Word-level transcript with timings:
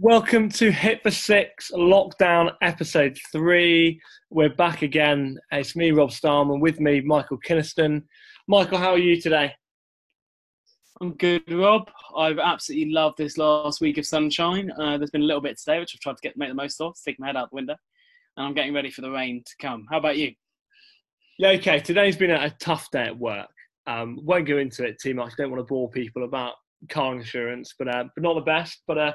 Welcome 0.00 0.48
to 0.50 0.72
Hit 0.72 1.02
for 1.02 1.10
Six 1.10 1.70
Lockdown 1.70 2.54
Episode 2.62 3.18
3. 3.30 4.00
We're 4.30 4.54
back 4.54 4.80
again. 4.80 5.38
It's 5.52 5.76
me, 5.76 5.90
Rob 5.90 6.12
Starman, 6.12 6.60
with 6.60 6.80
me, 6.80 7.02
Michael 7.02 7.38
Kinniston. 7.46 8.02
Michael, 8.48 8.78
how 8.78 8.92
are 8.92 8.98
you 8.98 9.20
today? 9.20 9.52
I'm 11.02 11.12
good, 11.14 11.42
Rob. 11.52 11.90
I've 12.16 12.38
absolutely 12.38 12.90
loved 12.92 13.18
this 13.18 13.36
last 13.36 13.82
week 13.82 13.98
of 13.98 14.06
sunshine. 14.06 14.72
Uh, 14.78 14.96
there's 14.96 15.10
been 15.10 15.20
a 15.20 15.26
little 15.26 15.42
bit 15.42 15.58
today, 15.58 15.78
which 15.78 15.94
I've 15.94 16.00
tried 16.00 16.16
to 16.16 16.22
get 16.22 16.38
make 16.38 16.48
the 16.48 16.54
most 16.54 16.80
of, 16.80 16.96
stick 16.96 17.16
my 17.18 17.26
head 17.26 17.36
out 17.36 17.50
the 17.50 17.56
window, 17.56 17.76
and 18.38 18.46
I'm 18.46 18.54
getting 18.54 18.72
ready 18.72 18.90
for 18.90 19.02
the 19.02 19.10
rain 19.10 19.42
to 19.44 19.52
come. 19.60 19.86
How 19.90 19.98
about 19.98 20.16
you? 20.16 20.32
Yeah, 21.38 21.50
okay. 21.50 21.80
Today's 21.80 22.16
been 22.16 22.30
a, 22.30 22.48
tough 22.60 22.90
day 22.92 23.04
at 23.04 23.18
work. 23.18 23.50
Um, 23.86 24.20
won't 24.22 24.48
go 24.48 24.56
into 24.56 24.84
it 24.84 24.96
too 25.02 25.14
much. 25.14 25.34
Don't 25.36 25.50
want 25.50 25.60
to 25.60 25.68
bore 25.68 25.90
people 25.90 26.24
about 26.24 26.54
car 26.88 27.14
insurance, 27.14 27.74
but 27.78 27.88
uh, 27.88 28.04
but 28.14 28.22
not 28.22 28.34
the 28.34 28.40
best. 28.40 28.82
But 28.86 28.98
uh, 28.98 29.12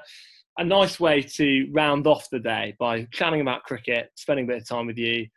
a 0.57 0.63
nice 0.63 0.99
way 0.99 1.21
to 1.21 1.69
round 1.71 2.07
off 2.07 2.29
the 2.29 2.39
day 2.39 2.75
by 2.79 3.07
chatting 3.11 3.41
about 3.41 3.63
cricket, 3.63 4.09
spending 4.15 4.45
a 4.45 4.47
bit 4.47 4.61
of 4.61 4.67
time 4.67 4.87
with 4.87 4.97
you. 4.97 5.27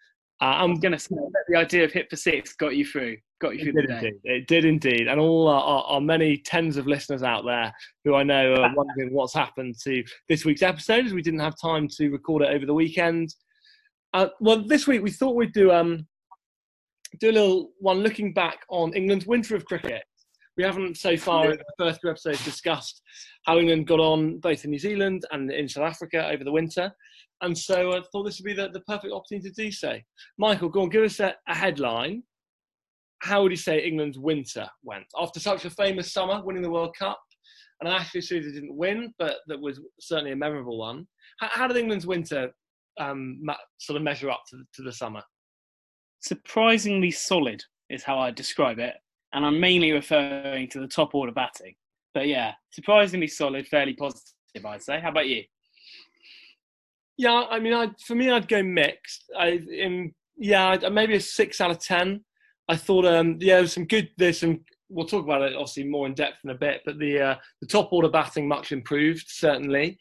Uh, 0.41 0.57
I'm 0.59 0.75
going 0.75 0.93
to 0.93 0.99
say 0.99 1.15
that 1.15 1.45
the 1.49 1.57
idea 1.57 1.85
of 1.85 1.93
hit 1.93 2.11
for 2.11 2.17
six 2.17 2.55
got 2.55 2.75
you 2.75 2.85
through, 2.85 3.17
got 3.41 3.57
you 3.57 3.65
through 3.65 3.83
the 3.83 3.87
day. 3.87 3.97
Indeed. 3.97 4.15
It 4.25 4.49
did 4.49 4.65
indeed, 4.65 5.07
and 5.07 5.21
all 5.21 5.47
our, 5.47 5.63
our, 5.63 5.85
our, 5.85 6.01
many 6.01 6.39
tens 6.39 6.77
of 6.77 6.87
listeners 6.87 7.23
out 7.23 7.45
there 7.45 7.73
who 8.05 8.15
I 8.15 8.25
know 8.25 8.55
are 8.55 8.75
wondering 8.77 9.15
what's 9.15 9.33
happened 9.33 9.77
to 9.85 10.03
this 10.29 10.45
week's 10.45 10.63
episode, 10.63 11.07
as 11.07 11.15
we 11.15 11.23
didn't 11.23 11.41
have 11.41 11.55
time 11.61 11.89
to 11.97 12.11
record 12.11 12.43
it 12.43 12.51
over 12.51 12.67
the 12.67 12.75
weekend. 12.75 13.33
Uh, 14.13 14.29
well, 14.41 14.67
this 14.67 14.87
week 14.87 15.03
we 15.03 15.11
thought 15.11 15.37
we'd 15.37 15.53
do 15.53 15.71
um 15.73 16.07
do 17.21 17.31
a 17.31 17.33
little 17.33 17.71
one 17.79 17.99
looking 17.99 18.35
back 18.35 18.59
on 18.69 18.93
England's 18.93 19.27
winter 19.27 19.55
of 19.55 19.65
cricket 19.65 20.03
we 20.57 20.65
haven't 20.65 20.97
so 20.97 21.17
far 21.17 21.51
in 21.51 21.59
the 21.59 21.65
first 21.79 22.01
two 22.01 22.11
episodes 22.11 22.45
discussed 22.45 23.03
how 23.45 23.59
England 23.59 23.87
got 23.87 24.01
on 24.01 24.39
both 24.39 24.65
in 24.65 24.71
New 24.71 24.79
Zealand 24.79 25.25
and 25.33 25.51
in 25.51 25.69
South 25.69 25.85
Africa 25.85 26.29
over 26.29 26.45
the 26.45 26.53
winter. 26.53 26.93
And 27.41 27.57
so 27.57 27.93
I 27.93 28.01
thought 28.13 28.25
this 28.25 28.39
would 28.39 28.47
be 28.47 28.55
the, 28.55 28.71
the 28.73 28.81
perfect 28.81 29.13
opportunity 29.13 29.51
to 29.51 29.63
do 29.65 29.71
so. 29.71 29.99
Michael, 30.39 30.69
go 30.69 30.83
on, 30.83 30.89
give 30.89 31.03
us 31.03 31.21
a, 31.21 31.35
a 31.49 31.55
headline. 31.55 32.23
How 33.21 33.43
would 33.43 33.51
you 33.51 33.57
say 33.57 33.81
England's 33.81 34.19
winter 34.19 34.69
went? 34.83 35.07
After 35.19 35.41
such 35.41 35.65
a 35.65 35.71
famous 35.71 36.13
summer, 36.13 36.43
winning 36.45 36.63
the 36.63 36.71
World 36.71 36.95
Cup, 36.97 37.21
and 37.81 37.89
actually 37.89 38.21
Susie 38.21 38.53
didn't 38.53 38.77
win, 38.77 39.13
but 39.19 39.39
that 39.49 39.61
was 39.61 39.81
certainly 40.01 40.33
a 40.33 40.37
memorable 40.37 40.79
one. 40.79 41.07
How, 41.41 41.49
how 41.51 41.69
did 41.69 41.77
England's 41.77 42.07
winter 42.07 42.51
um, 43.01 43.41
sort 43.79 43.97
of 43.97 44.03
measure 44.03 44.31
up 44.31 44.43
to, 44.51 44.63
to 44.75 44.83
the 44.83 44.93
summer? 44.93 45.23
Surprisingly 46.21 47.11
solid 47.11 47.63
is 47.91 48.05
how 48.05 48.19
I 48.19 48.31
describe 48.31 48.79
it 48.79 48.95
and 49.35 49.45
I'm 49.45 49.61
mainly 49.61 49.93
referring 49.93 50.69
to 50.71 50.81
the 50.81 50.87
top 50.87 51.15
order 51.15 51.33
batting. 51.33 51.75
But 52.15 52.29
yeah, 52.29 52.53
surprisingly 52.71 53.27
solid, 53.27 53.67
fairly 53.67 53.95
positive, 53.95 54.65
I'd 54.65 54.83
say. 54.83 55.01
How 55.01 55.11
about 55.11 55.29
you? 55.29 55.43
Yeah, 57.17 57.45
I 57.51 57.59
mean, 57.59 57.75
I 57.75 57.91
for 58.07 58.15
me, 58.15 58.31
I'd 58.31 58.49
go 58.49 58.63
mixed. 58.63 59.25
I 59.39 59.61
in 59.71 60.15
yeah, 60.37 60.77
maybe 60.91 61.17
a 61.17 61.21
six 61.21 61.61
out 61.61 61.71
of 61.71 61.81
ten. 61.81 62.25
I 62.69 62.77
thought, 62.77 63.05
um, 63.05 63.37
yeah, 63.41 63.65
some 63.67 63.87
good. 63.87 64.09
There's 64.17 64.41
some. 64.41 64.61
We'll 64.89 65.07
talk 65.07 65.25
about 65.25 65.43
it 65.43 65.55
obviously 65.55 65.85
more 65.85 66.07
in 66.07 66.15
depth 66.15 66.39
in 66.45 66.51
a 66.51 66.55
bit, 66.55 66.83
but 66.85 66.99
the 66.99 67.21
uh, 67.21 67.35
the 67.61 67.67
top 67.67 67.93
order 67.93 68.09
batting 68.09 68.47
much 68.47 68.71
improved 68.71 69.27
certainly, 69.29 69.99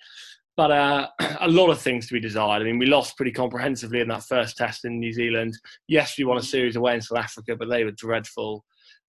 but 0.56 0.72
uh, 0.72 1.08
a 1.42 1.47
lot 1.47 1.70
of 1.70 1.81
things 1.81 2.08
to 2.08 2.14
be 2.14 2.20
desired. 2.20 2.62
I 2.62 2.66
mean, 2.66 2.78
we 2.78 2.86
lost 2.86 3.18
pretty 3.18 3.31
comprehensively 3.31 4.02
in 4.02 4.08
that 4.09 4.23
first 4.23 4.58
test 4.58 4.86
in 4.86 5.00
New 5.00 5.14
Zealand. 5.14 5.58
Yes, 5.88 6.18
we 6.18 6.25
won 6.25 6.38
a 6.38 6.44
series 6.44 6.75
away 6.75 6.95
in 6.95 7.02
South 7.02 7.20
Africa, 7.20 7.56
but 7.56 7.70
they 7.70 7.84
were 7.84 7.92
dreadful 7.92 8.64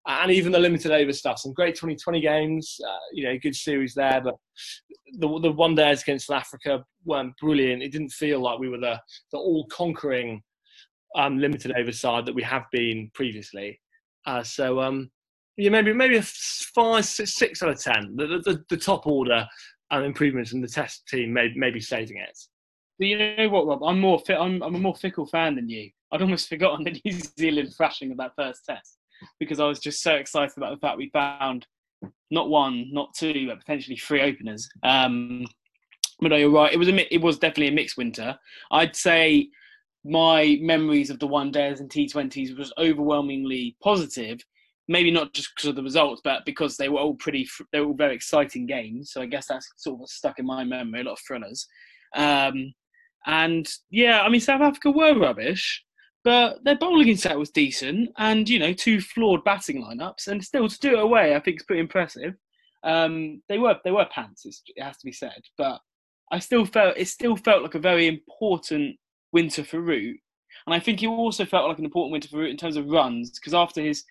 and 0.07 0.31
even 0.31 0.51
the 0.51 0.59
limited 0.59 0.91
over 0.91 1.11
stuff. 1.11 1.39
Some 1.39 1.53
great 1.53 1.75
2020 1.75 2.21
games, 2.21 2.79
uh, 2.87 2.97
you 3.13 3.23
know, 3.23 3.37
good 3.41 3.55
series 3.55 3.93
there. 3.95 4.21
But 4.23 4.35
the 5.13 5.39
the 5.39 5.51
one 5.51 5.75
days 5.75 6.01
against 6.03 6.27
South 6.27 6.41
Africa 6.41 6.83
weren't 7.05 7.35
brilliant. 7.37 7.81
It 7.81 7.91
didn't 7.91 8.11
feel 8.11 8.39
like 8.39 8.59
we 8.59 8.69
were 8.69 8.77
the 8.77 8.99
the 9.31 9.37
all 9.37 9.65
conquering 9.67 10.41
um, 11.15 11.39
limited 11.39 11.73
over 11.77 11.91
side 11.91 12.25
that 12.25 12.35
we 12.35 12.43
have 12.43 12.65
been 12.71 13.09
previously. 13.13 13.79
Uh, 14.27 14.43
so 14.43 14.79
um, 14.79 15.09
yeah, 15.57 15.69
maybe 15.69 15.93
maybe 15.93 16.17
a 16.17 16.23
five 16.23 17.05
six 17.05 17.63
out 17.63 17.69
of 17.69 17.81
ten. 17.81 18.15
The 18.15 18.27
the, 18.43 18.63
the 18.69 18.77
top 18.77 19.07
order 19.07 19.47
um, 19.91 20.03
improvements 20.03 20.53
in 20.53 20.61
the 20.61 20.67
test 20.67 21.07
team 21.07 21.33
may 21.33 21.51
maybe 21.55 21.79
saving 21.79 22.17
it. 22.17 22.37
But 22.99 23.07
you 23.07 23.17
know 23.17 23.49
what, 23.49 23.67
Rob? 23.67 23.83
I'm 23.83 23.99
more 23.99 24.19
fit. 24.19 24.37
I'm, 24.39 24.61
I'm 24.61 24.75
a 24.75 24.79
more 24.79 24.95
fickle 24.95 25.25
fan 25.25 25.55
than 25.55 25.67
you. 25.67 25.89
I'd 26.11 26.21
almost 26.21 26.47
forgotten 26.49 26.85
the 26.85 27.01
New 27.03 27.19
Zealand 27.39 27.73
thrashing 27.75 28.11
of 28.11 28.17
that 28.17 28.31
first 28.37 28.63
test 28.65 28.99
because 29.39 29.59
I 29.59 29.65
was 29.65 29.79
just 29.79 30.01
so 30.01 30.15
excited 30.15 30.57
about 30.57 30.73
the 30.73 30.79
fact 30.79 30.97
we 30.97 31.09
found 31.09 31.65
not 32.31 32.49
one, 32.49 32.87
not 32.91 33.13
two, 33.15 33.47
but 33.47 33.59
potentially 33.59 33.97
three 33.97 34.21
openers. 34.21 34.67
Um, 34.83 35.45
but 36.19 36.29
no, 36.29 36.37
you're 36.37 36.49
right. 36.49 36.73
It 36.73 36.77
was 36.77 36.87
a 36.87 37.13
it 37.13 37.21
was 37.21 37.37
definitely 37.37 37.67
a 37.67 37.71
mixed 37.71 37.97
winter. 37.97 38.37
I'd 38.71 38.95
say 38.95 39.49
my 40.05 40.57
memories 40.61 41.09
of 41.09 41.19
the 41.19 41.27
one 41.27 41.51
days 41.51 41.79
and 41.79 41.89
T20s 41.89 42.57
was 42.57 42.71
overwhelmingly 42.77 43.75
positive. 43.83 44.39
Maybe 44.87 45.09
not 45.09 45.33
just 45.33 45.49
because 45.55 45.69
of 45.69 45.75
the 45.75 45.83
results, 45.83 46.21
but 46.23 46.45
because 46.45 46.77
they 46.77 46.89
were 46.89 46.99
all 46.99 47.15
pretty, 47.15 47.47
they 47.71 47.79
were 47.79 47.87
all 47.87 47.95
very 47.95 48.13
exciting 48.13 48.67
games. 48.67 49.11
So 49.11 49.21
I 49.21 49.25
guess 49.25 49.47
that's 49.47 49.67
sort 49.77 49.99
of 49.99 50.09
stuck 50.09 50.37
in 50.37 50.45
my 50.45 50.63
memory. 50.63 51.01
A 51.01 51.03
lot 51.05 51.13
of 51.13 51.19
thrillers. 51.27 51.67
Um, 52.15 52.71
and 53.25 53.67
yeah, 53.89 54.21
I 54.21 54.29
mean, 54.29 54.41
South 54.41 54.61
Africa 54.61 54.91
were 54.91 55.17
rubbish, 55.17 55.83
but 56.25 56.63
their 56.63 56.75
bowling 56.75 57.09
attack 57.09 57.37
was 57.37 57.51
decent, 57.51 58.09
and 58.17 58.49
you 58.49 58.57
know, 58.57 58.73
two 58.73 58.99
flawed 58.99 59.43
batting 59.43 59.83
lineups, 59.83 60.27
and 60.27 60.43
still 60.43 60.67
to 60.67 60.79
do 60.79 60.93
it 60.93 60.99
away, 60.99 61.35
I 61.35 61.39
think 61.39 61.57
is 61.57 61.65
pretty 61.65 61.81
impressive. 61.81 62.33
Um, 62.83 63.43
they 63.47 63.59
were 63.59 63.77
they 63.85 63.91
were 63.91 64.07
pants, 64.11 64.43
it 64.43 64.83
has 64.83 64.97
to 64.97 65.05
be 65.05 65.11
said, 65.11 65.39
but 65.55 65.79
I 66.31 66.39
still 66.39 66.65
felt 66.65 66.97
it 66.97 67.07
still 67.07 67.35
felt 67.37 67.61
like 67.61 67.75
a 67.75 67.79
very 67.79 68.07
important 68.07 68.97
winter 69.33 69.63
for 69.63 69.79
Root, 69.79 70.17
and 70.65 70.73
I 70.73 70.79
think 70.79 71.03
it 71.03 71.07
also 71.07 71.45
felt 71.45 71.69
like 71.69 71.77
an 71.77 71.85
important 71.85 72.11
winter 72.11 72.27
for 72.27 72.37
Root 72.37 72.49
in 72.49 72.57
terms 72.57 72.75
of 72.75 72.87
runs 72.87 73.29
because 73.39 73.53
after 73.53 73.81
his 73.81 74.03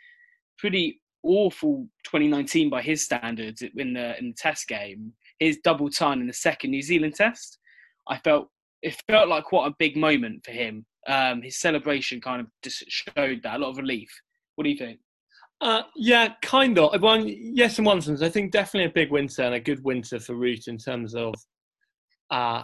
pretty 0.57 1.01
awful 1.25 1.89
2019 2.05 2.71
by 2.71 2.81
his 2.81 3.05
standards 3.05 3.61
in 3.61 3.93
the 3.93 4.17
in 4.21 4.29
the 4.29 4.37
Test 4.37 4.69
game, 4.69 5.13
his 5.41 5.59
double 5.65 5.91
ton 5.91 6.21
in 6.21 6.29
the 6.29 6.33
second 6.33 6.71
New 6.71 6.83
Zealand 6.83 7.17
Test, 7.17 7.59
I 8.09 8.19
felt 8.19 8.51
it 8.83 9.03
felt 9.11 9.29
like 9.29 9.45
quite 9.45 9.67
a 9.67 9.75
big 9.81 9.97
moment 9.97 10.45
for 10.45 10.53
him 10.53 10.87
um, 11.07 11.43
his 11.43 11.59
celebration 11.59 12.21
kind 12.21 12.41
of 12.41 12.47
just 12.63 12.85
showed 12.89 13.43
that 13.43 13.57
a 13.57 13.59
lot 13.59 13.71
of 13.71 13.79
relief. 13.79 14.09
What 14.57 14.65
do 14.65 14.71
you 14.71 14.79
think? 14.79 14.99
Uh, 15.61 15.83
yeah, 15.97 16.35
kind 16.43 16.79
of. 16.79 17.01
Well, 17.01 17.25
yes, 17.27 17.79
in 17.79 17.85
one 17.85 18.01
sense, 18.01 18.23
I 18.23 18.29
think 18.29 18.53
definitely 18.53 18.91
a 18.91 18.95
big 18.95 19.11
winter 19.11 19.43
and 19.43 19.55
a 19.55 19.61
good 19.61 19.83
winter 19.85 20.19
for 20.19 20.35
Root 20.35 20.67
in 20.67 20.79
terms 20.79 21.15
of 21.15 21.35
uh, 22.31 22.63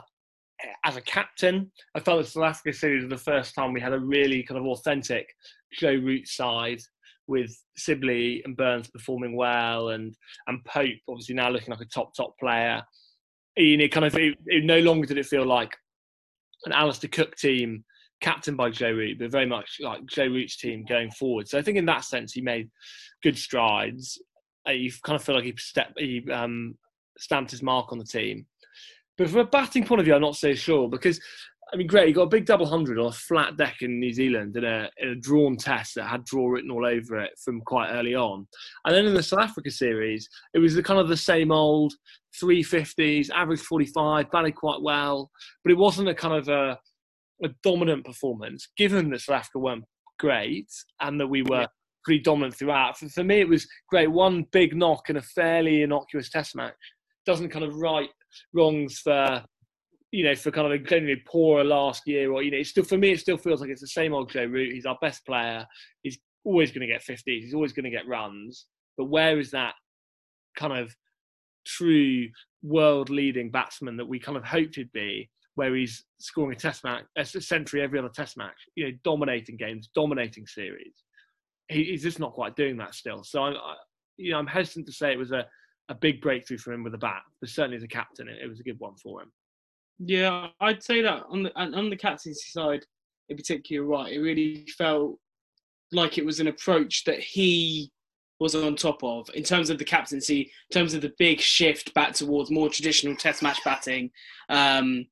as 0.85 0.97
a 0.97 1.03
captain. 1.03 1.71
I 1.95 2.01
felt 2.01 2.23
the 2.23 2.31
South 2.31 2.45
Africa 2.45 2.77
series 2.77 3.05
was 3.05 3.11
the 3.11 3.31
first 3.31 3.55
time 3.55 3.73
we 3.73 3.81
had 3.81 3.93
a 3.93 3.99
really 3.99 4.43
kind 4.43 4.59
of 4.59 4.67
authentic 4.67 5.27
Joe 5.73 5.95
Root 5.95 6.29
side 6.29 6.81
with 7.27 7.57
Sibley 7.77 8.43
and 8.45 8.57
Burns 8.57 8.89
performing 8.89 9.37
well, 9.37 9.91
and 9.91 10.15
and 10.49 10.65
Pope 10.65 10.99
obviously 11.09 11.35
now 11.35 11.49
looking 11.49 11.71
like 11.71 11.81
a 11.81 11.87
top 11.87 12.15
top 12.15 12.39
player. 12.39 12.83
You 13.57 13.77
know, 13.77 13.89
kind 13.89 14.07
of 14.07 14.15
it, 14.17 14.37
it 14.47 14.65
no 14.65 14.81
longer 14.81 15.07
did 15.07 15.19
it 15.19 15.27
feel 15.27 15.47
like 15.47 15.75
an 16.65 16.73
Alastair 16.73 17.11
Cook 17.11 17.37
team 17.37 17.85
captained 18.21 18.57
by 18.57 18.71
Joe 18.71 18.93
Root, 18.93 19.19
but 19.19 19.31
very 19.31 19.47
much 19.47 19.79
like 19.81 20.05
Joe 20.07 20.27
Root's 20.27 20.57
team 20.57 20.85
going 20.89 21.11
forward. 21.13 21.49
So 21.49 21.59
I 21.59 21.63
think 21.63 21.79
in 21.79 21.87
that 21.87 22.05
sense 22.05 22.33
he 22.33 22.41
made 22.41 22.71
good 23.23 23.39
strides. 23.39 24.21
Uh, 24.69 24.73
you 24.73 24.93
kind 25.05 25.17
of 25.17 25.25
feel 25.25 25.35
like 25.35 25.45
he, 25.45 25.55
he 25.97 26.31
um, 26.33 26.77
stamped 27.19 27.51
his 27.51 27.63
mark 27.63 27.93
on 27.93 27.99
the 27.99 28.05
team. 28.05 28.47
But 29.17 29.29
from 29.29 29.41
a 29.41 29.45
batting 29.45 29.85
point 29.85 30.01
of 30.01 30.05
view, 30.05 30.15
I'm 30.15 30.21
not 30.23 30.37
so 30.37 30.55
sure 30.55 30.89
because 30.89 31.21
I 31.73 31.77
mean, 31.77 31.87
great, 31.87 32.09
he 32.09 32.13
got 32.13 32.23
a 32.23 32.29
big 32.29 32.47
double 32.47 32.67
hundred 32.67 32.99
on 32.99 33.07
a 33.07 33.13
flat 33.13 33.57
deck 33.57 33.83
in 33.83 34.01
New 34.01 34.13
Zealand 34.13 34.57
in 34.57 34.65
a, 34.65 34.91
in 34.99 35.11
a 35.11 35.15
drawn 35.15 35.57
test 35.57 35.95
that 35.95 36.07
had 36.09 36.25
draw 36.25 36.49
written 36.49 36.71
all 36.71 36.85
over 36.85 37.21
it 37.21 37.31
from 37.45 37.61
quite 37.61 37.91
early 37.91 38.15
on. 38.15 38.47
And 38.85 38.95
then 38.95 39.07
in 39.07 39.15
the 39.15 39.23
South 39.23 39.41
Africa 39.41 39.71
series, 39.71 40.29
it 40.53 40.59
was 40.59 40.75
the 40.75 40.83
kind 40.83 40.99
of 40.99 41.09
the 41.09 41.17
same 41.17 41.53
old 41.53 41.95
350s, 42.43 43.31
average 43.31 43.61
45, 43.61 44.31
batted 44.33 44.57
quite 44.57 44.83
well, 44.83 45.31
but 45.63 45.71
it 45.71 45.79
wasn't 45.79 46.09
a 46.09 46.15
kind 46.15 46.35
of 46.35 46.49
a 46.49 46.79
a 47.45 47.49
dominant 47.63 48.05
performance, 48.05 48.69
given 48.77 49.11
that 49.11 49.21
South 49.21 49.37
Africa 49.37 49.59
weren't 49.59 49.85
great 50.19 50.69
and 51.01 51.19
that 51.21 51.27
we 51.27 51.43
were 51.43 51.67
pretty 52.05 52.21
dominant 52.21 52.55
throughout. 52.55 52.99
For, 52.99 53.09
for 53.09 53.25
me, 53.25 53.41
it 53.41 53.49
was 53.49 53.67
great. 53.89 54.11
One 54.11 54.47
big 54.53 54.77
knock 54.77 55.11
in 55.11 55.17
a 55.17 55.23
fairly 55.23 55.83
innocuous 55.83 56.31
test 56.31 56.55
match 56.55 56.75
doesn't 57.27 57.51
kind 57.51 57.65
of 57.65 57.75
right 57.75 58.09
wrongs 58.55 58.99
for 58.99 59.45
you 60.13 60.25
know 60.25 60.35
for 60.35 60.51
kind 60.51 60.67
of 60.67 60.73
a 60.73 60.79
generally 60.79 61.23
poorer 61.27 61.63
last 61.63 62.03
year 62.07 62.33
or 62.33 62.43
you 62.43 62.51
know 62.51 62.59
it 62.59 62.67
still 62.67 62.83
for 62.83 62.97
me 62.97 63.13
it 63.13 63.21
still 63.21 63.37
feels 63.37 63.61
like 63.61 63.71
it's 63.71 63.81
the 63.81 63.87
same 63.87 64.13
old 64.13 64.31
Joe 64.31 64.45
Root. 64.45 64.73
He's 64.73 64.87
our 64.87 64.99
best 65.01 65.25
player. 65.25 65.67
He's 66.03 66.19
always 66.45 66.71
going 66.73 66.87
to 66.87 66.93
get 66.93 67.05
50s. 67.05 67.23
He's 67.27 67.55
always 67.55 67.73
going 67.73 67.85
to 67.85 67.91
get 67.91 68.09
runs. 68.09 68.67
But 68.97 69.07
where 69.07 69.39
is 69.39 69.51
that 69.53 69.75
kind 70.57 70.73
of 70.73 70.95
true 71.67 72.29
world 72.63 73.11
leading 73.11 73.51
batsman 73.51 73.97
that 73.99 74.09
we 74.09 74.19
kind 74.19 74.37
of 74.37 74.45
hoped 74.45 74.77
he'd 74.77 74.93
be? 74.93 75.31
Where 75.61 75.77
he's 75.77 76.07
scoring 76.19 76.57
a 76.57 76.59
test 76.59 76.85
match, 76.85 77.05
a 77.19 77.25
century 77.27 77.83
every 77.83 77.99
other 77.99 78.09
test 78.09 78.39
match, 78.39 78.57
you 78.77 78.87
know, 78.87 78.97
dominating 79.05 79.59
games, 79.59 79.91
dominating 79.95 80.47
series. 80.47 80.95
He, 81.69 81.85
he's 81.85 82.03
just 82.03 82.19
not 82.19 82.33
quite 82.33 82.57
doing 82.57 82.79
that 82.79 82.95
still. 82.95 83.23
So 83.23 83.43
I'm, 83.43 83.53
I, 83.53 83.75
you 84.17 84.33
know, 84.33 84.39
I'm 84.39 84.47
hesitant 84.47 84.87
to 84.87 84.93
say 84.93 85.13
it 85.13 85.19
was 85.19 85.33
a, 85.33 85.45
a 85.91 85.95
big 85.95 86.23
breakthrough 86.23 86.57
for 86.57 86.73
him 86.73 86.83
with 86.83 86.93
the 86.93 86.99
bat. 86.99 87.21
But 87.43 87.51
certainly 87.51 87.77
as 87.77 87.83
a 87.83 87.89
captain, 87.89 88.27
it, 88.27 88.39
it 88.43 88.49
was 88.49 88.59
a 88.61 88.63
good 88.63 88.81
one 88.81 88.97
for 88.97 89.21
him. 89.21 89.31
Yeah, 89.99 90.47
I'd 90.61 90.83
say 90.83 91.03
that 91.03 91.25
on 91.29 91.43
the 91.43 91.55
on 91.59 91.91
the 91.91 91.97
captaincy 91.97 92.33
side, 92.33 92.87
in 93.29 93.37
particular, 93.37 93.87
right, 93.87 94.15
it 94.15 94.21
really 94.21 94.67
felt 94.79 95.19
like 95.93 96.17
it 96.17 96.25
was 96.25 96.41
an 96.41 96.47
approach 96.47 97.05
that 97.05 97.21
he 97.21 97.93
was 98.39 98.55
on 98.55 98.77
top 98.77 99.05
of 99.05 99.29
in 99.35 99.45
terms 99.45 99.69
of 99.69 99.77
the 99.77 99.85
captaincy, 99.85 100.41
in 100.41 100.73
terms 100.73 100.95
of 100.95 101.03
the 101.03 101.13
big 101.19 101.39
shift 101.39 101.93
back 101.93 102.15
towards 102.15 102.51
more 102.51 102.71
traditional 102.71 103.15
Test 103.15 103.43
match 103.43 103.59
batting, 103.63 104.11
um, 104.49 105.05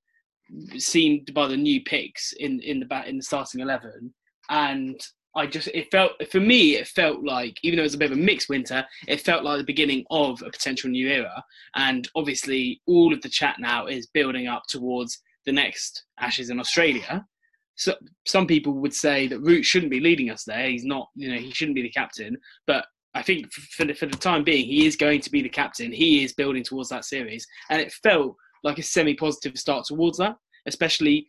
seen 0.76 1.24
by 1.34 1.46
the 1.46 1.56
new 1.56 1.82
picks 1.82 2.32
in 2.32 2.60
in 2.60 2.80
the 2.80 2.86
bat 2.86 3.06
in 3.06 3.16
the 3.16 3.22
starting 3.22 3.60
eleven, 3.60 4.12
and 4.50 5.00
I 5.36 5.46
just 5.46 5.68
it 5.68 5.90
felt 5.90 6.12
for 6.30 6.40
me 6.40 6.76
it 6.76 6.88
felt 6.88 7.22
like 7.22 7.58
even 7.62 7.76
though 7.76 7.82
it 7.82 7.84
was 7.84 7.94
a 7.94 7.98
bit 7.98 8.10
of 8.10 8.18
a 8.18 8.20
mixed 8.20 8.48
winter, 8.48 8.84
it 9.06 9.20
felt 9.20 9.44
like 9.44 9.58
the 9.58 9.64
beginning 9.64 10.04
of 10.10 10.42
a 10.42 10.50
potential 10.50 10.90
new 10.90 11.08
era. 11.08 11.44
And 11.76 12.08
obviously, 12.16 12.80
all 12.86 13.12
of 13.12 13.22
the 13.22 13.28
chat 13.28 13.56
now 13.58 13.86
is 13.86 14.06
building 14.06 14.48
up 14.48 14.64
towards 14.68 15.20
the 15.46 15.52
next 15.52 16.04
Ashes 16.18 16.50
in 16.50 16.58
Australia. 16.58 17.24
So 17.76 17.94
some 18.26 18.46
people 18.46 18.72
would 18.74 18.94
say 18.94 19.28
that 19.28 19.40
Root 19.40 19.64
shouldn't 19.64 19.92
be 19.92 20.00
leading 20.00 20.30
us 20.30 20.42
there. 20.44 20.68
He's 20.68 20.84
not, 20.84 21.08
you 21.14 21.32
know, 21.32 21.38
he 21.38 21.52
shouldn't 21.52 21.76
be 21.76 21.82
the 21.82 21.90
captain. 21.90 22.36
But 22.66 22.86
I 23.14 23.22
think 23.22 23.52
for 23.52 23.84
the, 23.84 23.94
for 23.94 24.06
the 24.06 24.16
time 24.16 24.42
being, 24.42 24.66
he 24.66 24.86
is 24.86 24.96
going 24.96 25.20
to 25.20 25.30
be 25.30 25.42
the 25.42 25.48
captain. 25.48 25.92
He 25.92 26.24
is 26.24 26.32
building 26.32 26.64
towards 26.64 26.88
that 26.88 27.04
series, 27.04 27.46
and 27.70 27.80
it 27.80 27.92
felt 27.92 28.36
like 28.64 28.78
a 28.78 28.82
semi-positive 28.82 29.58
start 29.58 29.86
towards 29.86 30.18
that, 30.18 30.36
especially 30.66 31.26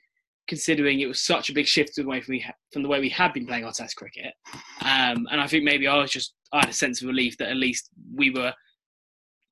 considering 0.47 0.99
it 0.99 1.07
was 1.07 1.21
such 1.21 1.49
a 1.49 1.53
big 1.53 1.67
shift 1.67 1.97
away 1.99 2.21
from, 2.21 2.33
we, 2.33 2.45
from 2.73 2.81
the 2.81 2.89
way 2.89 2.99
we 2.99 3.09
had 3.09 3.31
been 3.33 3.45
playing 3.45 3.63
our 3.63 3.71
Test 3.71 3.95
cricket. 3.95 4.33
Um, 4.81 5.27
and 5.31 5.39
I 5.39 5.47
think 5.47 5.63
maybe 5.63 5.87
I 5.87 5.97
was 5.97 6.11
just 6.11 6.33
I 6.51 6.61
had 6.61 6.69
a 6.69 6.73
sense 6.73 7.01
of 7.01 7.07
relief 7.07 7.37
that 7.37 7.49
at 7.49 7.57
least 7.57 7.89
we 8.15 8.31
were 8.31 8.53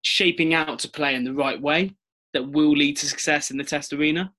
shaping 0.01 0.53
out 0.53 0.79
to 0.79 0.89
play 0.89 1.15
in 1.15 1.23
the 1.23 1.33
right 1.33 1.61
way 1.61 1.95
that 2.33 2.51
will 2.51 2.71
lead 2.71 2.97
to 2.97 3.05
success 3.05 3.51
in 3.51 3.57
the 3.57 3.63
Test 3.63 3.93
arena, 3.93 4.31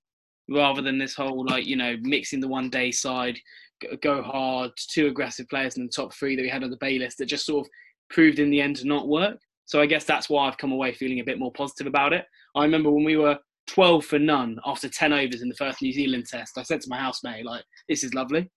rather 0.49 0.81
than 0.81 0.97
this 0.97 1.15
whole 1.15 1.45
like 1.45 1.65
you 1.65 1.75
know 1.75 1.95
mixing 2.01 2.39
the 2.41 2.47
one 2.47 2.69
day 2.69 2.91
side, 2.91 3.39
go 4.01 4.21
hard, 4.21 4.71
two 4.89 5.07
aggressive 5.07 5.47
players 5.47 5.77
in 5.77 5.85
the 5.85 5.91
top 5.91 6.13
three 6.13 6.35
that 6.35 6.41
we 6.41 6.49
had 6.49 6.63
on 6.63 6.69
the 6.69 6.77
Bayliss 6.77 7.15
that 7.15 7.25
just 7.25 7.45
sort 7.45 7.65
of 7.65 7.71
proved 8.09 8.39
in 8.39 8.49
the 8.49 8.61
end 8.61 8.75
to 8.77 8.87
not 8.87 9.07
work. 9.07 9.37
So 9.65 9.79
I 9.79 9.85
guess 9.85 10.03
that's 10.03 10.29
why 10.29 10.47
I've 10.47 10.57
come 10.57 10.71
away 10.71 10.93
feeling 10.93 11.19
a 11.19 11.23
bit 11.23 11.39
more 11.39 11.53
positive 11.53 11.87
about 11.87 12.11
it. 12.11 12.25
I 12.55 12.63
remember 12.63 12.91
when 12.91 13.03
we 13.03 13.17
were 13.17 13.37
12 13.67 14.05
for 14.05 14.19
none 14.19 14.59
after 14.65 14.89
10 14.89 15.13
overs 15.13 15.41
in 15.41 15.49
the 15.49 15.55
first 15.55 15.81
New 15.81 15.93
Zealand 15.93 16.25
test. 16.27 16.57
I 16.57 16.63
said 16.63 16.81
to 16.81 16.89
my 16.89 16.97
housemate, 16.97 17.45
like, 17.45 17.63
this 17.87 18.03
is 18.03 18.13
lovely. 18.13 18.49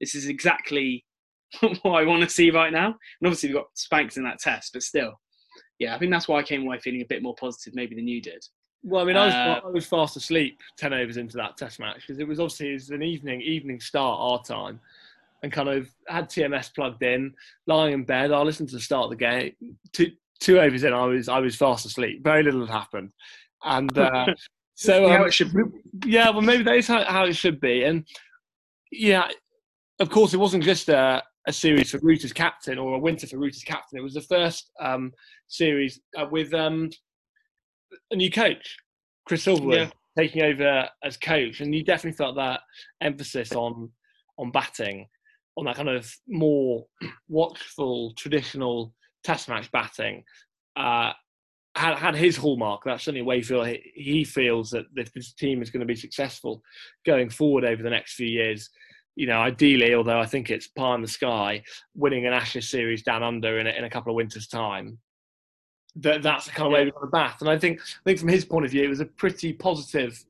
This 0.00 0.14
is 0.14 0.28
exactly 0.28 1.04
what 1.60 1.92
I 1.92 2.04
want 2.04 2.22
to 2.22 2.28
see 2.28 2.50
right 2.50 2.72
now. 2.72 2.86
And 2.86 3.26
obviously, 3.26 3.48
we 3.48 3.54
got 3.54 3.66
spanks 3.74 4.16
in 4.16 4.24
that 4.24 4.38
test, 4.38 4.72
but 4.72 4.82
still, 4.82 5.12
yeah, 5.78 5.94
I 5.94 5.98
think 5.98 6.12
that's 6.12 6.28
why 6.28 6.38
I 6.38 6.42
came 6.42 6.62
away 6.62 6.78
feeling 6.78 7.00
a 7.00 7.06
bit 7.06 7.22
more 7.22 7.34
positive 7.34 7.74
maybe 7.74 7.94
than 7.94 8.08
you 8.08 8.20
did. 8.20 8.44
Well, 8.84 9.02
I 9.02 9.06
mean, 9.06 9.16
I 9.16 9.26
was, 9.26 9.34
uh, 9.34 9.60
I 9.66 9.70
was 9.70 9.86
fast 9.86 10.16
asleep 10.16 10.60
10 10.76 10.92
overs 10.92 11.16
into 11.16 11.36
that 11.36 11.56
test 11.56 11.80
match 11.80 12.02
because 12.06 12.20
it 12.20 12.28
was 12.28 12.38
obviously 12.38 12.70
it 12.70 12.74
was 12.74 12.90
an 12.90 13.02
evening 13.02 13.40
evening 13.40 13.80
start 13.80 14.18
our 14.20 14.42
time 14.44 14.78
and 15.42 15.52
kind 15.52 15.68
of 15.68 15.88
had 16.08 16.28
TMS 16.28 16.72
plugged 16.74 17.02
in, 17.02 17.32
lying 17.66 17.94
in 17.94 18.04
bed. 18.04 18.32
I 18.32 18.40
listened 18.42 18.68
to 18.70 18.76
the 18.76 18.80
start 18.80 19.04
of 19.04 19.10
the 19.10 19.16
game. 19.16 19.52
Two, 19.92 20.12
two 20.40 20.60
overs 20.60 20.84
in, 20.84 20.92
I 20.92 21.04
was 21.04 21.28
I 21.28 21.40
was 21.40 21.56
fast 21.56 21.86
asleep. 21.86 22.22
Very 22.22 22.42
little 22.42 22.66
had 22.66 22.74
happened, 22.74 23.12
and 23.64 23.96
uh, 23.96 24.26
So 24.78 25.06
um, 25.06 25.10
how 25.10 25.24
it 25.24 25.34
should 25.34 25.52
be. 25.52 25.62
Yeah, 26.06 26.30
well, 26.30 26.40
maybe 26.40 26.62
that 26.62 26.76
is 26.76 26.86
how, 26.86 27.02
how 27.02 27.24
it 27.24 27.34
should 27.34 27.60
be. 27.60 27.82
And 27.82 28.06
yeah, 28.92 29.26
of 29.98 30.08
course, 30.08 30.32
it 30.32 30.36
wasn't 30.36 30.62
just 30.62 30.88
a, 30.88 31.20
a 31.48 31.52
series 31.52 31.90
for 31.90 31.98
Root 31.98 32.22
as 32.22 32.32
captain 32.32 32.78
or 32.78 32.94
a 32.94 32.98
winter 32.98 33.26
for 33.26 33.38
Root 33.38 33.56
as 33.56 33.64
captain. 33.64 33.98
It 33.98 34.04
was 34.04 34.14
the 34.14 34.20
first 34.20 34.70
um, 34.80 35.10
series 35.48 36.00
uh, 36.16 36.26
with 36.30 36.54
um, 36.54 36.90
a 38.12 38.16
new 38.16 38.30
coach, 38.30 38.76
Chris 39.26 39.44
Silverwood, 39.44 39.76
yeah. 39.76 39.90
taking 40.16 40.42
over 40.42 40.88
as 41.02 41.16
coach, 41.16 41.60
and 41.60 41.74
you 41.74 41.82
definitely 41.82 42.16
felt 42.16 42.36
that 42.36 42.60
emphasis 43.00 43.50
on 43.56 43.90
on 44.38 44.52
batting, 44.52 45.08
on 45.56 45.64
that 45.64 45.74
kind 45.74 45.88
of 45.88 46.08
more 46.28 46.86
watchful, 47.28 48.12
traditional 48.14 48.94
Test 49.24 49.48
match 49.48 49.70
batting. 49.72 50.24
Uh, 50.76 51.12
had, 51.78 51.96
had 51.96 52.14
his 52.16 52.36
hallmark. 52.36 52.82
That's 52.84 53.04
certainly 53.04 53.20
a 53.20 53.24
way 53.24 53.40
feel 53.40 53.64
he, 53.64 53.80
he 53.94 54.24
feels 54.24 54.70
that 54.70 54.86
if 54.96 55.12
this 55.12 55.32
team 55.32 55.62
is 55.62 55.70
going 55.70 55.80
to 55.80 55.86
be 55.86 55.96
successful 55.96 56.62
going 57.06 57.30
forward 57.30 57.64
over 57.64 57.82
the 57.82 57.90
next 57.90 58.14
few 58.14 58.26
years, 58.26 58.70
you 59.14 59.26
know, 59.26 59.38
ideally, 59.40 59.94
although 59.94 60.18
I 60.18 60.26
think 60.26 60.50
it's 60.50 60.68
pie 60.68 60.94
in 60.94 61.02
the 61.02 61.08
sky, 61.08 61.62
winning 61.94 62.26
an 62.26 62.32
Ashes 62.32 62.68
series 62.68 63.02
down 63.02 63.22
under 63.22 63.58
in 63.58 63.66
a, 63.66 63.70
in 63.70 63.84
a 63.84 63.90
couple 63.90 64.12
of 64.12 64.16
winters' 64.16 64.46
time. 64.46 64.98
That 65.96 66.22
that's 66.22 66.46
the 66.46 66.52
kind 66.52 66.66
of 66.66 66.72
way 66.72 66.84
we're 66.84 66.92
going 66.92 67.06
to 67.06 67.10
bat. 67.10 67.36
And 67.40 67.48
I 67.48 67.58
think 67.58 67.80
I 67.80 68.04
think 68.04 68.20
from 68.20 68.28
his 68.28 68.44
point 68.44 68.64
of 68.64 68.70
view, 68.70 68.84
it 68.84 68.88
was 68.88 69.00
a 69.00 69.06
pretty 69.06 69.52
positive 69.52 70.24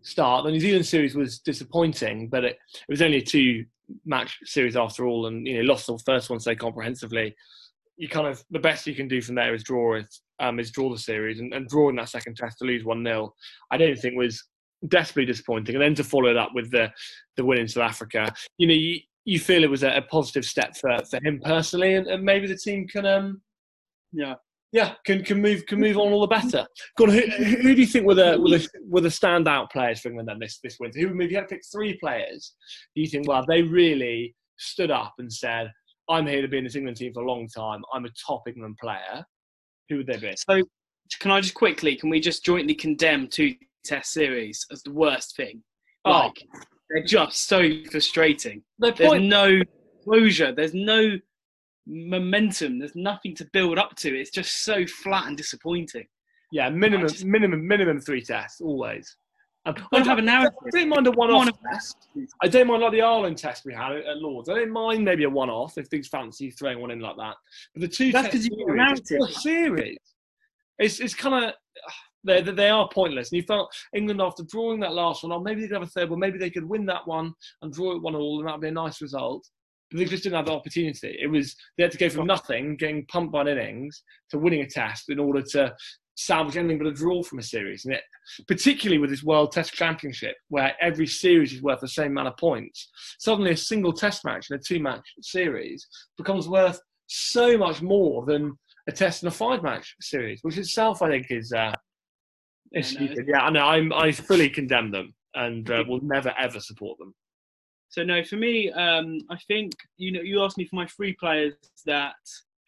start. 0.00 0.44
The 0.44 0.50
New 0.50 0.60
Zealand 0.60 0.86
series 0.86 1.14
was 1.14 1.38
disappointing, 1.40 2.28
but 2.28 2.44
it, 2.44 2.58
it 2.88 2.90
was 2.90 3.02
only 3.02 3.18
a 3.18 3.22
two 3.22 3.66
match 4.06 4.38
series 4.44 4.76
after 4.76 5.06
all, 5.06 5.26
and 5.26 5.46
you 5.46 5.58
know 5.58 5.64
lost 5.64 5.86
the 5.86 5.98
first 5.98 6.30
one 6.30 6.40
so 6.40 6.54
comprehensively 6.54 7.34
you 7.96 8.08
kind 8.08 8.26
of 8.26 8.42
the 8.50 8.58
best 8.58 8.86
you 8.86 8.94
can 8.94 9.08
do 9.08 9.20
from 9.20 9.34
there 9.34 9.54
is 9.54 9.62
draw 9.62 9.96
it, 9.96 10.14
um, 10.40 10.58
is 10.58 10.70
draw 10.70 10.90
the 10.90 10.98
series 10.98 11.40
and, 11.40 11.52
and 11.52 11.68
drawing 11.68 11.96
that 11.96 12.08
second 12.08 12.36
test 12.36 12.58
to 12.58 12.64
lose 12.64 12.84
one 12.84 13.04
0 13.04 13.32
I 13.70 13.76
don't 13.76 13.98
think 13.98 14.16
was 14.16 14.42
desperately 14.88 15.26
disappointing. 15.26 15.74
And 15.74 15.82
then 15.82 15.94
to 15.94 16.04
follow 16.04 16.30
it 16.30 16.36
up 16.36 16.50
with 16.54 16.70
the 16.70 16.90
the 17.36 17.44
win 17.44 17.58
in 17.58 17.68
South 17.68 17.84
Africa, 17.84 18.32
you 18.58 18.66
know, 18.66 18.74
you, 18.74 19.00
you 19.24 19.38
feel 19.38 19.64
it 19.64 19.70
was 19.70 19.82
a, 19.82 19.96
a 19.96 20.02
positive 20.02 20.44
step 20.44 20.76
for, 20.76 20.96
for 21.10 21.20
him 21.24 21.40
personally, 21.44 21.94
and, 21.94 22.06
and 22.06 22.24
maybe 22.24 22.46
the 22.46 22.56
team 22.56 22.86
can 22.88 23.06
um 23.06 23.40
yeah 24.12 24.34
yeah 24.72 24.94
can 25.06 25.24
can 25.24 25.40
move 25.40 25.64
can 25.66 25.78
move 25.78 25.96
on 25.96 26.12
all 26.12 26.20
the 26.20 26.26
better. 26.26 26.66
Go 26.98 27.04
on, 27.04 27.10
who, 27.10 27.20
who 27.20 27.74
do 27.74 27.80
you 27.80 27.86
think 27.86 28.06
were 28.06 28.14
the 28.14 28.38
were 28.40 28.58
the, 28.58 28.68
were 28.86 29.00
the 29.00 29.08
standout 29.08 29.70
players 29.70 30.00
for 30.00 30.08
England 30.08 30.28
then 30.28 30.38
this 30.38 30.58
this 30.62 30.78
winter? 30.80 31.00
Who 31.00 31.20
if 31.20 31.30
you 31.30 31.36
had 31.36 31.48
to 31.48 31.54
pick 31.54 31.64
three 31.70 31.96
players, 31.98 32.54
do 32.94 33.02
you 33.02 33.08
think 33.08 33.28
well 33.28 33.44
they 33.46 33.62
really 33.62 34.34
stood 34.58 34.90
up 34.90 35.14
and 35.18 35.32
said 35.32 35.70
I'm 36.08 36.26
here 36.26 36.42
to 36.42 36.48
be 36.48 36.58
in 36.58 36.64
this 36.64 36.76
England 36.76 36.96
team 36.96 37.12
for 37.12 37.22
a 37.22 37.26
long 37.26 37.48
time. 37.48 37.82
I'm 37.92 38.04
a 38.04 38.10
top 38.26 38.42
England 38.46 38.76
player. 38.80 39.24
Who 39.88 39.98
would 39.98 40.06
they 40.06 40.16
be? 40.16 40.34
So, 40.36 40.62
can 41.20 41.30
I 41.30 41.40
just 41.40 41.54
quickly, 41.54 41.96
can 41.96 42.10
we 42.10 42.20
just 42.20 42.44
jointly 42.44 42.74
condemn 42.74 43.28
two 43.28 43.54
test 43.84 44.12
series 44.12 44.66
as 44.70 44.82
the 44.82 44.92
worst 44.92 45.36
thing? 45.36 45.62
Oh. 46.04 46.10
Like, 46.10 46.42
they're 46.90 47.04
just 47.04 47.46
so 47.46 47.62
frustrating. 47.90 48.62
There's 48.78 48.98
point- 48.98 49.24
no 49.24 49.60
closure. 50.04 50.52
There's 50.52 50.74
no 50.74 51.18
momentum. 51.86 52.78
There's 52.78 52.96
nothing 52.96 53.34
to 53.36 53.46
build 53.52 53.78
up 53.78 53.96
to. 53.96 54.18
It's 54.18 54.30
just 54.30 54.64
so 54.64 54.86
flat 54.86 55.26
and 55.26 55.36
disappointing. 55.36 56.06
Yeah, 56.52 56.68
minimum, 56.68 57.08
just, 57.08 57.24
minimum, 57.24 57.66
minimum 57.66 58.00
three 58.00 58.22
tests 58.22 58.60
always. 58.60 59.16
I 59.64 59.72
don't 59.92 60.06
have 60.06 60.18
a 60.18 60.22
narrative. 60.22 60.58
I 60.66 60.70
don't 60.70 60.88
mind 60.88 61.06
a 61.06 61.12
one-off 61.12 61.48
test. 61.70 62.08
I 62.42 62.48
don't 62.48 62.66
mind 62.66 62.82
like 62.82 62.92
the 62.92 63.02
Ireland 63.02 63.38
test 63.38 63.64
we 63.64 63.72
had 63.72 63.92
at 63.92 64.16
Lords. 64.18 64.48
I 64.48 64.54
don't 64.54 64.72
mind 64.72 65.04
maybe 65.04 65.24
a 65.24 65.30
one-off 65.30 65.78
if 65.78 65.86
things 65.86 66.08
fancy 66.08 66.50
throwing 66.50 66.80
one 66.80 66.90
in 66.90 67.00
like 67.00 67.16
that. 67.16 67.36
But 67.74 67.82
the 67.82 67.88
two 67.88 68.10
that's 68.10 68.28
because 68.28 68.46
you 68.46 68.56
got 68.66 68.72
a 68.72 68.76
narrative. 68.76 69.20
series. 69.30 69.98
It's 70.78 70.98
it's 70.98 71.14
kind 71.14 71.44
of 71.44 71.52
they 72.24 72.40
they 72.42 72.70
are 72.70 72.88
pointless. 72.92 73.30
And 73.30 73.40
you 73.40 73.46
felt 73.46 73.72
England 73.94 74.20
after 74.20 74.42
drawing 74.42 74.80
that 74.80 74.94
last 74.94 75.22
one, 75.22 75.30
or 75.30 75.36
oh, 75.38 75.42
maybe 75.42 75.60
they 75.60 75.68
could 75.68 75.74
have 75.74 75.82
a 75.82 75.86
third 75.86 76.10
one, 76.10 76.18
maybe 76.18 76.38
they 76.38 76.50
could 76.50 76.68
win 76.68 76.84
that 76.86 77.06
one 77.06 77.32
and 77.62 77.72
draw 77.72 77.94
it 77.94 78.02
one 78.02 78.16
all, 78.16 78.40
and 78.40 78.48
that'd 78.48 78.60
be 78.60 78.68
a 78.68 78.72
nice 78.72 79.00
result. 79.00 79.48
But 79.92 79.98
they 79.98 80.06
just 80.06 80.24
didn't 80.24 80.36
have 80.36 80.46
the 80.46 80.52
opportunity. 80.52 81.18
It 81.20 81.28
was 81.28 81.54
they 81.76 81.84
had 81.84 81.92
to 81.92 81.98
go 81.98 82.08
from 82.08 82.26
nothing, 82.26 82.76
getting 82.76 83.06
pumped 83.06 83.32
by 83.32 83.42
innings, 83.42 84.02
to 84.30 84.38
winning 84.38 84.62
a 84.62 84.66
test 84.66 85.08
in 85.08 85.20
order 85.20 85.42
to 85.52 85.72
salvage 86.14 86.56
anything 86.56 86.78
but 86.78 86.86
a 86.86 86.92
draw 86.92 87.22
from 87.22 87.38
a 87.38 87.42
series. 87.42 87.84
And 87.84 87.94
it, 87.94 88.02
particularly 88.46 88.98
with 88.98 89.10
this 89.10 89.22
World 89.22 89.52
Test 89.52 89.72
Championship, 89.72 90.36
where 90.48 90.74
every 90.80 91.06
series 91.06 91.52
is 91.52 91.62
worth 91.62 91.80
the 91.80 91.88
same 91.88 92.12
amount 92.12 92.28
of 92.28 92.36
points, 92.36 92.90
suddenly 93.18 93.52
a 93.52 93.56
single 93.56 93.92
Test 93.92 94.24
match 94.24 94.50
in 94.50 94.56
a 94.56 94.60
two-match 94.60 95.06
series 95.22 95.86
becomes 96.16 96.48
worth 96.48 96.80
so 97.06 97.56
much 97.56 97.82
more 97.82 98.24
than 98.26 98.52
a 98.88 98.92
Test 98.92 99.22
and 99.22 99.32
a 99.32 99.34
five-match 99.34 99.94
series, 100.00 100.40
which 100.42 100.58
itself 100.58 101.02
I 101.02 101.08
think 101.08 101.26
is 101.30 101.52
uh, 101.52 101.72
is 102.72 102.92
yeah, 102.92 102.98
stupid. 102.98 103.26
Yeah, 103.28 103.40
I 103.40 103.50
know. 103.50 103.64
I'm, 103.64 103.92
I 103.92 104.12
fully 104.12 104.48
condemn 104.48 104.90
them 104.90 105.14
and 105.34 105.70
uh, 105.70 105.84
will 105.86 106.00
never 106.02 106.32
ever 106.38 106.60
support 106.60 106.98
them. 106.98 107.14
So 107.88 108.02
no, 108.02 108.24
for 108.24 108.36
me, 108.36 108.72
um, 108.72 109.18
I 109.30 109.36
think 109.48 109.72
you 109.98 110.12
know 110.12 110.22
you 110.22 110.42
asked 110.42 110.58
me 110.58 110.64
for 110.64 110.76
my 110.76 110.86
three 110.86 111.14
players 111.14 111.54
that 111.86 112.14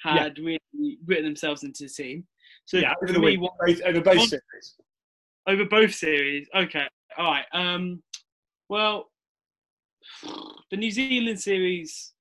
had 0.02 0.38
yeah. 0.38 0.58
really 0.82 0.98
written 1.06 1.24
themselves 1.24 1.64
into 1.64 1.84
the 1.84 1.88
team. 1.88 2.26
So 2.66 2.78
yeah, 2.78 2.94
over, 3.02 3.12
the 3.12 3.21
week, 3.21 3.40
both, 3.40 3.83
over 3.83 4.00
both 4.00 4.18
on, 4.18 4.26
series. 4.26 4.75
Over 5.47 5.64
both 5.66 5.94
series. 5.94 6.49
Okay. 6.54 6.87
All 7.18 7.25
right. 7.25 7.44
Um. 7.52 8.02
Well, 8.68 9.11
the 10.71 10.76
New 10.76 10.90
Zealand 10.90 11.40
series. 11.40 12.12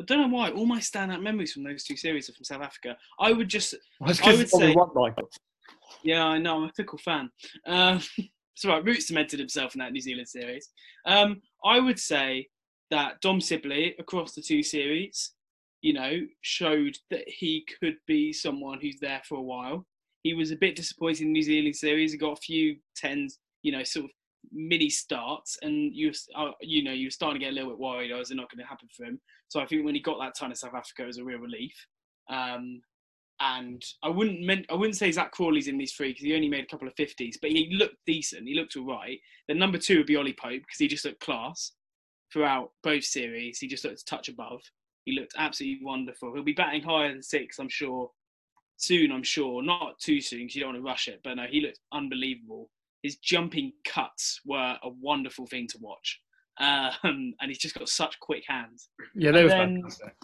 I 0.00 0.04
don't 0.04 0.20
know 0.20 0.36
why. 0.36 0.50
All 0.50 0.66
my 0.66 0.80
standout 0.80 1.22
memories 1.22 1.52
from 1.52 1.64
those 1.64 1.84
two 1.84 1.96
series 1.96 2.28
are 2.28 2.32
from 2.32 2.44
South 2.44 2.62
Africa. 2.62 2.96
I 3.18 3.32
would 3.32 3.48
just. 3.48 3.74
Well, 4.00 4.14
I 4.24 4.34
would 4.36 4.48
say. 4.48 4.74
Yeah, 6.02 6.24
I 6.24 6.38
know. 6.38 6.56
I'm 6.58 6.64
a 6.64 6.72
fickle 6.76 6.98
fan. 6.98 7.30
Um, 7.66 8.00
it's 8.18 8.64
right. 8.64 8.84
Root 8.84 9.02
cemented 9.02 9.38
himself 9.38 9.74
in 9.74 9.80
that 9.80 9.92
New 9.92 10.00
Zealand 10.00 10.28
series. 10.28 10.70
Um, 11.06 11.40
I 11.64 11.80
would 11.80 11.98
say 11.98 12.48
that 12.90 13.20
Dom 13.20 13.40
Sibley 13.40 13.94
across 13.98 14.34
the 14.34 14.42
two 14.42 14.62
series 14.62 15.32
you 15.84 15.92
know, 15.92 16.18
showed 16.40 16.96
that 17.10 17.28
he 17.28 17.62
could 17.78 17.96
be 18.06 18.32
someone 18.32 18.78
who's 18.80 18.98
there 19.00 19.20
for 19.28 19.34
a 19.34 19.42
while. 19.42 19.84
He 20.22 20.32
was 20.32 20.50
a 20.50 20.56
bit 20.56 20.76
disappointed 20.76 21.20
in 21.20 21.26
the 21.26 21.32
New 21.34 21.42
Zealand 21.42 21.76
series. 21.76 22.10
He 22.10 22.16
got 22.16 22.38
a 22.38 22.40
few 22.40 22.76
tens, 22.96 23.38
you 23.62 23.70
know, 23.70 23.84
sort 23.84 24.06
of 24.06 24.10
mini 24.50 24.88
starts, 24.88 25.58
and 25.60 25.94
you, 25.94 26.10
uh, 26.34 26.52
you 26.62 26.82
know, 26.82 26.92
you 26.92 27.08
were 27.08 27.10
starting 27.10 27.38
to 27.38 27.44
get 27.44 27.52
a 27.52 27.54
little 27.54 27.68
bit 27.68 27.78
worried. 27.78 28.12
Oh, 28.12 28.20
is 28.22 28.30
it 28.30 28.36
not 28.36 28.50
going 28.50 28.64
to 28.64 28.66
happen 28.66 28.88
for 28.96 29.04
him? 29.04 29.20
So 29.48 29.60
I 29.60 29.66
think 29.66 29.84
when 29.84 29.94
he 29.94 30.00
got 30.00 30.18
that 30.20 30.34
time 30.34 30.48
in 30.48 30.56
South 30.56 30.72
Africa, 30.74 31.02
it 31.02 31.08
was 31.08 31.18
a 31.18 31.24
real 31.24 31.38
relief. 31.38 31.76
Um, 32.30 32.80
and 33.40 33.84
I 34.02 34.08
wouldn't 34.08 34.66
I 34.70 34.74
wouldn't 34.74 34.96
say 34.96 35.12
Zak 35.12 35.32
Crawley's 35.32 35.68
in 35.68 35.76
these 35.76 35.92
three 35.92 36.12
because 36.12 36.24
he 36.24 36.34
only 36.34 36.48
made 36.48 36.64
a 36.64 36.68
couple 36.68 36.88
of 36.88 36.94
fifties, 36.96 37.36
but 37.42 37.50
he 37.50 37.76
looked 37.76 37.96
decent. 38.06 38.48
He 38.48 38.54
looked 38.54 38.74
all 38.78 38.86
right. 38.86 39.18
Then 39.48 39.58
number 39.58 39.76
two 39.76 39.98
would 39.98 40.06
be 40.06 40.16
Ollie 40.16 40.32
Pope 40.32 40.62
because 40.62 40.78
he 40.78 40.88
just 40.88 41.04
looked 41.04 41.20
class 41.20 41.72
throughout 42.32 42.70
both 42.82 43.04
series. 43.04 43.58
He 43.58 43.68
just 43.68 43.84
looked 43.84 44.00
a 44.00 44.04
touch 44.06 44.30
above. 44.30 44.62
He 45.04 45.18
looked 45.18 45.34
absolutely 45.36 45.84
wonderful. 45.84 46.32
He'll 46.32 46.42
be 46.42 46.52
batting 46.52 46.82
higher 46.82 47.12
than 47.12 47.22
six, 47.22 47.58
I'm 47.58 47.68
sure. 47.68 48.10
Soon, 48.76 49.12
I'm 49.12 49.22
sure. 49.22 49.62
Not 49.62 49.98
too 49.98 50.20
soon 50.20 50.40
because 50.40 50.56
you 50.56 50.62
don't 50.62 50.72
want 50.72 50.84
to 50.84 50.88
rush 50.88 51.08
it. 51.08 51.20
But 51.22 51.34
no, 51.34 51.44
he 51.48 51.60
looked 51.60 51.80
unbelievable. 51.92 52.70
His 53.02 53.16
jumping 53.16 53.72
cuts 53.84 54.40
were 54.46 54.76
a 54.82 54.88
wonderful 54.88 55.46
thing 55.46 55.66
to 55.68 55.78
watch. 55.80 56.20
Um, 56.60 56.92
and 57.40 57.48
he's 57.48 57.58
just 57.58 57.78
got 57.78 57.88
such 57.88 58.18
quick 58.20 58.44
hands. 58.48 58.88
Yeah, 59.14 59.30
they 59.30 59.42
were 59.44 59.50
then- 59.50 59.82
fantastic. 59.82 60.14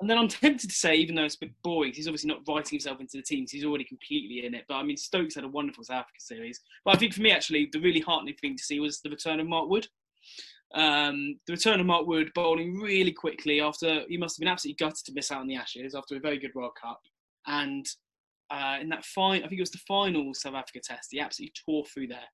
And 0.00 0.10
then 0.10 0.18
I'm 0.18 0.28
tempted 0.28 0.68
to 0.68 0.76
say, 0.76 0.94
even 0.96 1.14
though 1.14 1.24
it's 1.24 1.36
a 1.36 1.40
bit 1.40 1.54
boring, 1.62 1.92
he's 1.94 2.06
obviously 2.06 2.28
not 2.28 2.42
writing 2.46 2.76
himself 2.76 3.00
into 3.00 3.16
the 3.16 3.22
teams. 3.22 3.50
He's 3.50 3.64
already 3.64 3.84
completely 3.84 4.44
in 4.44 4.54
it. 4.54 4.66
But 4.68 4.74
I 4.74 4.82
mean, 4.82 4.98
Stokes 4.98 5.36
had 5.36 5.44
a 5.44 5.48
wonderful 5.48 5.84
South 5.84 6.00
Africa 6.00 6.18
series. 6.20 6.60
But 6.84 6.94
I 6.94 6.98
think 6.98 7.14
for 7.14 7.22
me, 7.22 7.30
actually, 7.30 7.70
the 7.72 7.80
really 7.80 8.00
heartening 8.00 8.34
thing 8.34 8.56
to 8.58 8.62
see 8.62 8.78
was 8.78 9.00
the 9.00 9.08
return 9.08 9.40
of 9.40 9.46
Mark 9.46 9.70
Wood. 9.70 9.88
Um, 10.76 11.40
the 11.46 11.54
return 11.54 11.80
of 11.80 11.86
Mark 11.86 12.06
Wood 12.06 12.30
bowling 12.34 12.78
really 12.78 13.12
quickly 13.12 13.62
after 13.62 14.02
he 14.08 14.18
must 14.18 14.36
have 14.36 14.42
been 14.42 14.52
absolutely 14.52 14.84
gutted 14.84 15.06
to 15.06 15.12
miss 15.14 15.32
out 15.32 15.40
on 15.40 15.46
the 15.46 15.56
Ashes 15.56 15.94
after 15.94 16.16
a 16.16 16.20
very 16.20 16.38
good 16.38 16.54
World 16.54 16.72
Cup. 16.80 17.00
And 17.46 17.86
uh, 18.50 18.76
in 18.80 18.90
that 18.90 19.04
fine, 19.04 19.42
I 19.42 19.48
think 19.48 19.58
it 19.58 19.62
was 19.62 19.70
the 19.70 19.78
final 19.88 20.34
South 20.34 20.54
Africa 20.54 20.80
test, 20.84 21.08
he 21.10 21.20
absolutely 21.20 21.54
tore 21.64 21.84
through 21.86 22.08
their 22.08 22.24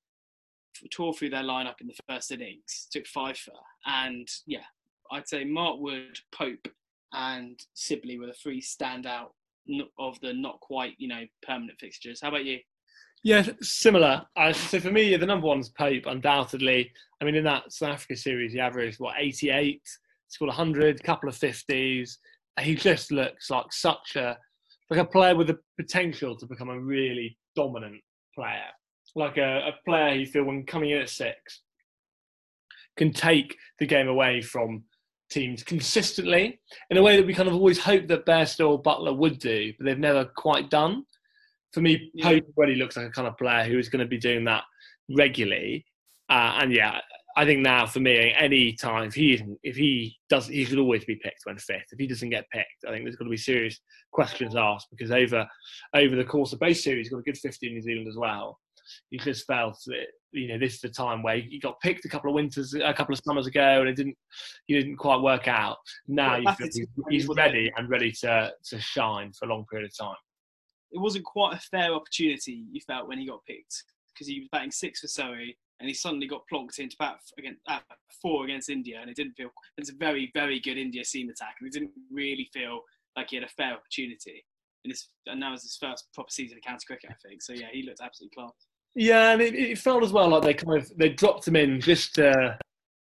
tore 0.92 1.14
through 1.14 1.30
their 1.30 1.42
lineup 1.42 1.80
in 1.80 1.86
the 1.86 1.94
first 2.08 2.32
innings, 2.32 2.88
took 2.90 3.06
for, 3.06 3.30
and 3.86 4.26
yeah, 4.46 4.64
I'd 5.10 5.28
say 5.28 5.44
Mark 5.44 5.78
Wood, 5.78 6.18
Pope, 6.34 6.66
and 7.12 7.60
Sibley 7.74 8.18
were 8.18 8.26
the 8.26 8.32
three 8.32 8.60
standout 8.60 9.28
of 9.98 10.18
the 10.20 10.32
not 10.32 10.58
quite 10.60 10.94
you 10.98 11.08
know 11.08 11.22
permanent 11.46 11.78
fixtures. 11.78 12.20
How 12.22 12.28
about 12.30 12.44
you? 12.44 12.58
Yeah, 13.22 13.46
similar. 13.60 14.22
Uh, 14.36 14.52
so 14.52 14.80
for 14.80 14.90
me, 14.90 15.16
the 15.16 15.26
number 15.26 15.46
one's 15.46 15.68
Pope, 15.68 16.06
undoubtedly. 16.06 16.90
I 17.20 17.24
mean, 17.24 17.36
in 17.36 17.44
that 17.44 17.72
South 17.72 17.90
Africa 17.90 18.16
series, 18.16 18.52
he 18.52 18.60
averaged 18.60 18.98
what 18.98 19.14
88, 19.18 19.80
scored 20.28 20.48
100, 20.48 21.02
couple 21.04 21.28
of 21.28 21.36
50s. 21.36 22.16
He 22.60 22.74
just 22.74 23.12
looks 23.12 23.50
like 23.50 23.72
such 23.72 24.16
a 24.16 24.36
like 24.90 25.00
a 25.00 25.04
player 25.04 25.34
with 25.34 25.46
the 25.46 25.58
potential 25.80 26.36
to 26.36 26.46
become 26.46 26.68
a 26.68 26.78
really 26.78 27.38
dominant 27.56 28.02
player, 28.34 28.68
like 29.14 29.38
a, 29.38 29.68
a 29.68 29.72
player 29.86 30.14
you 30.14 30.26
feel 30.26 30.44
when 30.44 30.66
coming 30.66 30.90
in 30.90 31.00
at 31.00 31.08
six 31.08 31.62
can 32.96 33.12
take 33.12 33.56
the 33.78 33.86
game 33.86 34.08
away 34.08 34.42
from 34.42 34.84
teams 35.30 35.62
consistently 35.62 36.60
in 36.90 36.98
a 36.98 37.02
way 37.02 37.16
that 37.16 37.26
we 37.26 37.34
kind 37.34 37.48
of 37.48 37.54
always 37.54 37.78
hoped 37.78 38.08
that 38.08 38.26
Bairstow 38.26 38.82
Buttler 38.82 39.16
would 39.16 39.38
do, 39.38 39.72
but 39.78 39.86
they've 39.86 39.98
never 39.98 40.26
quite 40.36 40.68
done. 40.70 41.04
For 41.72 41.80
me, 41.80 42.10
Yeah. 42.14 42.24
Pope 42.30 42.44
already 42.56 42.74
looks 42.76 42.96
like 42.96 43.06
a 43.06 43.10
kind 43.10 43.26
of 43.28 43.36
player 43.38 43.64
who 43.64 43.78
is 43.78 43.88
going 43.88 44.00
to 44.04 44.08
be 44.08 44.18
doing 44.18 44.44
that 44.44 44.64
regularly. 45.10 45.84
Uh, 46.28 46.58
and 46.60 46.72
yeah, 46.72 47.00
I 47.36 47.44
think 47.44 47.60
now 47.60 47.86
for 47.86 48.00
me, 48.00 48.34
any 48.38 48.74
time 48.74 49.04
if 49.08 49.14
he 49.14 49.34
isn't- 49.34 49.58
if 49.62 49.76
he 49.76 50.18
does, 50.28 50.46
he 50.48 50.64
should 50.64 50.78
always 50.78 51.04
be 51.04 51.16
picked 51.16 51.40
when 51.44 51.58
fit. 51.58 51.82
If 51.90 51.98
he 51.98 52.06
doesn't 52.06 52.28
get 52.30 52.48
picked, 52.50 52.84
I 52.86 52.90
think 52.90 53.04
there's 53.04 53.16
going 53.16 53.26
to 53.28 53.30
be 53.30 53.36
serious 53.38 53.80
questions 54.12 54.54
asked 54.54 54.88
because 54.90 55.10
over 55.10 55.48
over 55.94 56.14
the 56.16 56.24
course 56.24 56.52
of 56.52 56.60
both 56.60 56.76
series, 56.76 57.06
he's 57.06 57.12
got 57.12 57.18
a 57.20 57.22
good 57.22 57.38
50 57.38 57.66
in 57.66 57.72
New 57.74 57.82
Zealand 57.82 58.08
as 58.08 58.16
well. 58.16 58.58
He 59.10 59.18
just 59.18 59.46
felt 59.46 59.78
that 59.86 60.06
you 60.32 60.48
know 60.48 60.58
this 60.58 60.74
is 60.74 60.80
the 60.80 60.88
time 60.90 61.22
where 61.22 61.36
he 61.38 61.58
got 61.58 61.80
picked 61.80 62.04
a 62.04 62.08
couple 62.08 62.30
of 62.30 62.34
winters, 62.34 62.74
a 62.74 62.92
couple 62.92 63.14
of 63.14 63.20
summers 63.24 63.46
ago, 63.46 63.80
and 63.80 63.88
it 63.88 63.96
didn't 63.96 64.16
he 64.66 64.74
didn't 64.74 64.96
quite 64.96 65.20
work 65.22 65.48
out. 65.48 65.78
Now 66.08 66.32
Well, 66.32 66.38
you 66.40 66.44
that's 66.44 66.58
feel 66.58 66.66
it. 66.66 66.88
he's, 67.10 67.26
he's 67.26 67.36
ready 67.36 67.72
and 67.76 67.88
ready 67.88 68.12
to 68.12 68.52
to 68.70 68.80
shine 68.80 69.32
for 69.32 69.46
a 69.46 69.48
long 69.48 69.64
period 69.70 69.90
of 69.90 69.96
time. 69.96 70.16
It 70.92 71.00
wasn't 71.00 71.24
quite 71.24 71.56
a 71.56 71.60
fair 71.60 71.92
opportunity 71.92 72.64
you 72.70 72.80
felt 72.80 73.08
when 73.08 73.18
he 73.18 73.26
got 73.26 73.44
picked 73.46 73.84
because 74.12 74.26
he 74.26 74.40
was 74.40 74.48
batting 74.52 74.70
six 74.70 75.00
for 75.00 75.08
Surrey 75.08 75.56
and 75.80 75.88
he 75.88 75.94
suddenly 75.94 76.26
got 76.26 76.42
plonked 76.52 76.78
into 76.78 76.96
bat 76.98 77.18
against 77.38 77.60
at 77.68 77.82
four 78.20 78.44
against 78.44 78.68
India 78.68 78.98
and 79.00 79.10
it 79.10 79.16
didn't 79.16 79.34
feel 79.34 79.48
it's 79.78 79.90
a 79.90 79.94
very 79.94 80.30
very 80.34 80.60
good 80.60 80.78
India 80.78 81.04
seam 81.04 81.28
attack 81.30 81.56
and 81.60 81.66
it 81.66 81.72
didn't 81.72 81.92
really 82.10 82.48
feel 82.52 82.80
like 83.16 83.30
he 83.30 83.36
had 83.36 83.44
a 83.44 83.48
fair 83.48 83.74
opportunity. 83.74 84.44
And, 84.84 84.92
this, 84.92 85.08
and 85.26 85.40
that 85.42 85.50
was 85.50 85.62
his 85.62 85.76
first 85.80 86.08
proper 86.12 86.30
season 86.30 86.58
of 86.58 86.64
county 86.64 86.84
cricket, 86.86 87.10
I 87.10 87.28
think. 87.28 87.42
So 87.42 87.52
yeah, 87.52 87.68
he 87.72 87.82
looked 87.82 88.00
absolutely 88.02 88.34
class. 88.34 88.52
Yeah, 88.94 89.32
and 89.32 89.40
it, 89.40 89.54
it 89.54 89.78
felt 89.78 90.02
as 90.02 90.12
well 90.12 90.28
like 90.28 90.42
they 90.42 90.54
kind 90.54 90.78
of 90.78 90.90
they 90.98 91.10
dropped 91.10 91.46
him 91.46 91.56
in 91.56 91.80
just 91.80 92.14
to 92.16 92.58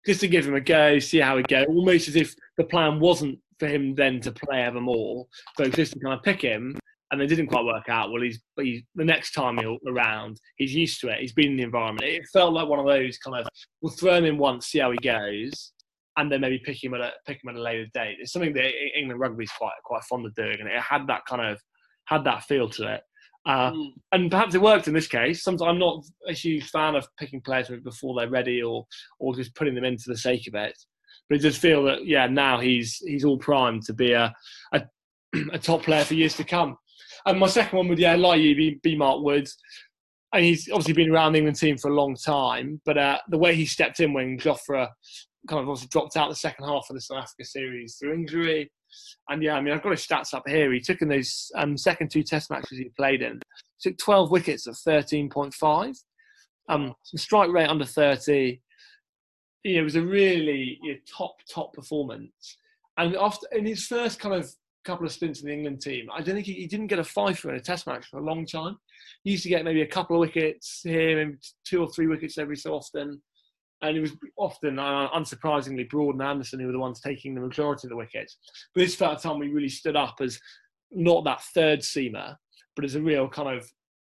just 0.06 0.20
to 0.20 0.28
give 0.28 0.46
him 0.46 0.54
a 0.54 0.60
go, 0.60 0.98
see 0.98 1.18
how 1.18 1.36
he 1.36 1.42
go. 1.44 1.64
Almost 1.64 2.08
as 2.08 2.16
if 2.16 2.34
the 2.56 2.64
plan 2.64 3.00
wasn't 3.00 3.38
for 3.58 3.66
him 3.66 3.94
then 3.94 4.20
to 4.20 4.32
play 4.32 4.62
ever 4.62 4.80
more, 4.80 5.26
but 5.56 5.74
just 5.74 5.92
to 5.92 6.00
kind 6.00 6.14
of 6.14 6.22
pick 6.22 6.42
him. 6.42 6.76
And 7.20 7.22
it 7.30 7.34
didn't 7.34 7.48
quite 7.48 7.64
work 7.64 7.88
out. 7.88 8.10
Well, 8.12 8.22
he's, 8.22 8.40
he's 8.58 8.82
the 8.94 9.04
next 9.04 9.32
time 9.32 9.58
he'll 9.58 9.78
around, 9.88 10.40
he's 10.56 10.74
used 10.74 11.00
to 11.00 11.08
it. 11.08 11.20
He's 11.20 11.32
been 11.32 11.52
in 11.52 11.56
the 11.56 11.62
environment. 11.62 12.06
It 12.06 12.24
felt 12.32 12.52
like 12.52 12.68
one 12.68 12.78
of 12.80 12.86
those 12.86 13.18
kind 13.18 13.36
of 13.40 13.46
we'll 13.80 13.92
throw 13.92 14.14
him 14.14 14.24
in 14.24 14.38
once, 14.38 14.66
see 14.66 14.78
how 14.80 14.90
he 14.90 14.98
goes, 14.98 15.72
and 16.16 16.30
then 16.30 16.40
maybe 16.40 16.58
pick 16.64 16.82
him 16.82 16.94
at 16.94 17.00
a 17.00 17.12
pick 17.26 17.42
him 17.42 17.50
at 17.50 17.56
a 17.56 17.62
later 17.62 17.86
date. 17.94 18.16
It's 18.20 18.32
something 18.32 18.52
that 18.54 18.72
England 18.98 19.20
rugby's 19.20 19.50
quite 19.52 19.72
quite 19.84 20.04
fond 20.04 20.26
of 20.26 20.34
doing, 20.34 20.58
and 20.60 20.68
it 20.68 20.80
had 20.80 21.06
that 21.08 21.24
kind 21.26 21.42
of 21.42 21.60
had 22.06 22.24
that 22.24 22.44
feel 22.44 22.68
to 22.70 22.94
it. 22.94 23.00
Uh, 23.46 23.70
Mm. 23.72 23.92
and 24.12 24.30
perhaps 24.30 24.54
it 24.54 24.62
worked 24.62 24.88
in 24.88 24.94
this 24.94 25.06
case. 25.06 25.42
Sometimes 25.42 25.68
I'm 25.68 25.78
not 25.78 26.02
a 26.26 26.32
huge 26.32 26.64
fan 26.70 26.94
of 26.94 27.06
picking 27.18 27.42
players 27.42 27.70
before 27.82 28.14
they're 28.14 28.30
ready 28.30 28.62
or 28.62 28.86
or 29.18 29.34
just 29.34 29.54
putting 29.54 29.74
them 29.74 29.84
in 29.84 29.98
for 29.98 30.10
the 30.10 30.16
sake 30.18 30.46
of 30.46 30.54
it. 30.54 30.74
But 31.28 31.36
it 31.38 31.42
does 31.42 31.56
feel 31.58 31.84
that 31.84 32.06
yeah, 32.06 32.26
now 32.26 32.58
he's 32.60 32.96
he's 33.06 33.24
all 33.24 33.38
primed 33.38 33.82
to 33.84 33.92
be 33.92 34.12
a 34.12 34.32
a, 34.72 34.82
a 35.52 35.58
top 35.58 35.82
player 35.82 36.04
for 36.04 36.14
years 36.14 36.36
to 36.36 36.44
come. 36.44 36.76
And 37.26 37.38
my 37.38 37.46
second 37.46 37.76
one 37.76 37.88
would 37.88 37.98
yeah, 37.98 38.16
like 38.16 38.40
you, 38.40 38.54
be, 38.54 38.80
be 38.82 38.96
Mark 38.96 39.22
Woods. 39.22 39.56
And 40.32 40.44
he's 40.44 40.68
obviously 40.70 40.94
been 40.94 41.12
around 41.12 41.32
the 41.32 41.38
England 41.38 41.58
team 41.58 41.78
for 41.78 41.90
a 41.90 41.94
long 41.94 42.16
time, 42.16 42.80
but 42.84 42.98
uh, 42.98 43.18
the 43.28 43.38
way 43.38 43.54
he 43.54 43.66
stepped 43.66 44.00
in 44.00 44.12
when 44.12 44.38
Jofra 44.38 44.88
kind 45.48 45.62
of 45.62 45.68
obviously 45.68 45.88
dropped 45.88 46.16
out 46.16 46.28
the 46.28 46.34
second 46.34 46.66
half 46.66 46.86
of 46.90 46.94
the 46.94 47.00
South 47.00 47.18
Africa 47.18 47.44
series 47.44 47.96
through 47.96 48.14
injury, 48.14 48.68
and 49.28 49.42
yeah, 49.42 49.54
I 49.54 49.60
mean, 49.60 49.72
I've 49.72 49.82
got 49.82 49.92
his 49.92 50.06
stats 50.06 50.34
up 50.34 50.44
here. 50.46 50.72
He 50.72 50.80
took 50.80 51.02
in 51.02 51.08
those 51.08 51.50
um, 51.54 51.76
second 51.76 52.10
two 52.10 52.22
Test 52.22 52.50
matches 52.50 52.78
he 52.78 52.90
played 52.96 53.22
in, 53.22 53.40
took 53.80 53.96
12 53.98 54.30
wickets 54.30 54.66
at 54.66 54.74
13.5, 54.74 55.96
um, 56.68 56.94
strike 57.16 57.50
rate 57.50 57.68
under 57.68 57.84
30. 57.84 58.60
You 59.62 59.74
know, 59.74 59.80
it 59.80 59.84
was 59.84 59.96
a 59.96 60.02
really 60.02 60.78
you 60.82 60.92
know, 60.92 60.98
top 61.10 61.36
top 61.50 61.72
performance. 61.72 62.58
And 62.96 63.16
after 63.16 63.46
in 63.52 63.66
his 63.66 63.86
first 63.86 64.20
kind 64.20 64.34
of 64.34 64.50
couple 64.84 65.06
of 65.06 65.12
stints 65.12 65.40
in 65.40 65.48
the 65.48 65.54
England 65.54 65.80
team, 65.80 66.08
I 66.12 66.20
don't 66.20 66.34
think 66.34 66.46
he, 66.46 66.54
he 66.54 66.66
didn't 66.66 66.88
get 66.88 66.98
a 66.98 67.04
fifer 67.04 67.50
in 67.50 67.56
a 67.56 67.60
Test 67.60 67.86
match 67.86 68.06
for 68.06 68.18
a 68.18 68.24
long 68.24 68.46
time. 68.46 68.76
He 69.22 69.32
used 69.32 69.42
to 69.44 69.48
get 69.48 69.64
maybe 69.64 69.82
a 69.82 69.86
couple 69.86 70.16
of 70.16 70.20
wickets 70.20 70.80
here, 70.82 71.16
maybe 71.16 71.38
two 71.64 71.82
or 71.82 71.90
three 71.90 72.06
wickets 72.06 72.38
every 72.38 72.56
so 72.56 72.74
often. 72.74 73.20
And 73.82 73.96
it 73.96 74.00
was 74.00 74.12
often, 74.36 74.78
uh, 74.78 75.10
unsurprisingly, 75.10 75.88
Broad 75.90 76.14
and 76.14 76.22
Anderson 76.22 76.60
who 76.60 76.66
were 76.66 76.72
the 76.72 76.78
ones 76.78 77.00
taking 77.00 77.34
the 77.34 77.40
majority 77.40 77.86
of 77.86 77.90
the 77.90 77.96
wickets. 77.96 78.38
But 78.74 78.82
this 78.82 78.94
felt 78.94 79.20
time 79.20 79.38
we 79.38 79.48
really 79.48 79.68
stood 79.68 79.96
up 79.96 80.16
as 80.20 80.38
not 80.90 81.24
that 81.24 81.42
third 81.54 81.80
seamer, 81.80 82.36
but 82.76 82.84
as 82.84 82.94
a 82.94 83.02
real 83.02 83.28
kind 83.28 83.56
of 83.56 83.70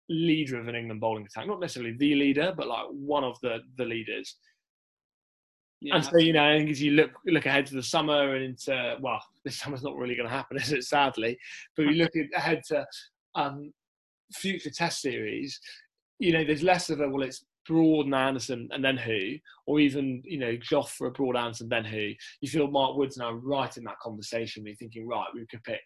leader 0.09 0.59
of 0.59 0.67
an 0.67 0.75
England 0.75 1.01
bowling 1.01 1.25
attack. 1.25 1.47
Not 1.47 1.59
necessarily 1.59 1.95
the 1.97 2.15
leader, 2.15 2.53
but 2.55 2.67
like 2.67 2.85
one 2.91 3.23
of 3.23 3.39
the 3.41 3.59
the 3.77 3.85
leaders. 3.85 4.35
Yeah, 5.83 5.97
and 5.97 6.05
so 6.05 6.17
you 6.17 6.31
know, 6.31 6.49
and 6.49 6.69
as 6.69 6.81
you 6.81 6.91
look 6.91 7.11
look 7.25 7.45
ahead 7.45 7.65
to 7.65 7.75
the 7.75 7.83
summer 7.83 8.35
and 8.35 8.45
into 8.45 8.95
well, 9.01 9.21
this 9.43 9.59
summer's 9.59 9.83
not 9.83 9.97
really 9.97 10.15
going 10.15 10.29
to 10.29 10.33
happen, 10.33 10.57
is 10.61 10.71
it? 10.71 10.85
Sadly, 10.85 11.37
but 11.75 11.83
you 11.83 11.91
look 11.95 12.11
ahead 12.33 12.61
to 12.69 12.85
um, 13.35 13.73
future 14.33 14.69
Test 14.69 15.01
series. 15.01 15.59
You 16.19 16.31
know, 16.31 16.45
there's 16.45 16.63
less 16.63 16.89
of 16.89 17.01
a 17.01 17.09
well, 17.09 17.23
it's 17.23 17.43
Broad 17.67 18.05
and 18.05 18.15
Anderson 18.15 18.69
and 18.71 18.83
then 18.83 18.95
who, 18.95 19.33
or 19.67 19.81
even 19.81 20.21
you 20.25 20.39
know 20.39 20.55
Jofra 20.55 21.13
Broad 21.13 21.35
Anderson 21.35 21.67
then 21.67 21.83
who. 21.83 22.11
You 22.39 22.49
feel 22.49 22.67
Mark 22.67 22.95
Woods 22.95 23.17
now 23.17 23.33
right 23.33 23.75
in 23.75 23.83
that 23.83 23.99
conversation. 23.99 24.65
You're 24.65 24.75
thinking 24.75 25.05
right, 25.05 25.27
we 25.33 25.45
could 25.47 25.63
pick 25.65 25.81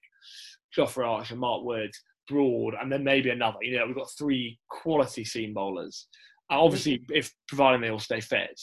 Jofra 0.77 1.07
Archer, 1.07 1.35
Mark 1.35 1.63
Woods, 1.63 1.99
Broad, 2.27 2.75
and 2.79 2.91
then 2.91 3.03
maybe 3.03 3.31
another. 3.31 3.57
You 3.63 3.79
know, 3.79 3.87
we've 3.87 3.95
got 3.95 4.11
three 4.15 4.59
quality 4.69 5.25
seam 5.25 5.55
bowlers. 5.55 6.07
Uh, 6.51 6.61
obviously, 6.61 7.03
if 7.09 7.33
providing 7.47 7.81
they 7.81 7.89
all 7.89 7.99
stay 7.99 8.21
fit. 8.21 8.61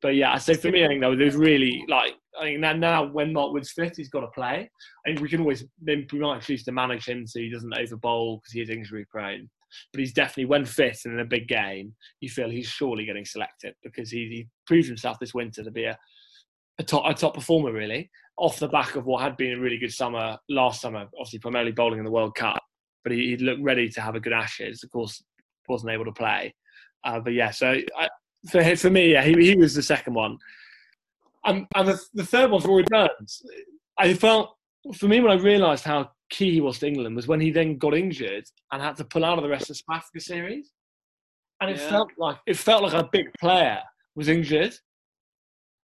But 0.00 0.14
yeah, 0.14 0.36
so 0.38 0.54
for 0.54 0.70
me, 0.70 0.84
I 0.84 0.88
think 0.88 1.00
though, 1.00 1.16
there's 1.16 1.36
really 1.36 1.84
like 1.88 2.14
I 2.38 2.44
think 2.44 2.60
now, 2.60 2.72
now 2.72 3.06
when 3.06 3.32
Mark 3.32 3.52
Wood's 3.52 3.72
fit, 3.72 3.96
he's 3.96 4.08
got 4.08 4.20
to 4.20 4.28
play. 4.28 4.70
I 5.04 5.08
think 5.08 5.20
we 5.20 5.28
can 5.28 5.40
always 5.40 5.64
then 5.80 6.06
we 6.12 6.18
might 6.20 6.42
choose 6.42 6.64
to 6.64 6.72
manage 6.72 7.06
him 7.06 7.26
so 7.26 7.40
he 7.40 7.50
doesn't 7.50 7.76
over 7.76 7.96
bowl 7.96 8.36
because 8.36 8.52
he 8.52 8.60
is 8.60 8.70
injury 8.70 9.06
prone. 9.10 9.48
But 9.92 10.00
he's 10.00 10.12
definitely 10.12 10.46
when 10.46 10.64
fit 10.64 11.00
and 11.04 11.14
in 11.14 11.20
a 11.20 11.24
big 11.24 11.48
game, 11.48 11.94
you 12.20 12.28
feel 12.28 12.48
he's 12.48 12.68
surely 12.68 13.04
getting 13.04 13.24
selected 13.24 13.74
because 13.82 14.10
he, 14.10 14.18
he 14.28 14.48
proved 14.66 14.88
himself 14.88 15.18
this 15.18 15.34
winter 15.34 15.62
to 15.62 15.70
be 15.70 15.84
a 15.84 15.98
a 16.80 16.84
top 16.84 17.04
a 17.06 17.12
top 17.12 17.34
performer 17.34 17.72
really 17.72 18.08
off 18.36 18.60
the 18.60 18.68
back 18.68 18.94
of 18.94 19.04
what 19.04 19.22
had 19.22 19.36
been 19.36 19.58
a 19.58 19.60
really 19.60 19.78
good 19.78 19.92
summer 19.92 20.38
last 20.48 20.80
summer, 20.80 21.06
obviously 21.18 21.40
primarily 21.40 21.72
bowling 21.72 21.98
in 21.98 22.04
the 22.04 22.10
World 22.10 22.36
Cup. 22.36 22.62
But 23.02 23.12
he, 23.12 23.30
he 23.30 23.36
looked 23.36 23.62
ready 23.62 23.88
to 23.88 24.00
have 24.00 24.14
a 24.14 24.20
good 24.20 24.32
Ashes. 24.32 24.84
Of 24.84 24.90
course, 24.90 25.22
wasn't 25.68 25.92
able 25.92 26.04
to 26.04 26.12
play. 26.12 26.54
Uh, 27.04 27.20
but 27.20 27.32
yeah, 27.32 27.50
so 27.50 27.74
I, 27.96 28.08
for 28.50 28.76
for 28.76 28.90
me, 28.90 29.12
yeah, 29.12 29.24
he, 29.24 29.32
he 29.34 29.56
was 29.56 29.74
the 29.74 29.82
second 29.82 30.14
one. 30.14 30.38
And, 31.44 31.66
and 31.74 31.88
the, 31.88 32.00
the 32.14 32.24
third 32.24 32.50
one's 32.50 32.66
Rory 32.66 32.84
Burns. 32.88 33.42
I 33.98 34.14
felt 34.14 34.56
for 34.96 35.08
me 35.08 35.20
when 35.20 35.32
I 35.32 35.40
realised 35.40 35.84
how 35.84 36.10
key 36.30 36.52
he 36.52 36.60
was 36.60 36.78
to 36.78 36.86
England 36.86 37.16
was 37.16 37.26
when 37.26 37.40
he 37.40 37.50
then 37.50 37.78
got 37.78 37.94
injured 37.94 38.44
and 38.70 38.82
had 38.82 38.96
to 38.96 39.04
pull 39.04 39.24
out 39.24 39.38
of 39.38 39.44
the 39.44 39.50
rest 39.50 39.62
of 39.62 39.68
the 39.68 39.74
South 39.74 39.98
Africa 39.98 40.20
series. 40.20 40.72
And 41.60 41.70
it 41.70 41.78
yeah. 41.78 41.88
felt 41.88 42.10
like 42.18 42.36
it 42.46 42.56
felt 42.56 42.82
like 42.82 42.92
a 42.92 43.08
big 43.10 43.32
player 43.40 43.80
was 44.14 44.28
injured 44.28 44.74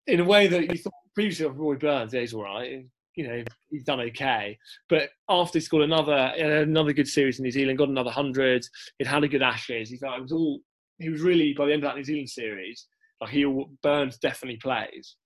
in 0.07 0.21
a 0.21 0.25
way 0.25 0.47
that 0.47 0.71
you 0.71 0.79
thought 0.79 0.93
previously 1.15 1.47
of 1.47 1.59
Rory 1.59 1.79
Burns. 1.79 2.13
Yeah, 2.13 2.21
he's 2.21 2.35
all 2.35 2.45
right. 2.45 2.85
You 3.17 3.29
know, 3.29 3.45
he's 3.71 3.85
done 3.85 4.01
okay. 4.01 4.59
But 4.89 5.11
after 5.29 5.59
he 5.59 5.65
scored 5.65 5.85
another 5.85 6.33
another 6.37 6.93
good 6.93 7.09
series 7.09 7.39
in 7.39 7.45
New 7.45 7.51
Zealand, 7.51 7.79
got 7.79 7.89
another 7.89 8.11
hundred, 8.11 8.67
he'd 8.99 9.07
had 9.07 9.25
a 9.25 9.29
good 9.29 9.43
Ashes. 9.43 9.91
He 9.91 9.97
felt 9.97 10.19
it 10.19 10.23
was 10.23 10.33
all. 10.33 10.61
He 10.99 11.09
was 11.09 11.23
really 11.23 11.55
by 11.55 11.67
the 11.67 11.73
end 11.73 11.85
of 11.85 11.89
that 11.89 11.97
New 11.97 12.05
Zealand 12.05 12.31
series, 12.31 12.87
like 13.21 13.31
he 13.31 13.45
Burns 13.83 14.19
definitely 14.19 14.59
plays. 14.59 15.17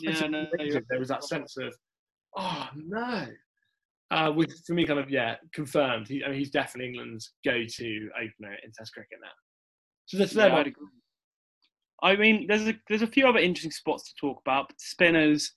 Yeah, 0.00 0.26
no, 0.26 0.46
there 0.90 0.98
was 0.98 1.08
that 1.08 1.24
sense 1.24 1.56
of, 1.56 1.74
oh 2.36 2.68
no, 2.74 3.26
uh, 4.10 4.30
which 4.30 4.52
for 4.66 4.74
me 4.74 4.86
kind 4.86 5.00
of 5.00 5.10
yeah 5.10 5.36
confirmed. 5.52 6.08
He, 6.08 6.24
I 6.24 6.28
mean, 6.28 6.38
he's 6.38 6.50
definitely 6.50 6.90
England's 6.90 7.32
go-to 7.44 8.08
opener 8.16 8.56
in 8.64 8.72
Test 8.76 8.92
cricket 8.92 9.18
now. 9.20 9.28
So 10.06 10.18
that's 10.18 10.34
yeah, 10.34 10.48
there. 10.48 10.72
I 12.02 12.16
mean, 12.16 12.46
there's 12.46 12.68
a 12.68 12.74
there's 12.88 13.02
a 13.02 13.08
few 13.08 13.26
other 13.26 13.40
interesting 13.40 13.72
spots 13.72 14.04
to 14.04 14.14
talk 14.20 14.40
about. 14.40 14.68
But 14.68 14.80
spinners, 14.80 15.52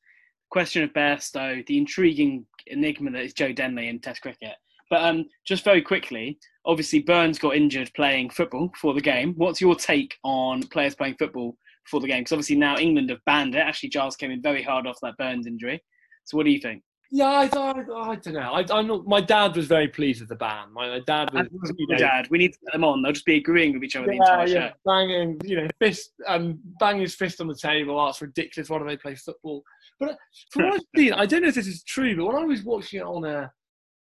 question 0.50 0.84
of 0.84 0.92
Bairstow, 0.94 1.66
the 1.66 1.78
intriguing 1.78 2.46
enigma 2.68 3.12
that 3.12 3.24
is 3.24 3.34
Joe 3.34 3.54
Denley 3.54 3.88
in 3.88 4.00
Test 4.00 4.22
cricket. 4.22 4.56
But 4.92 5.04
um, 5.04 5.26
just 5.46 5.64
very 5.64 5.82
quickly, 5.82 6.38
obviously 6.66 7.00
Burns 7.00 7.40
got 7.40 7.56
injured 7.56 7.90
playing 7.96 8.30
football 8.30 8.68
before 8.68 8.94
the 8.94 9.02
game. 9.02 9.34
What's 9.38 9.62
your 9.62 9.74
take 9.74 10.18
on 10.26 10.64
players 10.64 10.96
playing 10.96 11.16
football 11.18 11.56
before 11.86 12.02
the 12.02 12.08
game? 12.08 12.20
Because 12.20 12.34
obviously 12.34 12.58
now 12.58 12.78
England 12.78 13.10
have 13.10 13.24
banned 13.26 13.56
it. 13.56 13.60
Actually, 13.60 13.90
Giles 13.90 14.18
came 14.18 14.32
in 14.32 14.42
very 14.42 14.62
hard 14.62 14.86
off 14.86 14.98
that 15.02 15.16
Burns 15.18 15.48
injury. 15.48 15.82
So 16.26 16.36
what 16.36 16.46
do 16.46 16.52
you 16.52 16.60
think? 16.60 16.84
Yeah, 17.10 17.26
I, 17.26 17.44
I, 17.58 17.72
I 18.12 18.16
don't 18.16 18.34
know. 18.34 18.54
I, 18.54 18.82
not. 18.82 19.06
My 19.08 19.22
dad 19.22 19.56
was 19.56 19.68
very 19.68 19.88
pleased 19.88 20.22
with 20.22 20.30
the 20.30 20.36
ban. 20.36 20.72
My, 20.74 20.90
my 20.90 21.02
dad 21.08 21.34
was. 21.34 21.48
You 21.78 21.88
know, 21.88 21.98
dad, 21.98 22.28
we 22.30 22.38
need 22.38 22.54
to 22.54 22.60
get 22.66 22.74
them 22.74 22.84
on. 22.84 23.02
They'll 23.02 23.12
just 23.14 23.26
be 23.26 23.38
agreeing 23.38 23.74
with 23.74 23.84
each 23.84 23.96
other 23.96 24.12
yeah, 24.12 24.20
the 24.20 24.32
entire 24.32 24.48
yeah. 24.48 24.70
show. 24.70 24.74
Banging, 24.86 25.40
you 25.44 25.58
know, 25.58 25.68
fist, 25.80 26.12
um, 26.28 26.60
banging 26.80 27.02
his 27.02 27.16
fist 27.16 27.42
on 27.42 27.48
the 27.48 27.56
table. 27.56 28.00
Oh, 28.00 28.08
it's 28.08 28.22
ridiculous. 28.22 28.70
Why 28.70 28.80
do 28.80 28.86
they 28.86 28.96
play 28.96 29.16
football? 29.16 29.62
But 30.00 30.12
uh, 30.12 30.16
from 30.52 30.64
what 30.64 30.74
I've 30.76 30.82
seen, 30.96 31.14
I 31.14 31.26
don't 31.26 31.42
know 31.42 31.50
if 31.50 31.56
this 31.56 31.68
is 31.68 31.84
true, 31.84 32.16
but 32.16 32.26
when 32.26 32.36
I 32.36 32.46
was 32.46 32.64
watching 32.64 33.02
it 33.02 33.04
on 33.04 33.26
a, 33.26 33.28
uh, 33.40 33.48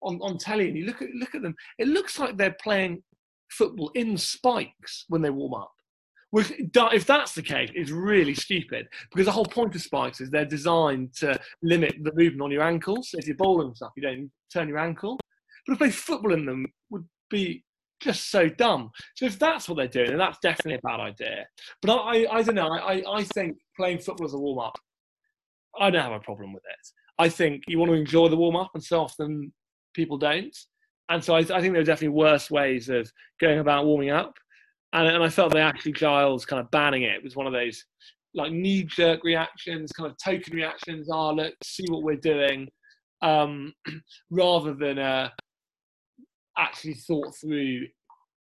on 0.05 0.19
on 0.21 0.39
telly, 0.39 0.69
and 0.69 0.77
you 0.77 0.87
look 0.87 1.03
at 1.03 1.11
look 1.15 1.35
at 1.35 1.43
them, 1.43 1.55
it 1.79 1.89
looks 1.89 2.19
like 2.19 2.37
they're 2.37 2.57
playing 2.63 3.03
football 3.51 3.91
in 3.95 4.17
spikes 4.17 5.05
when 5.09 5.23
they 5.23 5.31
warm 5.31 5.55
up. 5.55 5.73
Which, 6.31 6.53
if 6.59 7.07
that's 7.07 7.33
the 7.33 7.43
case, 7.43 7.71
it's 7.75 7.93
really 7.93 8.35
stupid 8.35 8.89
because 9.13 9.27
the 9.27 9.33
whole 9.33 9.45
point 9.45 9.77
of 9.77 9.83
spikes 9.83 10.21
is 10.21 10.31
they're 10.31 10.45
designed 10.45 11.15
to 11.19 11.39
limit 11.63 11.95
the 12.03 12.11
movement 12.17 12.43
on 12.43 12.51
your 12.51 12.65
ankles. 12.65 13.11
So 13.11 13.19
if 13.19 13.29
you're 13.29 13.37
bowling 13.37 13.73
stuff, 13.73 13.93
you 13.97 14.03
don't 14.03 14.31
turn 14.53 14.67
your 14.67 14.79
ankle. 14.79 15.17
But 15.65 15.75
if 15.75 15.79
they 15.79 15.93
football 15.93 16.35
in 16.35 16.45
them, 16.45 16.67
would 16.91 17.07
be 17.31 17.63
just 18.01 18.33
so 18.33 18.49
dumb. 18.49 18.91
So 19.15 19.27
if 19.27 19.39
that's 19.39 19.69
what 19.69 19.77
they're 19.77 19.87
doing, 19.87 20.09
then 20.09 20.19
that's 20.19 20.39
definitely 20.43 20.75
a 20.75 20.89
bad 20.89 20.99
idea. 20.99 21.47
But 21.81 21.95
I, 21.95 22.25
I, 22.25 22.39
I 22.39 22.43
don't 22.43 22.57
know. 22.57 22.73
I, 22.73 23.03
I 23.09 23.23
think 23.23 23.57
playing 23.77 24.01
football 24.01 24.27
as 24.27 24.35
a 24.35 24.39
warm 24.39 24.59
up, 24.59 24.77
I 25.79 25.91
don't 25.91 26.03
have 26.03 26.13
a 26.13 26.19
problem 26.21 26.53
with 26.53 26.65
it. 26.65 26.89
I 27.19 27.29
think 27.29 27.63
you 27.69 27.79
want 27.79 27.93
to 27.93 27.97
enjoy 27.97 28.29
the 28.29 28.37
warm 28.37 28.57
up, 28.57 28.73
and 28.75 28.83
so 28.83 29.01
often 29.01 29.53
people 29.95 30.19
don't. 30.19 30.57
And 31.09 31.23
so 31.23 31.35
I, 31.35 31.41
I 31.41 31.61
think 31.61 31.73
there 31.73 31.83
are 31.83 31.85
definitely 31.85 32.09
worse 32.09 32.51
ways 32.51 32.89
of 32.89 33.11
going 33.41 33.59
about 33.59 33.85
warming 33.85 34.11
up 34.11 34.35
and, 34.95 35.09
and 35.09 35.23
I 35.23 35.29
felt 35.29 35.53
that 35.53 35.61
actually 35.61 35.93
Giles 35.93 36.47
kind 36.47 36.61
of 36.61 36.71
banning 36.71 37.03
it 37.03 37.23
was 37.23 37.37
one 37.37 37.47
of 37.47 37.53
those 37.53 37.85
like 38.35 38.53
knee 38.53 38.85
jerk 38.85 39.23
reactions, 39.23 39.93
kind 39.93 40.11
of 40.11 40.17
token 40.25 40.55
reactions. 40.55 41.09
Ah, 41.13 41.29
oh, 41.29 41.35
let's 41.35 41.55
see 41.65 41.85
what 41.89 42.03
we're 42.03 42.17
doing, 42.17 42.69
um, 43.23 43.73
rather 44.31 44.75
than 44.75 44.99
uh, 44.99 45.29
actually 46.59 46.95
thought 46.95 47.35
through 47.41 47.83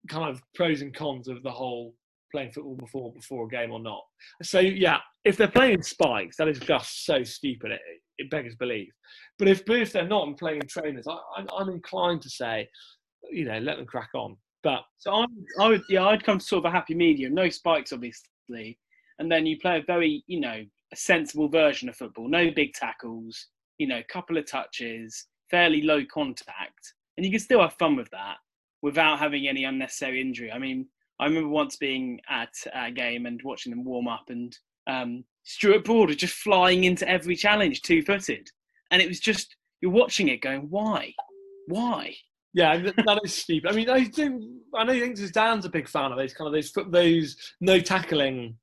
kind 0.09 0.29
of 0.29 0.41
pros 0.55 0.81
and 0.81 0.95
cons 0.95 1.27
of 1.27 1.41
the 1.43 1.51
whole 1.51 1.93
playing 2.31 2.51
football 2.51 2.75
before 2.75 3.13
before 3.13 3.45
a 3.45 3.49
game 3.49 3.71
or 3.71 3.79
not. 3.79 4.01
So 4.41 4.59
yeah, 4.59 4.99
if 5.25 5.37
they're 5.37 5.47
playing 5.47 5.83
spikes, 5.83 6.37
that 6.37 6.47
is 6.47 6.59
just 6.59 7.05
so 7.05 7.23
stupid. 7.23 7.71
It, 7.71 7.81
it 8.23 8.31
beggars 8.31 8.55
belief. 8.55 8.93
But 9.37 9.47
if 9.47 9.63
if 9.69 9.91
they're 9.91 10.07
not 10.07 10.27
and 10.27 10.37
playing 10.37 10.61
trainers, 10.67 11.07
I, 11.07 11.17
I'm, 11.37 11.47
I'm 11.57 11.69
inclined 11.69 12.21
to 12.23 12.29
say, 12.29 12.69
you 13.31 13.45
know, 13.45 13.59
let 13.59 13.77
them 13.77 13.85
crack 13.85 14.09
on. 14.15 14.37
But 14.63 14.81
so 14.97 15.11
I, 15.11 15.25
I 15.59 15.67
would, 15.67 15.83
yeah, 15.89 16.05
I'd 16.05 16.23
come 16.23 16.39
to 16.39 16.45
sort 16.45 16.65
of 16.65 16.71
a 16.71 16.75
happy 16.75 16.95
medium. 16.95 17.33
No 17.33 17.49
spikes, 17.49 17.91
obviously, 17.91 18.79
and 19.19 19.31
then 19.31 19.45
you 19.45 19.59
play 19.59 19.79
a 19.79 19.83
very, 19.85 20.23
you 20.27 20.39
know, 20.39 20.63
a 20.91 20.95
sensible 20.95 21.49
version 21.49 21.89
of 21.89 21.95
football. 21.95 22.29
No 22.29 22.49
big 22.51 22.73
tackles, 22.73 23.47
you 23.77 23.87
know, 23.87 24.01
couple 24.09 24.37
of 24.37 24.45
touches, 24.45 25.27
fairly 25.51 25.81
low 25.81 26.03
contact, 26.11 26.93
and 27.17 27.25
you 27.25 27.31
can 27.31 27.39
still 27.39 27.61
have 27.61 27.73
fun 27.73 27.95
with 27.95 28.09
that 28.11 28.37
without 28.81 29.19
having 29.19 29.47
any 29.47 29.63
unnecessary 29.63 30.21
injury. 30.21 30.51
I 30.51 30.59
mean, 30.59 30.87
I 31.19 31.25
remember 31.25 31.49
once 31.49 31.75
being 31.75 32.19
at 32.29 32.53
a 32.73 32.91
game 32.91 33.25
and 33.25 33.41
watching 33.43 33.71
them 33.71 33.83
warm 33.83 34.07
up, 34.07 34.25
and 34.29 34.57
um, 34.87 35.23
Stuart 35.43 35.83
Broad 35.83 36.17
just 36.17 36.35
flying 36.35 36.85
into 36.85 37.07
every 37.07 37.35
challenge 37.35 37.81
two 37.81 38.01
footed, 38.01 38.49
and 38.91 39.01
it 39.01 39.07
was 39.07 39.19
just 39.19 39.55
you're 39.81 39.91
watching 39.91 40.29
it 40.29 40.41
going, 40.41 40.69
why, 40.69 41.13
why? 41.67 42.15
Yeah, 42.53 42.77
that 42.77 43.19
is 43.23 43.33
stupid. 43.33 43.71
I 43.71 43.75
mean, 43.75 43.89
I 43.89 44.05
do. 44.05 44.59
I 44.75 44.83
know 44.83 44.93
think 44.93 45.33
Dan's 45.33 45.65
a 45.65 45.69
big 45.69 45.89
fan 45.89 46.11
of 46.11 46.17
those 46.17 46.33
kind 46.33 46.47
of 46.47 46.53
those 46.53 46.71
those 46.89 47.35
no 47.59 47.79
tackling, 47.79 48.57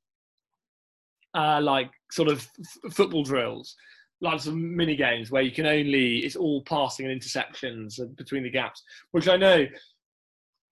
uh, 1.35 1.59
like 1.61 1.91
sort 2.09 2.29
of 2.29 2.47
f- 2.59 2.93
football 2.93 3.23
drills, 3.23 3.75
like 4.21 4.39
some 4.39 4.75
mini 4.75 4.95
games 4.95 5.29
where 5.29 5.41
you 5.41 5.51
can 5.51 5.65
only 5.65 6.19
it's 6.19 6.35
all 6.35 6.63
passing 6.63 7.05
and 7.05 7.21
interceptions 7.21 7.99
between 8.15 8.43
the 8.43 8.49
gaps, 8.49 8.81
which 9.11 9.27
I 9.27 9.35
know 9.35 9.65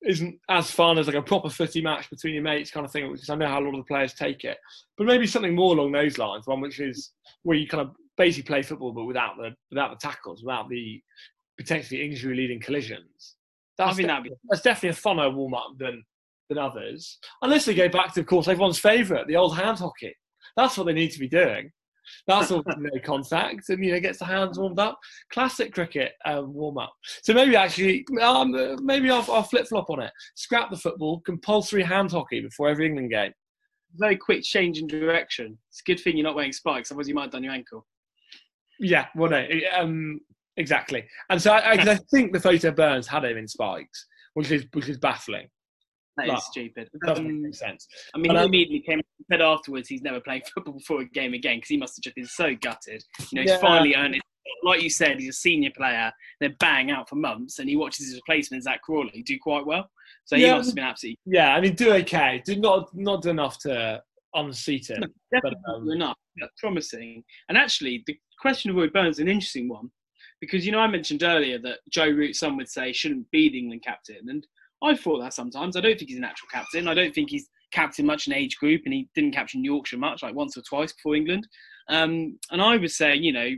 isn't 0.06 0.40
as 0.50 0.72
fun 0.72 0.98
as 0.98 1.08
like 1.08 1.16
a 1.16 1.22
proper 1.22 1.50
footy 1.50 1.82
match 1.82 2.10
between 2.10 2.34
your 2.34 2.44
mates 2.44 2.72
kind 2.72 2.86
of 2.86 2.92
thing, 2.92 3.12
which 3.12 3.30
I 3.30 3.36
know 3.36 3.48
how 3.48 3.60
a 3.60 3.64
lot 3.64 3.74
of 3.74 3.82
the 3.82 3.88
players 3.88 4.14
take 4.14 4.44
it. 4.44 4.58
But 4.98 5.08
maybe 5.08 5.28
something 5.28 5.56
more 5.56 5.74
along 5.76 5.92
those 5.92 6.18
lines, 6.18 6.48
one 6.48 6.62
which 6.62 6.80
is 6.80 7.12
where 7.44 7.58
you 7.58 7.68
kind 7.68 7.82
of 7.82 7.96
basically 8.18 8.48
play 8.48 8.62
football 8.62 8.92
but 8.92 9.06
without 9.06 9.38
the 9.38 9.52
without 9.70 9.92
the 9.92 10.08
tackles, 10.08 10.44
without 10.44 10.70
the 10.70 11.02
potentially 11.58 12.04
injury 12.04 12.36
leading 12.36 12.60
collisions. 12.60 13.36
That's, 13.78 13.94
I 13.94 13.98
mean, 13.98 14.08
de- 14.08 14.22
be- 14.22 14.32
that's 14.50 14.62
definitely 14.62 14.90
a 14.90 15.02
funner 15.02 15.34
warm 15.34 15.54
up 15.54 15.74
than 15.78 16.04
than 16.50 16.58
others. 16.58 17.20
Unless 17.42 17.66
they 17.66 17.76
go 17.76 17.90
back 17.90 18.14
to, 18.14 18.22
of 18.22 18.26
course, 18.26 18.48
everyone's 18.48 18.80
favourite, 18.80 19.28
the 19.28 19.36
old 19.36 19.56
hand 19.56 19.80
hockey. 19.80 20.16
That's 20.56 20.78
what 20.78 20.86
they 20.86 20.94
need 20.94 21.12
to 21.12 21.20
be 21.20 21.28
doing. 21.28 21.72
That's 22.28 22.52
all 22.52 22.64
no 22.78 22.90
contact, 23.04 23.70
and 23.70 23.84
you 23.84 23.92
know 23.92 24.00
gets 24.00 24.20
the 24.20 24.26
hands 24.26 24.60
warmed 24.60 24.80
up. 24.80 25.00
Classic 25.32 25.74
cricket 25.74 26.14
um, 26.26 26.54
warm 26.54 26.78
up. 26.78 26.94
So 27.24 27.34
maybe 27.34 27.56
actually, 27.56 28.06
um, 28.22 28.56
maybe 28.84 29.10
I'll, 29.10 29.26
I'll 29.32 29.44
flip 29.44 29.68
flop 29.68 29.90
on 29.90 30.02
it. 30.02 30.12
Scrap 30.36 30.70
the 30.70 30.78
football, 30.78 31.22
compulsory 31.22 31.84
hand 31.84 32.12
hockey 32.12 32.42
before 32.42 32.70
every 32.70 32.88
England 32.88 33.12
game. 33.12 33.34
Very 33.96 34.18
quick 34.18 34.44
change 34.44 34.80
in 34.80 34.88
direction. 34.88 35.58
It's 35.70 35.82
a 35.82 35.90
good 35.90 36.00
thing 36.00 36.16
you're 36.16 36.24
not 36.24 36.36
wearing 36.36 36.54
spikes, 36.54 36.92
otherwise 36.92 37.08
you 37.08 37.16
might 37.16 37.24
have 37.24 37.32
done 37.32 37.44
your 37.44 37.54
ankle. 37.54 37.86
Yeah, 38.80 39.08
well, 39.16 39.32
no. 39.32 39.46
Um, 39.78 40.22
Exactly. 40.60 41.08
And 41.30 41.42
so 41.42 41.54
I, 41.54 41.60
I, 41.60 41.74
I 41.74 41.96
think 42.12 42.34
the 42.34 42.40
photo 42.40 42.72
Burns 42.72 43.08
had 43.08 43.24
him 43.24 43.38
in 43.38 43.48
spikes, 43.48 44.06
which 44.34 44.52
is 44.52 44.66
which 44.74 44.90
is 44.90 44.98
baffling. 44.98 45.48
That 46.28 46.38
is 46.38 46.46
stupid. 46.46 46.90
It 46.94 47.02
doesn't 47.06 47.26
um, 47.26 47.42
make 47.42 47.56
sense. 47.56 47.88
I 48.14 48.18
mean, 48.18 48.28
but, 48.28 48.38
he 48.38 48.44
um, 48.44 48.48
immediately 48.48 48.84
came 48.88 49.02
said 49.32 49.42
afterwards 49.42 49.88
he's 49.88 50.02
never 50.02 50.20
playing 50.20 50.42
football 50.54 50.74
before 50.74 51.02
a 51.02 51.06
game 51.06 51.34
again 51.34 51.58
because 51.58 51.70
he 51.70 51.78
must 51.78 51.98
have 51.98 52.04
just 52.04 52.16
been 52.16 52.26
so 52.26 52.56
gutted. 52.62 53.04
You 53.32 53.36
know, 53.36 53.42
he's 53.42 53.52
yeah. 53.52 53.58
finally 53.60 53.96
earned 53.96 54.16
it. 54.16 54.22
Like 54.64 54.82
you 54.82 54.90
said, 54.90 55.20
he's 55.20 55.30
a 55.30 55.34
senior 55.34 55.70
player. 55.76 56.12
They're 56.40 56.56
bang 56.60 56.92
out 56.92 57.08
for 57.08 57.16
months, 57.16 57.60
and 57.60 57.70
he 57.70 57.76
watches 57.76 58.08
his 58.08 58.16
replacement 58.16 58.64
Zak 58.64 58.82
Crawley 58.82 59.24
do 59.26 59.38
quite 59.40 59.66
well. 59.66 59.90
So 60.26 60.36
yeah, 60.36 60.48
he 60.48 60.54
must 60.54 60.70
have 60.70 60.76
been 60.76 60.84
absolutely. 60.84 61.20
Yeah, 61.26 61.56
I 61.56 61.62
mean, 61.62 61.76
do 61.76 61.94
okay. 61.94 62.42
Do 62.46 62.56
not 62.56 62.90
not 62.96 63.26
enough 63.26 63.60
to 63.60 64.02
unseat 64.34 64.90
him. 64.90 65.02
No, 65.02 65.08
definitely 65.32 65.60
but, 65.66 65.74
um, 65.76 65.92
enough. 65.92 66.18
That's 66.38 66.54
promising. 66.58 67.24
And 67.48 67.58
actually, 67.58 68.04
the 68.08 68.18
question 68.42 68.72
of 68.72 68.78
Rory 68.78 68.90
Burns 68.90 69.18
is 69.18 69.20
an 69.20 69.30
interesting 69.30 69.70
one 69.70 69.92
because 70.42 70.66
you 70.66 70.72
know 70.72 70.80
I 70.80 70.88
mentioned 70.88 71.24
earlier 71.24 71.60
that 71.60 71.80
Joe 71.90 72.10
Root, 72.10 72.36
some 72.36 72.58
would 72.58 72.70
say, 72.70 72.92
shouldn't 72.92 73.30
be 73.32 73.50
the 73.50 73.60
England 73.60 73.84
captain, 73.84 74.30
and 74.30 74.46
I 74.82 74.96
thought 74.96 75.20
that 75.20 75.34
sometimes. 75.34 75.76
I 75.76 75.82
don't 75.82 75.98
think 75.98 76.10
he's 76.10 76.18
an 76.18 76.24
actual 76.24 76.48
captain. 76.52 76.88
I 76.88 76.94
don't 76.94 77.14
think 77.14 77.30
he's 77.30 77.50
captain 77.72 78.06
much 78.06 78.28
in 78.28 78.34
age 78.34 78.58
group, 78.58 78.82
and 78.86 78.94
he 78.94 79.10
didn't 79.14 79.34
captain 79.34 79.64
Yorkshire 79.64 79.98
much, 79.98 80.24
like 80.24 80.36
once 80.36 80.58
or 80.58 80.62
twice 80.62 80.94
before 80.94 81.16
England. 81.16 81.48
Um, 81.90 82.40
and 82.52 82.62
I 82.62 82.78
was 82.78 82.96
saying, 82.96 83.24
you 83.24 83.34
know, 83.34 83.50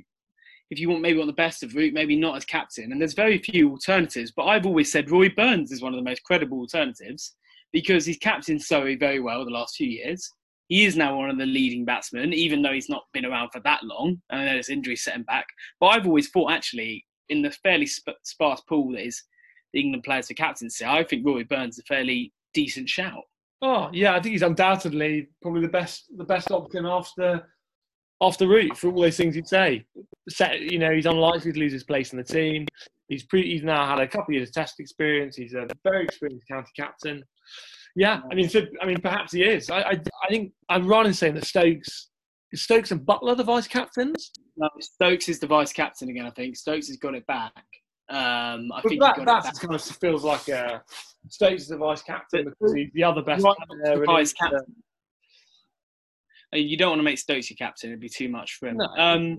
if 0.71 0.79
you 0.79 0.89
want 0.89 1.01
maybe 1.01 1.17
want 1.17 1.27
the 1.27 1.33
best 1.33 1.63
of 1.63 1.75
Root, 1.75 1.93
maybe 1.93 2.15
not 2.15 2.37
as 2.37 2.45
captain. 2.45 2.91
And 2.91 2.99
there's 2.99 3.13
very 3.13 3.37
few 3.37 3.71
alternatives, 3.71 4.31
but 4.35 4.45
I've 4.45 4.65
always 4.65 4.91
said 4.91 5.11
Rory 5.11 5.29
Burns 5.29 5.71
is 5.71 5.81
one 5.81 5.93
of 5.93 5.97
the 5.97 6.09
most 6.09 6.23
credible 6.23 6.59
alternatives 6.59 7.35
because 7.73 8.05
he's 8.05 8.17
captained 8.17 8.61
Surrey 8.61 8.95
very 8.95 9.19
well 9.19 9.45
the 9.45 9.51
last 9.51 9.75
few 9.75 9.87
years. 9.87 10.29
he 10.69 10.85
is 10.85 10.95
now 10.95 11.17
one 11.17 11.29
of 11.29 11.37
the 11.37 11.45
leading 11.45 11.83
batsmen, 11.83 12.33
even 12.33 12.61
though 12.61 12.71
he's 12.71 12.89
not 12.89 13.03
been 13.13 13.25
around 13.25 13.49
for 13.51 13.59
that 13.61 13.83
long. 13.83 14.21
And 14.29 14.41
I 14.41 14.45
know 14.45 14.57
this 14.57 14.69
injury 14.69 14.95
set 14.95 15.15
him 15.15 15.23
back. 15.23 15.45
But 15.81 15.87
I've 15.87 16.07
always 16.07 16.29
thought, 16.29 16.51
actually, 16.51 17.05
in 17.27 17.41
the 17.41 17.51
fairly 17.51 17.85
sp- 17.87 18.19
sparse 18.23 18.61
pool 18.61 18.93
that 18.93 19.05
is 19.05 19.21
the 19.73 19.79
England 19.79 20.03
players 20.03 20.27
for 20.27 20.33
captaincy, 20.33 20.85
I 20.85 21.03
think 21.03 21.25
Rory 21.25 21.43
Burns 21.43 21.75
is 21.75 21.79
a 21.79 21.83
fairly 21.83 22.33
decent 22.53 22.89
shout. 22.89 23.23
Oh 23.61 23.89
yeah, 23.93 24.15
I 24.15 24.21
think 24.21 24.33
he's 24.33 24.41
undoubtedly 24.41 25.29
probably 25.41 25.61
the 25.61 25.67
best 25.67 26.05
the 26.17 26.23
best 26.23 26.51
option 26.51 26.85
after 26.85 27.47
after 28.21 28.47
Root 28.47 28.77
for 28.77 28.91
all 28.91 29.01
those 29.01 29.17
things 29.17 29.35
you'd 29.35 29.47
say. 29.47 29.85
Set, 30.29 30.61
you 30.61 30.79
know, 30.79 30.91
he's 30.91 31.05
unlikely 31.05 31.51
to 31.51 31.59
lose 31.59 31.73
his 31.73 31.83
place 31.83 32.11
in 32.11 32.17
the 32.17 32.23
team. 32.23 32.65
He's 33.07 33.23
pre- 33.23 33.51
he's 33.51 33.63
now 33.63 33.87
had 33.87 33.99
a 33.99 34.07
couple 34.07 34.31
of 34.31 34.35
years 34.35 34.49
of 34.49 34.55
test 34.55 34.79
experience. 34.79 35.35
He's 35.35 35.53
a 35.53 35.67
very 35.83 36.05
experienced 36.05 36.47
county 36.47 36.71
captain. 36.77 37.23
Yeah, 37.95 38.21
I 38.31 38.35
mean, 38.35 38.47
so, 38.47 38.61
I 38.81 38.85
mean, 38.85 39.01
perhaps 39.01 39.33
he 39.33 39.43
is. 39.43 39.69
I, 39.69 39.81
I, 39.81 39.91
I 39.91 40.29
think 40.29 40.53
I'm 40.69 40.87
right 40.87 41.05
in 41.05 41.13
saying 41.13 41.35
that 41.35 41.45
Stokes, 41.45 42.09
Stokes 42.53 42.91
and 42.91 43.01
Buttler 43.01 43.35
the 43.35 43.43
vice 43.43 43.67
captains. 43.67 44.31
No, 44.55 44.69
Stokes 44.79 45.27
is 45.27 45.39
the 45.39 45.47
vice 45.47 45.73
captain 45.73 46.09
again. 46.09 46.25
I 46.25 46.29
think 46.29 46.55
Stokes 46.55 46.87
has 46.87 46.97
got 46.97 47.15
it 47.15 47.27
back. 47.27 47.51
Um, 48.11 48.71
I 48.73 48.81
But 48.81 48.89
think 48.89 49.01
that, 49.01 49.15
that 49.25 49.55
kind 49.59 49.73
of 49.73 49.81
feels 49.81 50.23
like 50.23 50.47
a 50.49 50.83
Stokes 51.29 51.63
is 51.63 51.67
the 51.69 51.77
vice 51.77 52.01
captain 52.01 52.45
because 52.45 52.73
he's 52.73 52.91
the 52.93 53.03
other 53.03 53.21
best 53.21 53.43
Right, 53.43 54.05
vice 54.05 54.33
uh, 54.33 54.49
captain. 54.49 54.75
Uh, 56.53 56.57
You 56.57 56.75
don't 56.75 56.89
want 56.89 56.99
to 56.99 57.03
make 57.03 57.19
Stokes 57.19 57.49
your 57.49 57.55
captain; 57.55 57.89
it'd 57.89 58.01
be 58.01 58.09
too 58.09 58.27
much 58.27 58.55
for 58.55 58.67
him. 58.67 58.77
No, 58.77 58.85
um, 58.97 59.37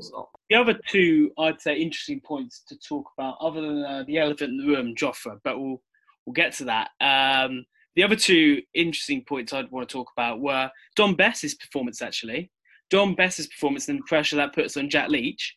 the 0.49 0.57
other 0.57 0.79
two, 0.89 1.31
I'd 1.39 1.61
say, 1.61 1.77
interesting 1.77 2.21
points 2.21 2.63
to 2.69 2.79
talk 2.79 3.11
about, 3.19 3.37
other 3.41 3.61
than 3.61 3.85
uh, 3.85 4.05
the 4.07 4.19
elephant 4.19 4.53
in 4.53 4.59
the 4.59 4.67
room, 4.67 4.95
Jofra, 4.95 5.39
but 5.45 5.61
we'll 5.61 5.83
we'll 6.25 6.33
get 6.33 6.55
to 6.55 6.65
that. 6.65 6.91
Um, 7.01 7.67
the 7.95 8.05
other 8.05 8.17
two 8.17 8.63
interesting 8.73 9.23
points 9.23 9.53
I'd 9.53 9.71
want 9.71 9.87
to 9.87 9.93
talk 9.93 10.11
about 10.17 10.41
were 10.41 10.71
Dom 10.97 11.15
Bess's 11.15 11.55
performance, 11.55 12.01
actually. 12.01 12.51
Dom 12.89 13.15
Bess's 13.15 13.49
performance 13.49 13.89
and 13.89 13.99
the 13.99 14.05
pressure 14.07 14.37
that 14.37 14.55
puts 14.55 14.77
on 14.79 14.89
Jack 14.89 15.11
Leach, 15.11 15.57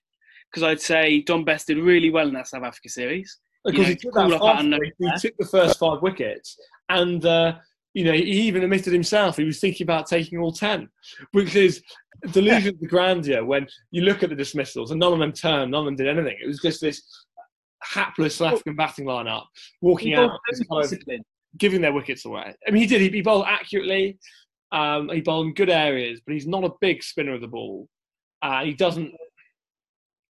because 0.56 0.64
I'd 0.64 0.82
say 0.82 1.22
Dom 1.22 1.44
Bess 1.44 1.66
did 1.66 1.78
really 1.78 2.10
well 2.10 2.30
in 2.30 2.34
that 2.34 2.48
South 2.48 2.64
Africa 2.64 2.88
series. 2.88 3.40
Because 3.66 3.82
know, 3.82 3.86
he 3.88 3.96
took 3.96 4.14
that 4.14 4.32
off 4.32 4.42
fast 4.42 4.66
out 4.66 4.74
of 4.74 4.80
break, 4.80 4.94
he 4.98 5.12
took 5.20 5.38
the 5.38 5.46
first 5.46 5.80
five 5.80 6.02
wickets, 6.02 6.58
and 6.88 7.26
uh, 7.26 7.56
you 7.94 8.06
know 8.06 8.14
he 8.14 8.24
even 8.24 8.64
admitted 8.64 8.94
himself 8.94 9.38
he 9.38 9.44
was 9.44 9.60
thinking 9.60 9.84
about 9.84 10.08
taking 10.08 10.40
all 10.40 10.54
ten, 10.54 10.88
which 11.34 11.56
is 11.56 11.82
delusion 12.32 12.78
of 12.82 12.90
grandeur. 12.90 13.44
When 13.44 13.68
you 13.92 14.04
look 14.04 14.24
at 14.24 14.30
the 14.30 14.36
dismissals, 14.36 14.92
and 14.92 15.00
none 15.00 15.12
of 15.12 15.20
them 15.20 15.34
turned, 15.34 15.72
none 15.72 15.82
of 15.82 15.86
them 15.88 15.96
did 15.98 16.08
anything. 16.08 16.38
It 16.42 16.48
was 16.48 16.62
just 16.62 16.80
this 16.80 17.04
hapless 17.84 18.36
South 18.36 18.54
African 18.54 18.76
batting 18.76 19.06
lineup 19.06 19.46
walking 19.82 20.10
He 20.10 20.16
out, 20.16 20.30
bowled 20.30 20.40
just 20.50 20.64
very 20.70 21.02
kind 21.02 21.20
of 21.20 21.26
giving 21.58 21.82
their 21.82 21.94
wickets 21.94 22.24
away. 22.26 22.56
I 22.66 22.72
mean, 22.72 22.82
he 22.82 22.88
did. 22.88 23.02
He, 23.02 23.10
he 23.10 23.22
bowled 23.22 23.46
accurately. 23.48 24.20
Um, 24.72 25.10
he 25.10 25.22
bowled 25.22 25.48
in 25.48 25.54
good 25.54 25.70
areas, 25.70 26.22
but 26.26 26.34
he's 26.34 26.48
not 26.48 26.64
a 26.64 26.72
big 26.82 27.04
spinner 27.04 27.34
of 27.34 27.42
the 27.42 27.48
ball. 27.48 27.90
Uh, 28.42 28.64
he 28.64 28.74
doesn't. 28.74 29.12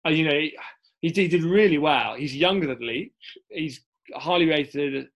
Uh, 0.06 0.10
you 0.10 0.24
know, 0.24 0.38
he, 0.38 0.56
he 1.00 1.10
did, 1.10 1.42
really 1.42 1.78
well. 1.78 2.14
He's 2.14 2.36
younger 2.36 2.68
than 2.68 2.86
Leach. 2.86 3.12
He's 3.48 3.80
highly 4.14 4.46
rated. 4.46 5.08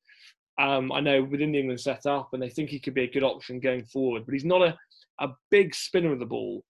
Um, 0.61 0.91
I 0.93 1.01
know 1.01 1.23
within 1.23 1.53
the 1.53 1.61
England 1.61 1.81
setup, 1.81 2.31
and 2.33 2.43
they 2.43 2.51
think 2.51 2.71
he 2.71 2.81
could 2.81 2.95
be 2.95 3.05
a 3.05 3.11
good 3.11 3.23
option 3.23 3.61
going 3.61 3.85
forward. 3.85 4.25
But 4.27 4.35
he's 4.35 4.45
not 4.45 4.63
a, 4.63 4.77
a 5.21 5.29
big 5.51 5.75
spinner 5.75 6.13
of 6.13 6.19
the 6.19 6.27
ball, 6.27 6.65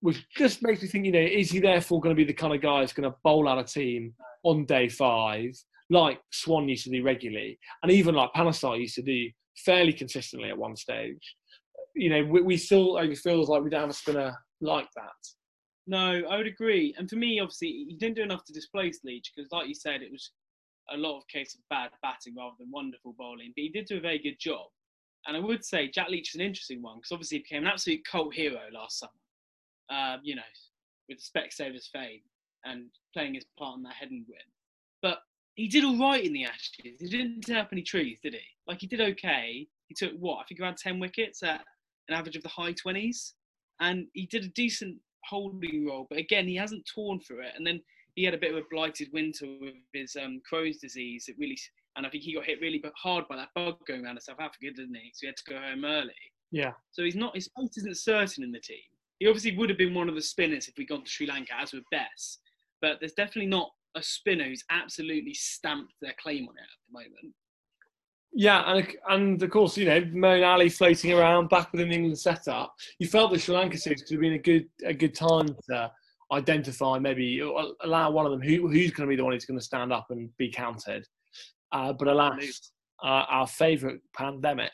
which 0.00 0.24
just 0.36 0.62
makes 0.62 0.82
me 0.82 0.88
think. 0.88 1.06
You 1.06 1.12
know, 1.12 1.20
is 1.20 1.50
he 1.50 1.60
therefore 1.60 2.00
going 2.00 2.14
to 2.14 2.20
be 2.20 2.24
the 2.24 2.32
kind 2.32 2.54
of 2.54 2.62
guy 2.62 2.80
who's 2.80 2.92
going 2.92 3.10
to 3.10 3.16
bowl 3.22 3.48
out 3.48 3.58
a 3.58 3.64
team 3.64 4.14
on 4.44 4.64
day 4.64 4.88
five, 4.88 5.52
like 5.90 6.20
Swann 6.30 6.68
used 6.68 6.84
to 6.84 6.90
do 6.90 7.04
regularly, 7.04 7.58
and 7.82 7.92
even 7.92 8.14
like 8.14 8.32
Panesar 8.34 8.80
used 8.80 8.96
to 8.96 9.02
do 9.02 9.30
fairly 9.56 9.92
consistently 9.92 10.48
at 10.48 10.58
one 10.58 10.74
stage? 10.74 11.36
You 11.94 12.10
know, 12.10 12.24
we, 12.24 12.42
we 12.42 12.56
still 12.56 12.96
it 12.96 13.18
feels 13.18 13.48
like 13.48 13.62
we 13.62 13.70
don't 13.70 13.82
have 13.82 13.90
a 13.90 13.94
spinner 13.94 14.36
like 14.60 14.88
that. 14.96 15.41
No, 15.86 16.22
I 16.30 16.36
would 16.36 16.46
agree. 16.46 16.94
And 16.96 17.10
for 17.10 17.16
me, 17.16 17.40
obviously, 17.40 17.86
he 17.88 17.96
didn't 17.98 18.16
do 18.16 18.22
enough 18.22 18.44
to 18.44 18.52
displace 18.52 19.00
Leach 19.04 19.32
because, 19.34 19.50
like 19.50 19.68
you 19.68 19.74
said, 19.74 20.02
it 20.02 20.12
was 20.12 20.30
a 20.90 20.96
lot 20.96 21.18
of 21.18 21.26
case 21.28 21.54
of 21.54 21.60
bad 21.70 21.90
batting 22.02 22.34
rather 22.36 22.54
than 22.58 22.70
wonderful 22.70 23.14
bowling. 23.18 23.52
But 23.56 23.62
he 23.62 23.68
did 23.68 23.86
do 23.86 23.98
a 23.98 24.00
very 24.00 24.18
good 24.18 24.38
job. 24.38 24.66
And 25.26 25.36
I 25.36 25.40
would 25.40 25.64
say 25.64 25.88
Jack 25.88 26.08
Leach 26.08 26.30
is 26.30 26.34
an 26.36 26.40
interesting 26.40 26.82
one 26.82 26.98
because 26.98 27.12
obviously 27.12 27.38
he 27.38 27.42
became 27.42 27.62
an 27.62 27.70
absolute 27.72 28.04
cult 28.04 28.34
hero 28.34 28.60
last 28.72 28.98
summer. 28.98 29.12
Um, 29.90 30.20
you 30.22 30.36
know, 30.36 30.42
with 31.08 31.18
the 31.18 31.40
Specsavers 31.40 31.90
fame 31.92 32.22
and 32.64 32.86
playing 33.12 33.34
his 33.34 33.44
part 33.58 33.76
in 33.76 33.82
that 33.82 33.94
Headingley 33.94 34.28
win. 34.28 34.48
But 35.02 35.18
he 35.54 35.68
did 35.68 35.84
all 35.84 35.98
right 35.98 36.24
in 36.24 36.32
the 36.32 36.44
Ashes. 36.44 37.00
He 37.00 37.08
didn't 37.08 37.42
tear 37.42 37.58
up 37.58 37.68
any 37.72 37.82
trees, 37.82 38.18
did 38.22 38.34
he? 38.34 38.40
Like 38.66 38.80
he 38.80 38.86
did 38.86 39.00
okay. 39.00 39.66
He 39.88 39.94
took 39.94 40.12
what 40.18 40.38
I 40.38 40.44
think 40.44 40.60
around 40.60 40.76
ten 40.76 40.98
wickets 40.98 41.42
at 41.42 41.64
an 42.08 42.14
average 42.14 42.36
of 42.36 42.42
the 42.42 42.48
high 42.48 42.72
twenties, 42.72 43.34
and 43.80 44.06
he 44.14 44.26
did 44.26 44.44
a 44.44 44.48
decent 44.48 44.96
holding 45.28 45.86
role. 45.86 46.06
But 46.08 46.18
again, 46.18 46.46
he 46.46 46.56
hasn't 46.56 46.88
torn 46.92 47.20
through 47.20 47.42
it. 47.42 47.52
And 47.56 47.66
then 47.66 47.80
he 48.14 48.24
had 48.24 48.34
a 48.34 48.38
bit 48.38 48.52
of 48.52 48.58
a 48.58 48.66
blighted 48.70 49.08
winter 49.12 49.46
with 49.60 49.74
his 49.92 50.16
um, 50.22 50.40
Crohn's 50.50 50.78
disease. 50.78 51.26
It 51.28 51.36
really, 51.38 51.58
and 51.96 52.06
I 52.06 52.10
think 52.10 52.22
he 52.24 52.34
got 52.34 52.44
hit 52.44 52.60
really 52.60 52.82
hard 52.96 53.24
by 53.28 53.36
that 53.36 53.48
bug 53.54 53.76
going 53.86 54.04
around 54.04 54.16
in 54.16 54.20
South 54.20 54.40
Africa, 54.40 54.66
didn't 54.74 54.94
he? 54.94 55.10
So 55.14 55.20
he 55.22 55.26
had 55.26 55.36
to 55.36 55.50
go 55.50 55.58
home 55.58 55.84
early. 55.84 56.12
Yeah. 56.50 56.72
So 56.90 57.02
he's 57.02 57.16
not 57.16 57.34
his 57.34 57.48
place 57.48 57.76
isn't 57.78 57.98
certain 57.98 58.44
in 58.44 58.52
the 58.52 58.60
team. 58.60 58.76
He 59.18 59.26
obviously 59.26 59.56
would 59.56 59.70
have 59.70 59.78
been 59.78 59.94
one 59.94 60.08
of 60.08 60.14
the 60.14 60.22
spinners 60.22 60.68
if 60.68 60.74
we'd 60.76 60.88
gone 60.88 61.04
to 61.04 61.10
Sri 61.10 61.26
Lanka, 61.26 61.52
as 61.58 61.72
with 61.72 61.84
Bess. 61.90 62.38
But 62.80 62.98
there's 63.00 63.12
definitely 63.12 63.46
not 63.46 63.70
a 63.94 64.02
spinner 64.02 64.44
who's 64.44 64.64
absolutely 64.70 65.34
stamped 65.34 65.94
their 66.00 66.14
claim 66.20 66.48
on 66.48 66.56
it 66.56 66.60
at 66.60 66.66
the 66.88 66.92
moment. 66.92 67.34
Yeah, 68.34 68.62
and 68.66 68.86
and 69.10 69.42
of 69.42 69.50
course, 69.50 69.76
you 69.76 69.84
know, 69.84 70.00
Moeen 70.00 70.46
Ali 70.46 70.70
floating 70.70 71.12
around 71.12 71.50
back 71.50 71.70
within 71.70 71.90
the 71.90 71.94
England 71.94 72.18
setup. 72.18 72.74
You 72.98 73.06
felt 73.06 73.30
the 73.30 73.38
Sri 73.38 73.54
Lanka 73.54 73.76
series 73.76 74.02
could 74.02 74.12
have 74.12 74.20
been 74.20 74.32
a 74.32 74.38
good 74.38 74.68
a 74.84 74.94
good 74.94 75.14
time 75.14 75.54
to 75.68 75.92
identify, 76.32 76.98
maybe 76.98 77.40
allow 77.40 78.10
one 78.10 78.24
of 78.24 78.32
them 78.32 78.40
who 78.40 78.68
who's 78.68 78.90
going 78.90 79.06
to 79.06 79.10
be 79.10 79.16
the 79.16 79.24
one 79.24 79.34
who's 79.34 79.44
going 79.44 79.58
to 79.58 79.64
stand 79.64 79.92
up 79.92 80.06
and 80.10 80.34
be 80.38 80.50
counted. 80.50 81.06
Uh, 81.72 81.92
but 81.92 82.08
alas, 82.08 82.72
uh, 83.02 83.24
our 83.28 83.46
favourite 83.46 84.00
pandemic 84.14 84.72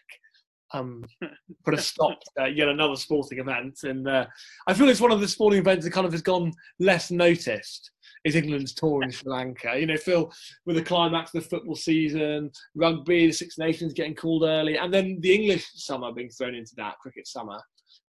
um, 0.72 1.04
put 1.64 1.74
a 1.74 1.78
stop 1.80 2.18
to 2.36 2.44
uh, 2.44 2.46
yet 2.46 2.68
another 2.68 2.96
sporting 2.96 3.38
event, 3.40 3.80
and 3.82 4.08
uh, 4.08 4.26
I 4.66 4.74
feel 4.74 4.88
it's 4.88 5.00
one 5.00 5.12
of 5.12 5.20
the 5.20 5.28
sporting 5.28 5.60
events 5.60 5.84
that 5.84 5.92
kind 5.92 6.06
of 6.06 6.12
has 6.12 6.22
gone 6.22 6.52
less 6.78 7.10
noticed. 7.10 7.90
Is 8.28 8.36
England's 8.36 8.74
tour 8.74 9.02
in 9.02 9.10
Sri 9.10 9.32
Lanka? 9.32 9.78
You 9.80 9.86
know, 9.86 9.96
Phil, 9.96 10.30
with 10.66 10.76
the 10.76 10.82
climax 10.82 11.34
of 11.34 11.42
the 11.42 11.48
football 11.48 11.74
season, 11.74 12.50
rugby, 12.74 13.26
the 13.26 13.32
Six 13.32 13.56
Nations 13.56 13.94
getting 13.94 14.14
called 14.14 14.42
early, 14.42 14.76
and 14.76 14.92
then 14.92 15.18
the 15.20 15.34
English 15.34 15.66
summer 15.76 16.12
being 16.12 16.28
thrown 16.28 16.54
into 16.54 16.74
that 16.76 16.98
cricket 16.98 17.26
summer, 17.26 17.58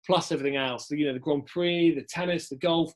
plus 0.05 0.33
everything 0.33 0.57
else. 0.57 0.91
You 0.91 1.07
know, 1.07 1.13
the 1.13 1.19
Grand 1.19 1.45
Prix, 1.45 1.95
the 1.95 2.03
tennis, 2.03 2.49
the 2.49 2.57
golf. 2.57 2.91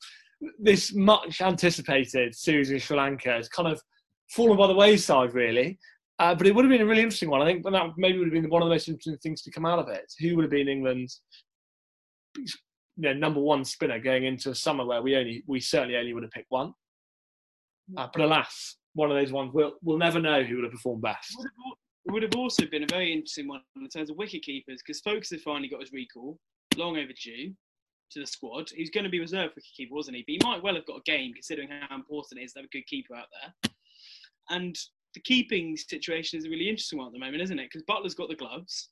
This 0.59 0.93
much 0.93 1.39
anticipated 1.39 2.35
series 2.35 2.69
in 2.69 2.79
Sri 2.79 2.97
Lanka 2.97 3.29
has 3.29 3.47
kind 3.47 3.69
of 3.69 3.81
fallen 4.29 4.57
by 4.57 4.67
the 4.67 4.75
wayside, 4.75 5.33
really. 5.33 5.79
Uh, 6.19 6.35
but 6.35 6.47
it 6.47 6.53
would 6.53 6.65
have 6.65 6.71
been 6.71 6.81
a 6.81 6.85
really 6.85 7.01
interesting 7.01 7.29
one. 7.29 7.41
I 7.41 7.45
think 7.45 7.63
that 7.63 7.91
maybe 7.95 8.17
would 8.17 8.27
have 8.27 8.41
been 8.41 8.49
one 8.49 8.61
of 8.61 8.67
the 8.67 8.75
most 8.75 8.89
interesting 8.89 9.17
things 9.19 9.41
to 9.43 9.51
come 9.51 9.65
out 9.65 9.79
of 9.79 9.87
it. 9.87 10.13
Who 10.19 10.35
would 10.35 10.43
have 10.43 10.51
been 10.51 10.67
England's 10.67 11.21
you 12.37 12.45
know, 12.97 13.13
number 13.13 13.39
one 13.39 13.65
spinner 13.65 13.99
going 13.99 14.25
into 14.25 14.49
a 14.49 14.55
summer 14.55 14.85
where 14.85 15.01
we 15.01 15.15
only 15.15 15.43
we 15.47 15.59
certainly 15.59 15.97
only 15.97 16.13
would 16.13 16.23
have 16.23 16.31
picked 16.31 16.51
one. 16.51 16.73
Uh, 17.97 18.07
but 18.11 18.21
alas, 18.21 18.77
one 18.93 19.11
of 19.11 19.17
those 19.17 19.31
ones 19.31 19.51
we'll 19.53 19.73
we'll 19.83 19.97
never 19.97 20.19
know 20.19 20.43
who 20.43 20.55
would 20.55 20.63
have 20.63 20.73
performed 20.73 21.01
best. 21.01 21.35
It 22.05 22.11
would 22.11 22.23
have 22.23 22.35
also 22.35 22.65
been 22.65 22.83
a 22.83 22.87
very 22.89 23.11
interesting 23.11 23.47
one 23.47 23.61
in 23.75 23.87
terms 23.89 24.09
of 24.09 24.17
wicket 24.17 24.43
keepers 24.43 24.81
because 24.81 24.99
Stokes 24.99 25.31
had 25.31 25.41
finally 25.41 25.67
got 25.67 25.81
his 25.81 25.91
recall, 25.91 26.37
long 26.77 26.97
overdue, 26.97 27.53
to 28.11 28.19
the 28.19 28.27
squad. 28.27 28.69
He's 28.69 28.91
going 28.91 29.03
to 29.03 29.09
be 29.09 29.19
reserve 29.19 29.51
wicket 29.55 29.71
keeper, 29.75 29.95
wasn't 29.95 30.17
he? 30.17 30.23
But 30.23 30.33
he 30.33 30.51
might 30.51 30.63
well 30.63 30.75
have 30.75 30.85
got 30.85 30.99
a 30.99 31.11
game 31.11 31.33
considering 31.33 31.69
how 31.69 31.95
important 31.95 32.39
it 32.39 32.45
is 32.45 32.53
to 32.53 32.59
have 32.59 32.65
a 32.65 32.69
good 32.69 32.85
keeper 32.87 33.15
out 33.15 33.27
there. 33.31 33.71
And 34.49 34.77
the 35.13 35.21
keeping 35.21 35.75
situation 35.77 36.37
is 36.37 36.45
a 36.45 36.49
really 36.49 36.69
interesting 36.69 36.99
one 36.99 37.07
at 37.07 37.13
the 37.13 37.19
moment, 37.19 37.41
isn't 37.41 37.57
it? 37.57 37.69
Because 37.71 37.83
Buttler's 37.83 38.13
got 38.13 38.29
the 38.29 38.35
gloves, 38.35 38.89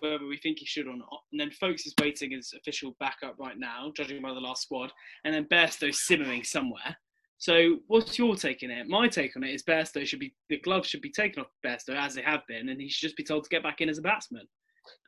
whether 0.00 0.26
we 0.26 0.36
think 0.38 0.58
he 0.58 0.66
should 0.66 0.88
or 0.88 0.96
not. 0.96 1.22
And 1.30 1.40
then 1.40 1.50
Foakes 1.50 1.86
is 1.86 1.94
waiting 2.00 2.34
as 2.34 2.52
official 2.56 2.96
backup 2.98 3.36
right 3.38 3.58
now, 3.58 3.92
judging 3.96 4.20
by 4.20 4.34
the 4.34 4.40
last 4.40 4.62
squad. 4.62 4.92
And 5.24 5.34
then 5.34 5.44
Bairstow's 5.44 6.06
simmering 6.06 6.42
somewhere. 6.42 6.96
So, 7.38 7.78
what's 7.86 8.18
your 8.18 8.34
take 8.34 8.62
on 8.64 8.70
it? 8.70 8.88
My 8.88 9.08
take 9.08 9.36
on 9.36 9.44
it 9.44 9.54
is 9.54 9.62
Bairstow 9.62 10.06
should 10.06 10.20
be 10.20 10.34
the 10.48 10.58
gloves 10.60 10.88
should 10.88 11.02
be 11.02 11.10
taken 11.10 11.42
off 11.42 11.48
Bairstow 11.64 11.96
as 11.96 12.14
they 12.14 12.22
have 12.22 12.40
been, 12.48 12.68
and 12.68 12.80
he 12.80 12.88
should 12.88 13.08
just 13.08 13.16
be 13.16 13.24
told 13.24 13.44
to 13.44 13.50
get 13.50 13.62
back 13.62 13.80
in 13.80 13.88
as 13.88 13.98
a 13.98 14.02
batsman. 14.02 14.46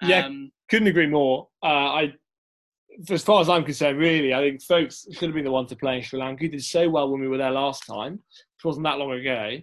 Yeah. 0.03 0.27
Um, 0.27 0.51
Couldn't 0.69 0.88
agree 0.88 1.07
more. 1.07 1.49
Uh, 1.62 1.67
I, 1.67 2.12
as 3.09 3.23
far 3.23 3.41
as 3.41 3.49
I'm 3.49 3.64
concerned, 3.64 3.99
really, 3.99 4.35
I 4.35 4.41
think 4.41 4.62
Foakes 4.62 5.07
should 5.12 5.29
have 5.29 5.35
been 5.35 5.45
the 5.45 5.51
one 5.51 5.67
to 5.67 5.77
play 5.77 5.97
in 5.97 6.03
Sri 6.03 6.19
Lanka. 6.19 6.43
He 6.43 6.49
did 6.49 6.64
so 6.64 6.88
well 6.88 7.11
when 7.11 7.21
we 7.21 7.29
were 7.29 7.38
there 7.38 7.51
last 7.51 7.85
time, 7.87 8.12
which 8.12 8.64
wasn't 8.64 8.85
that 8.85 8.99
long 8.99 9.12
ago. 9.12 9.59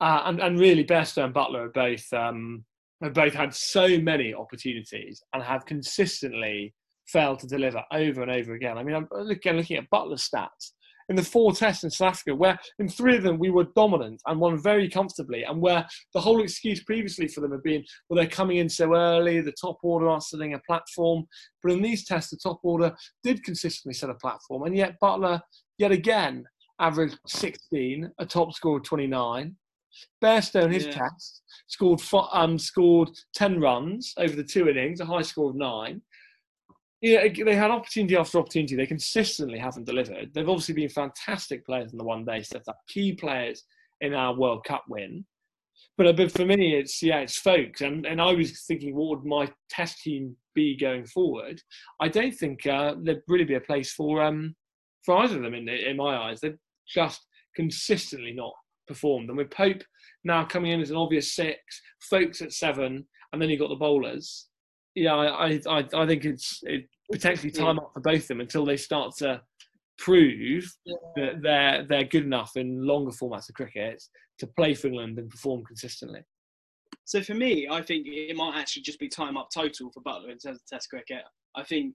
Uh, 0.00 0.22
and, 0.26 0.40
and 0.40 0.58
really, 0.58 0.84
Bairstow 0.84 1.24
and 1.24 1.34
Buttler 1.34 1.66
are 1.66 1.68
both 1.68 2.12
um, 2.12 2.64
have 3.02 3.14
both 3.14 3.34
had 3.34 3.54
so 3.54 3.98
many 3.98 4.34
opportunities 4.34 5.22
and 5.32 5.42
have 5.42 5.66
consistently 5.66 6.74
failed 7.06 7.38
to 7.40 7.46
deliver 7.46 7.82
over 7.92 8.22
and 8.22 8.30
over 8.30 8.54
again. 8.54 8.78
I 8.78 8.82
mean, 8.82 8.94
I'm 8.94 9.08
again 9.28 9.56
looking 9.56 9.76
at 9.76 9.90
Buttler's 9.90 10.28
stats. 10.28 10.72
In 11.10 11.16
the 11.16 11.24
four 11.24 11.52
tests 11.52 11.82
in 11.82 11.90
South 11.90 12.12
Africa, 12.12 12.36
where 12.36 12.56
in 12.78 12.88
three 12.88 13.16
of 13.16 13.24
them 13.24 13.38
we 13.38 13.50
were 13.50 13.66
dominant 13.74 14.22
and 14.26 14.38
won 14.38 14.56
very 14.56 14.88
comfortably, 14.88 15.42
and 15.42 15.60
where 15.60 15.84
the 16.14 16.20
whole 16.20 16.40
excuse 16.40 16.84
previously 16.84 17.26
for 17.26 17.40
them 17.40 17.50
had 17.50 17.64
been, 17.64 17.84
well, 18.08 18.16
they're 18.16 18.30
coming 18.30 18.58
in 18.58 18.68
so 18.68 18.94
early, 18.94 19.40
the 19.40 19.52
top 19.60 19.78
order 19.82 20.08
aren't 20.08 20.22
setting 20.22 20.54
a 20.54 20.60
platform. 20.60 21.26
But 21.64 21.72
in 21.72 21.82
these 21.82 22.06
tests, 22.06 22.30
the 22.30 22.36
top 22.36 22.60
order 22.62 22.94
did 23.24 23.42
consistently 23.42 23.94
set 23.94 24.08
a 24.08 24.14
platform, 24.14 24.62
and 24.62 24.76
yet 24.76 25.00
Buttler, 25.02 25.40
yet 25.78 25.90
again, 25.90 26.44
averaged 26.78 27.18
16, 27.26 28.08
a 28.20 28.24
top 28.24 28.54
score 28.54 28.78
of 28.78 28.84
29. 28.84 29.56
Bairstow, 30.22 30.72
his 30.72 30.86
yeah. 30.86 30.92
test, 30.92 31.42
scored 31.66 32.00
um, 32.32 32.56
scored 32.56 33.10
10 33.34 33.60
runs 33.60 34.14
over 34.16 34.36
the 34.36 34.44
two 34.44 34.68
innings, 34.68 35.00
a 35.00 35.04
high 35.04 35.22
score 35.22 35.50
of 35.50 35.56
nine. 35.56 36.00
Yeah, 37.02 37.26
they 37.44 37.54
had 37.54 37.70
opportunity 37.70 38.16
after 38.16 38.38
opportunity. 38.38 38.76
They 38.76 38.86
consistently 38.86 39.58
haven't 39.58 39.86
delivered. 39.86 40.34
They've 40.34 40.48
obviously 40.48 40.74
been 40.74 40.90
fantastic 40.90 41.64
players 41.64 41.92
in 41.92 41.98
the 41.98 42.04
one 42.04 42.26
day 42.26 42.42
set 42.42 42.68
up, 42.68 42.78
key 42.88 43.14
players 43.14 43.64
in 44.02 44.12
our 44.12 44.34
World 44.34 44.64
Cup 44.64 44.84
win. 44.88 45.24
But, 45.96 46.06
uh, 46.06 46.12
but 46.12 46.32
for 46.32 46.44
me, 46.44 46.74
it's 46.74 47.02
yeah, 47.02 47.20
it's 47.20 47.38
Foakes, 47.38 47.80
and 47.80 48.06
and 48.06 48.20
I 48.20 48.32
was 48.32 48.64
thinking, 48.66 48.94
what 48.94 49.08
would 49.10 49.26
my 49.26 49.50
test 49.70 50.02
team 50.02 50.36
be 50.54 50.76
going 50.76 51.06
forward? 51.06 51.60
I 52.00 52.08
don't 52.08 52.32
think 52.32 52.66
uh, 52.66 52.94
there'd 53.02 53.22
really 53.28 53.44
be 53.44 53.54
a 53.54 53.60
place 53.60 53.92
for 53.92 54.22
um 54.22 54.54
for 55.04 55.16
either 55.18 55.36
of 55.36 55.42
them 55.42 55.54
in 55.54 55.68
in 55.68 55.96
my 55.96 56.16
eyes. 56.16 56.40
They've 56.40 56.56
just 56.88 57.26
consistently 57.56 58.32
not 58.32 58.52
performed. 58.86 59.28
And 59.28 59.38
with 59.38 59.50
Pope 59.50 59.82
now 60.24 60.44
coming 60.44 60.72
in 60.72 60.80
as 60.80 60.90
an 60.90 60.96
obvious 60.96 61.34
six, 61.34 61.58
Foakes 62.10 62.42
at 62.42 62.52
seven, 62.52 63.06
and 63.32 63.40
then 63.40 63.48
you've 63.48 63.60
got 63.60 63.68
the 63.68 63.76
bowlers. 63.76 64.48
Yeah, 64.94 65.14
I 65.14 65.60
I, 65.68 65.84
I 65.94 66.06
think 66.06 66.24
it's 66.24 66.60
it 66.64 66.88
potentially 67.10 67.50
time 67.50 67.78
up 67.78 67.90
for 67.94 68.00
both 68.00 68.22
of 68.22 68.28
them 68.28 68.40
until 68.40 68.64
they 68.64 68.76
start 68.76 69.16
to 69.16 69.40
prove 69.98 70.72
yeah. 70.84 70.96
that 71.16 71.42
they're 71.42 71.86
they're 71.88 72.04
good 72.04 72.24
enough 72.24 72.56
in 72.56 72.86
longer 72.86 73.12
formats 73.12 73.48
of 73.48 73.54
cricket 73.54 74.02
to 74.38 74.46
play 74.46 74.74
for 74.74 74.88
England 74.88 75.18
and 75.18 75.30
perform 75.30 75.64
consistently. 75.64 76.22
So 77.04 77.22
for 77.22 77.34
me, 77.34 77.68
I 77.70 77.82
think 77.82 78.06
it 78.06 78.36
might 78.36 78.56
actually 78.58 78.82
just 78.82 78.98
be 78.98 79.08
time 79.08 79.36
up 79.36 79.48
total 79.52 79.90
for 79.92 80.02
Buttler 80.02 80.30
in 80.30 80.38
terms 80.38 80.58
of 80.58 80.66
Test 80.66 80.88
cricket. 80.90 81.22
I 81.56 81.64
think 81.64 81.94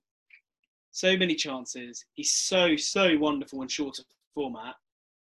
so 0.91 1.17
many 1.17 1.35
chances. 1.35 2.05
He's 2.13 2.31
so 2.31 2.75
so 2.75 3.17
wonderful 3.17 3.61
in 3.61 3.67
shorter 3.67 4.03
format, 4.33 4.75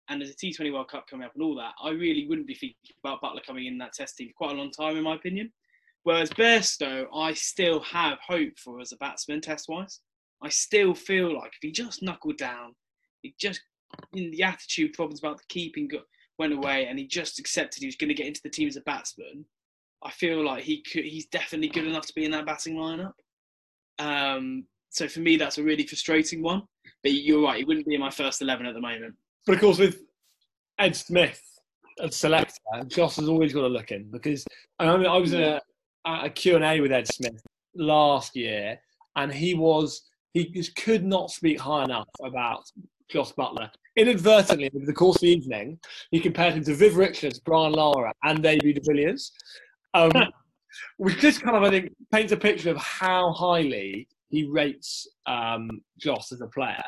and 0.09 0.21
there's 0.21 0.31
a 0.31 0.35
T20 0.35 0.73
World 0.73 0.89
Cup 0.89 1.07
coming 1.07 1.25
up 1.25 1.33
and 1.35 1.43
all 1.43 1.55
that, 1.55 1.73
I 1.81 1.89
really 1.89 2.27
wouldn't 2.27 2.47
be 2.47 2.55
thinking 2.55 2.75
about 3.03 3.21
Buttler 3.21 3.45
coming 3.45 3.65
in 3.65 3.77
that 3.79 3.93
test 3.93 4.17
team 4.17 4.29
for 4.29 4.45
quite 4.45 4.55
a 4.55 4.59
long 4.59 4.71
time, 4.71 4.97
in 4.97 5.03
my 5.03 5.15
opinion. 5.15 5.51
Whereas 6.05 6.29
Bairstow, 6.29 7.07
I 7.15 7.33
still 7.33 7.79
have 7.79 8.19
hope 8.19 8.59
for 8.59 8.79
as 8.79 8.91
a 8.91 8.97
batsman, 8.97 9.41
test 9.41 9.67
wise. 9.67 10.01
I 10.43 10.49
still 10.49 10.93
feel 10.93 11.35
like 11.35 11.53
if 11.53 11.59
he 11.63 11.71
just 11.71 12.03
knuckled 12.03 12.37
down, 12.37 12.75
he 13.23 13.33
just 13.39 13.59
in 14.13 14.29
the 14.29 14.43
attitude 14.43 14.93
problems 14.93 15.19
about 15.19 15.37
the 15.37 15.43
keeping 15.49 15.89
went 16.37 16.53
away, 16.53 16.85
and 16.85 16.99
he 16.99 17.07
just 17.07 17.39
accepted 17.39 17.81
he 17.81 17.87
was 17.87 17.95
going 17.95 18.09
to 18.09 18.13
get 18.13 18.27
into 18.27 18.41
the 18.43 18.51
team 18.51 18.67
as 18.67 18.75
a 18.75 18.81
batsman. 18.81 19.45
I 20.03 20.11
feel 20.11 20.45
like 20.45 20.63
he 20.63 20.83
could. 20.83 21.05
He's 21.05 21.25
definitely 21.25 21.69
good 21.69 21.87
enough 21.87 22.05
to 22.05 22.13
be 22.13 22.23
in 22.23 22.31
that 22.31 22.45
batting 22.45 22.75
lineup. 22.75 23.13
Um, 23.97 24.65
so 24.89 25.07
for 25.07 25.21
me, 25.21 25.37
that's 25.37 25.57
a 25.57 25.63
really 25.63 25.87
frustrating 25.87 26.43
one. 26.43 26.61
But 27.01 27.13
you're 27.13 27.41
right; 27.41 27.57
he 27.57 27.63
wouldn't 27.63 27.87
be 27.87 27.95
in 27.95 28.01
my 28.01 28.11
first 28.11 28.43
eleven 28.43 28.67
at 28.67 28.75
the 28.75 28.81
moment. 28.81 29.15
But 29.47 29.55
of 29.55 29.61
course, 29.61 29.79
with 29.79 30.03
Ed 30.77 30.95
Smith 30.95 31.41
as 31.99 32.15
selector, 32.15 32.53
Jos 32.85 33.15
has 33.15 33.27
always 33.27 33.53
got 33.53 33.61
to 33.61 33.69
look 33.69 33.91
in 33.91 34.11
because 34.11 34.45
I, 34.77 34.95
mean, 34.97 35.07
I 35.07 35.17
was 35.17 35.33
in 35.33 35.41
a, 35.41 35.61
a 36.05 36.29
Q&A 36.29 36.79
with 36.81 36.91
Ed 36.91 37.07
Smith 37.07 37.41
last 37.75 38.35
year 38.35 38.79
and 39.15 39.31
he 39.31 39.53
was 39.53 40.03
he 40.33 40.49
just 40.49 40.75
could 40.75 41.05
not 41.05 41.31
speak 41.31 41.59
high 41.59 41.85
enough 41.85 42.09
about 42.21 42.63
Jos 43.09 43.31
Buttler. 43.31 43.69
Inadvertently, 43.95 44.69
over 44.75 44.85
the 44.85 44.93
course 44.93 45.15
of 45.15 45.21
the 45.21 45.29
evening, 45.29 45.79
he 46.11 46.19
compared 46.19 46.53
him 46.53 46.63
to 46.65 46.75
Viv 46.75 46.97
Richards, 46.97 47.39
Brian 47.39 47.71
Lara, 47.71 48.13
and 48.23 48.45
A.B. 48.45 48.73
de 48.73 48.81
Villiers, 48.81 49.31
um, 49.93 50.11
which 50.97 51.19
just 51.19 51.41
kind 51.41 51.55
of, 51.55 51.63
I 51.63 51.69
think, 51.69 51.93
paints 52.11 52.33
a 52.33 52.37
picture 52.37 52.69
of 52.69 52.75
how 52.75 53.31
highly 53.31 54.09
he 54.27 54.43
rates 54.43 55.07
um, 55.25 55.69
Jos 55.97 56.33
as 56.33 56.41
a 56.41 56.47
player. 56.47 56.83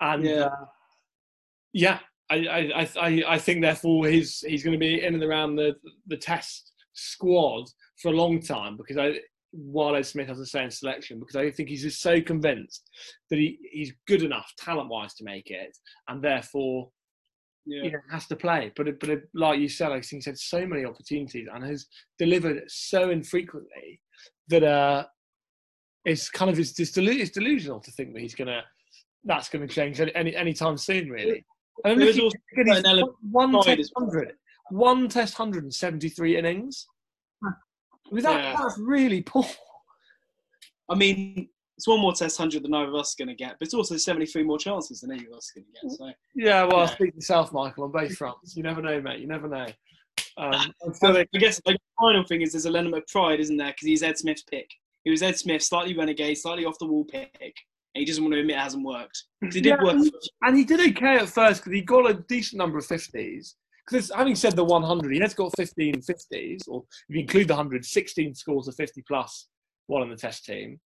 And 0.00 0.24
yeah. 0.24 0.44
uh, 0.46 0.64
yeah, 1.74 1.98
I, 2.30 2.36
I, 2.74 2.88
I, 2.98 3.24
I 3.28 3.38
think 3.38 3.60
therefore 3.60 4.06
he's 4.06 4.40
he's 4.40 4.62
going 4.62 4.72
to 4.72 4.78
be 4.78 5.04
in 5.04 5.14
and 5.14 5.22
around 5.22 5.56
the 5.56 5.74
the 6.06 6.16
test 6.16 6.72
squad 6.94 7.66
for 8.00 8.08
a 8.08 8.16
long 8.16 8.40
time 8.40 8.76
because 8.76 8.98
I 8.98 9.14
while 9.52 9.96
Ed 9.96 10.06
Smith 10.06 10.28
has 10.28 10.38
a 10.38 10.46
say 10.46 10.64
in 10.64 10.70
selection 10.70 11.18
because 11.18 11.36
I 11.36 11.50
think 11.50 11.68
he's 11.68 11.82
just 11.82 12.00
so 12.00 12.20
convinced 12.20 12.88
that 13.30 13.38
he, 13.38 13.58
he's 13.72 13.92
good 14.06 14.22
enough 14.22 14.52
talent 14.56 14.88
wise 14.88 15.14
to 15.14 15.24
make 15.24 15.50
it 15.50 15.76
and 16.08 16.22
therefore 16.22 16.90
yeah. 17.66 17.82
you 17.82 17.90
know, 17.92 17.98
has 18.10 18.26
to 18.28 18.36
play. 18.36 18.72
But 18.76 19.00
but 19.00 19.08
it, 19.08 19.22
like 19.34 19.58
you 19.58 19.68
said, 19.68 19.90
I 19.90 20.00
think 20.00 20.22
he's 20.22 20.26
had 20.26 20.38
so 20.38 20.66
many 20.66 20.84
opportunities 20.84 21.48
and 21.52 21.64
has 21.64 21.86
delivered 22.18 22.62
so 22.68 23.10
infrequently 23.10 24.00
that 24.48 24.62
uh, 24.62 25.04
it's 26.04 26.30
kind 26.30 26.50
of 26.50 26.58
it's, 26.58 26.78
it's, 26.78 26.96
it's 26.96 27.30
delusional 27.30 27.80
to 27.80 27.90
think 27.92 28.14
that 28.14 28.20
he's 28.20 28.34
gonna 28.34 28.62
that's 29.24 29.48
going 29.48 29.66
to 29.66 29.72
change 29.72 30.00
any 30.00 30.34
any 30.34 30.52
time 30.52 30.76
soon, 30.76 31.10
really. 31.10 31.44
And 31.84 32.00
an 32.76 32.86
element 32.86 33.14
one 33.30 33.62
test 33.62 33.92
hundred, 33.96 34.32
one 34.70 35.08
test 35.08 35.34
hundred 35.34 35.64
and 35.64 35.74
seventy-three 35.74 36.36
innings. 36.36 36.86
I 38.10 38.14
mean, 38.14 38.24
that, 38.24 38.42
yeah. 38.42 38.56
that's 38.58 38.78
really 38.78 39.22
poor. 39.22 39.44
I 40.88 40.94
mean, 40.94 41.48
it's 41.76 41.86
one 41.86 42.00
more 42.00 42.12
test 42.12 42.36
hundred 42.36 42.64
than 42.64 42.74
either 42.74 42.88
of 42.88 42.94
us 42.94 43.14
are 43.14 43.24
going 43.24 43.34
to 43.36 43.42
get, 43.42 43.56
but 43.58 43.66
it's 43.66 43.74
also 43.74 43.96
seventy-three 43.96 44.42
more 44.42 44.58
chances 44.58 45.00
than 45.00 45.12
any 45.12 45.26
of 45.26 45.32
us 45.32 45.50
are 45.50 45.60
going 45.60 45.66
to 45.72 45.88
get. 45.88 45.96
So 45.96 46.12
yeah, 46.34 46.64
well, 46.64 46.80
yeah. 46.80 46.86
speak 46.86 47.14
yourself, 47.14 47.52
Michael, 47.52 47.84
on 47.84 47.92
both 47.92 48.14
fronts. 48.16 48.56
You 48.56 48.62
never 48.62 48.82
know, 48.82 49.00
mate. 49.00 49.20
You 49.20 49.28
never 49.28 49.48
know. 49.48 49.66
Um, 50.36 50.72
I 51.04 51.26
guess 51.38 51.60
the 51.64 51.78
final 51.98 52.24
thing 52.24 52.42
is 52.42 52.52
there's 52.52 52.66
a 52.66 52.68
element 52.68 52.96
of 52.96 53.06
pride, 53.06 53.40
isn't 53.40 53.56
there? 53.56 53.68
Because 53.68 53.86
he's 53.86 54.02
Ed 54.02 54.18
Smith's 54.18 54.42
pick. 54.42 54.68
He 55.04 55.10
was 55.10 55.22
Ed 55.22 55.38
Smith, 55.38 55.62
slightly 55.62 55.96
renegade, 55.96 56.36
slightly 56.36 56.66
off 56.66 56.78
the 56.78 56.86
wall 56.86 57.04
pick 57.04 57.54
and 57.94 58.00
he 58.00 58.04
doesn't 58.06 58.22
want 58.22 58.34
to 58.34 58.40
admit 58.40 58.56
it 58.56 58.60
hasn't 58.60 58.84
worked. 58.84 59.24
He 59.40 59.48
did 59.48 59.66
yeah, 59.66 59.82
work, 59.82 59.96
and 60.42 60.56
he 60.56 60.64
did 60.64 60.80
okay 60.90 61.16
at 61.16 61.28
first 61.28 61.60
because 61.60 61.72
he 61.72 61.82
got 61.82 62.08
a 62.08 62.14
decent 62.28 62.58
number 62.58 62.78
of 62.78 62.86
fifties. 62.86 63.56
Because 63.90 64.10
having 64.14 64.34
said 64.34 64.54
the 64.54 64.64
100, 64.64 65.12
he 65.12 65.20
has 65.20 65.34
got 65.34 65.52
15 65.56 65.94
50s, 65.94 66.68
or 66.68 66.84
if 67.08 67.16
you 67.16 67.20
include 67.20 67.48
the 67.48 67.54
100, 67.54 67.84
16 67.84 68.34
scores 68.34 68.68
of 68.68 68.74
50 68.76 69.02
plus 69.02 69.48
while 69.86 70.02
on 70.02 70.10
the 70.10 70.16
test 70.16 70.44
team. 70.44 70.78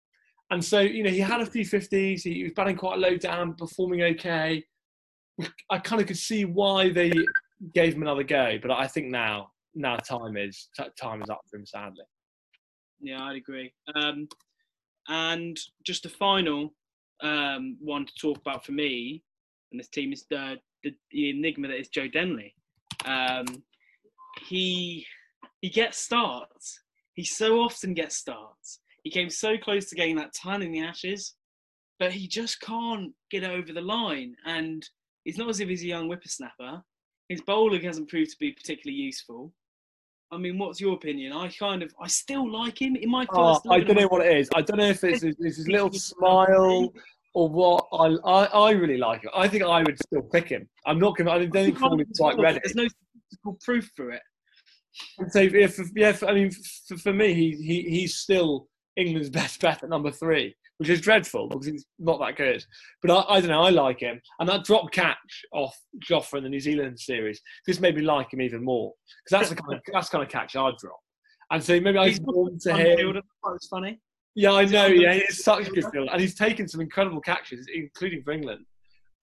And 0.50 0.64
so, 0.64 0.80
you 0.80 1.02
know, 1.02 1.10
he 1.10 1.20
had 1.20 1.40
a 1.40 1.46
few 1.46 1.64
50s. 1.64 2.22
He 2.22 2.42
was 2.42 2.52
batting 2.52 2.76
quite 2.76 2.98
low 2.98 3.16
down, 3.16 3.54
performing 3.54 4.02
okay. 4.02 4.64
I 5.70 5.78
kind 5.78 6.00
of 6.00 6.08
could 6.08 6.16
see 6.16 6.44
why 6.44 6.90
they 6.90 7.12
gave 7.74 7.94
him 7.94 8.02
another 8.02 8.22
go, 8.22 8.58
but 8.60 8.70
I 8.70 8.86
think 8.86 9.08
now, 9.08 9.48
now 9.74 9.96
time 9.96 10.36
is 10.36 10.68
time 11.00 11.22
is 11.22 11.30
up 11.30 11.40
for 11.50 11.56
him. 11.56 11.66
Sadly. 11.66 12.04
Yeah, 13.00 13.22
I'd 13.24 13.36
agree. 13.36 13.72
Um, 13.94 14.28
and 15.08 15.58
just 15.84 16.04
the 16.04 16.08
final 16.08 16.72
um, 17.22 17.76
one 17.80 18.06
to 18.06 18.12
talk 18.14 18.38
about 18.38 18.64
for 18.64 18.72
me 18.72 19.22
and 19.74 19.80
this 19.80 19.88
team 19.88 20.12
is 20.12 20.24
the, 20.30 20.56
the, 20.84 20.94
the 21.10 21.30
enigma 21.30 21.66
that 21.66 21.78
is 21.80 21.88
Joe 21.88 22.06
Denley. 22.06 22.54
Um, 23.04 23.46
he 24.46 25.06
he 25.60 25.70
gets 25.70 25.98
starts. 25.98 26.78
He 27.14 27.24
so 27.24 27.60
often 27.60 27.94
gets 27.94 28.16
starts. 28.16 28.80
He 29.02 29.10
came 29.10 29.30
so 29.30 29.56
close 29.56 29.88
to 29.88 29.94
getting 29.94 30.16
that 30.16 30.34
ton 30.34 30.62
in 30.62 30.72
the 30.72 30.82
Ashes, 30.82 31.34
but 31.98 32.12
he 32.12 32.26
just 32.26 32.60
can't 32.60 33.12
get 33.30 33.44
over 33.44 33.72
the 33.72 33.80
line. 33.80 34.34
And 34.44 34.86
it's 35.24 35.38
not 35.38 35.48
as 35.48 35.60
if 35.60 35.68
he's 35.68 35.82
a 35.82 35.86
young 35.86 36.06
whippersnapper. 36.06 36.82
His 37.28 37.40
bowling 37.42 37.82
hasn't 37.82 38.08
proved 38.08 38.30
to 38.32 38.36
be 38.38 38.52
particularly 38.52 39.00
useful. 39.00 39.52
I 40.30 40.36
mean, 40.38 40.58
what's 40.58 40.80
your 40.80 40.94
opinion? 40.94 41.32
I 41.32 41.48
kind 41.48 41.82
of, 41.82 41.94
I 42.00 42.08
still 42.08 42.50
like 42.50 42.80
him 42.80 42.96
in 42.96 43.10
my 43.10 43.26
oh, 43.30 43.54
first. 43.54 43.66
Oh, 43.66 43.72
I 43.72 43.80
don't 43.80 43.96
know 43.96 44.08
what 44.08 44.26
it 44.26 44.36
is. 44.36 44.50
I 44.54 44.62
don't 44.62 44.78
know 44.78 44.88
if 44.88 45.04
it's, 45.04 45.22
it's 45.22 45.38
his 45.40 45.68
little 45.68 45.92
smile 45.92 46.92
or 47.34 47.48
what. 47.48 47.86
I, 47.92 48.16
I, 48.24 48.44
I 48.44 48.70
really 48.70 48.96
like 48.96 49.22
him. 49.22 49.30
I 49.34 49.48
think 49.48 49.64
I 49.64 49.82
would 49.82 49.98
still 49.98 50.22
pick 50.22 50.48
him. 50.48 50.68
I'm 50.86 50.98
not 50.98 51.16
going. 51.16 51.28
I 51.28 51.38
don't 51.38 51.52
think 51.52 51.78
he's 51.78 52.18
quite 52.18 52.38
ready. 52.38 52.60
There's 52.62 52.76
no 52.76 52.88
physical 53.30 53.58
proof 53.62 53.90
for 53.94 54.10
it. 54.10 54.22
So 55.30 55.40
yeah, 55.40 55.66
for, 55.66 55.84
yeah. 55.94 56.12
For, 56.12 56.28
I 56.28 56.34
mean, 56.34 56.50
for, 56.88 56.96
for 56.96 57.12
me, 57.12 57.34
he, 57.34 57.50
he 57.56 57.82
he's 57.90 58.16
still 58.16 58.68
England's 58.96 59.30
best 59.40 59.60
bet 59.60 59.82
at 59.82 59.88
number 59.88 60.10
three, 60.10 60.54
which 60.78 60.88
is 60.88 61.00
dreadful 61.00 61.48
because 61.48 61.66
he's 61.66 61.84
not 61.98 62.20
that 62.20 62.36
good. 62.36 62.64
But 63.02 63.10
I, 63.10 63.34
I 63.34 63.40
don't 63.40 63.50
know, 63.50 63.62
I 63.62 63.70
like 63.70 64.00
him. 64.00 64.20
And 64.38 64.48
that 64.48 64.64
drop 64.64 64.92
catch 64.92 65.44
off 65.52 65.76
Jofra 66.08 66.38
in 66.38 66.44
the 66.44 66.50
New 66.50 66.60
Zealand 66.60 66.98
series 66.98 67.40
just 67.68 67.80
made 67.80 67.96
me 67.96 68.02
like 68.02 68.32
him 68.32 68.40
even 68.40 68.64
more 68.64 68.92
because 69.24 69.40
that's 69.40 69.48
the 69.50 69.56
kind 69.56 69.74
of 69.74 69.80
that's 69.92 70.08
the 70.08 70.16
kind 70.16 70.24
of 70.24 70.30
catch 70.30 70.56
I'd 70.56 70.76
drop. 70.78 71.00
And 71.50 71.62
so 71.62 71.78
maybe 71.78 71.98
I 71.98 72.16
warm 72.22 72.58
to 72.60 72.74
him. 72.74 73.20
It's 73.54 73.68
funny. 73.68 74.00
Yeah, 74.34 74.52
I 74.52 74.64
know. 74.64 74.86
Yeah, 74.86 75.14
he's 75.14 75.44
such 75.44 75.68
a 75.68 75.70
good 75.70 75.84
fielder, 75.92 76.10
and 76.10 76.20
he's 76.20 76.34
taken 76.34 76.66
some 76.66 76.80
incredible 76.80 77.20
catches, 77.20 77.66
including 77.72 78.22
for 78.22 78.32
England. 78.32 78.64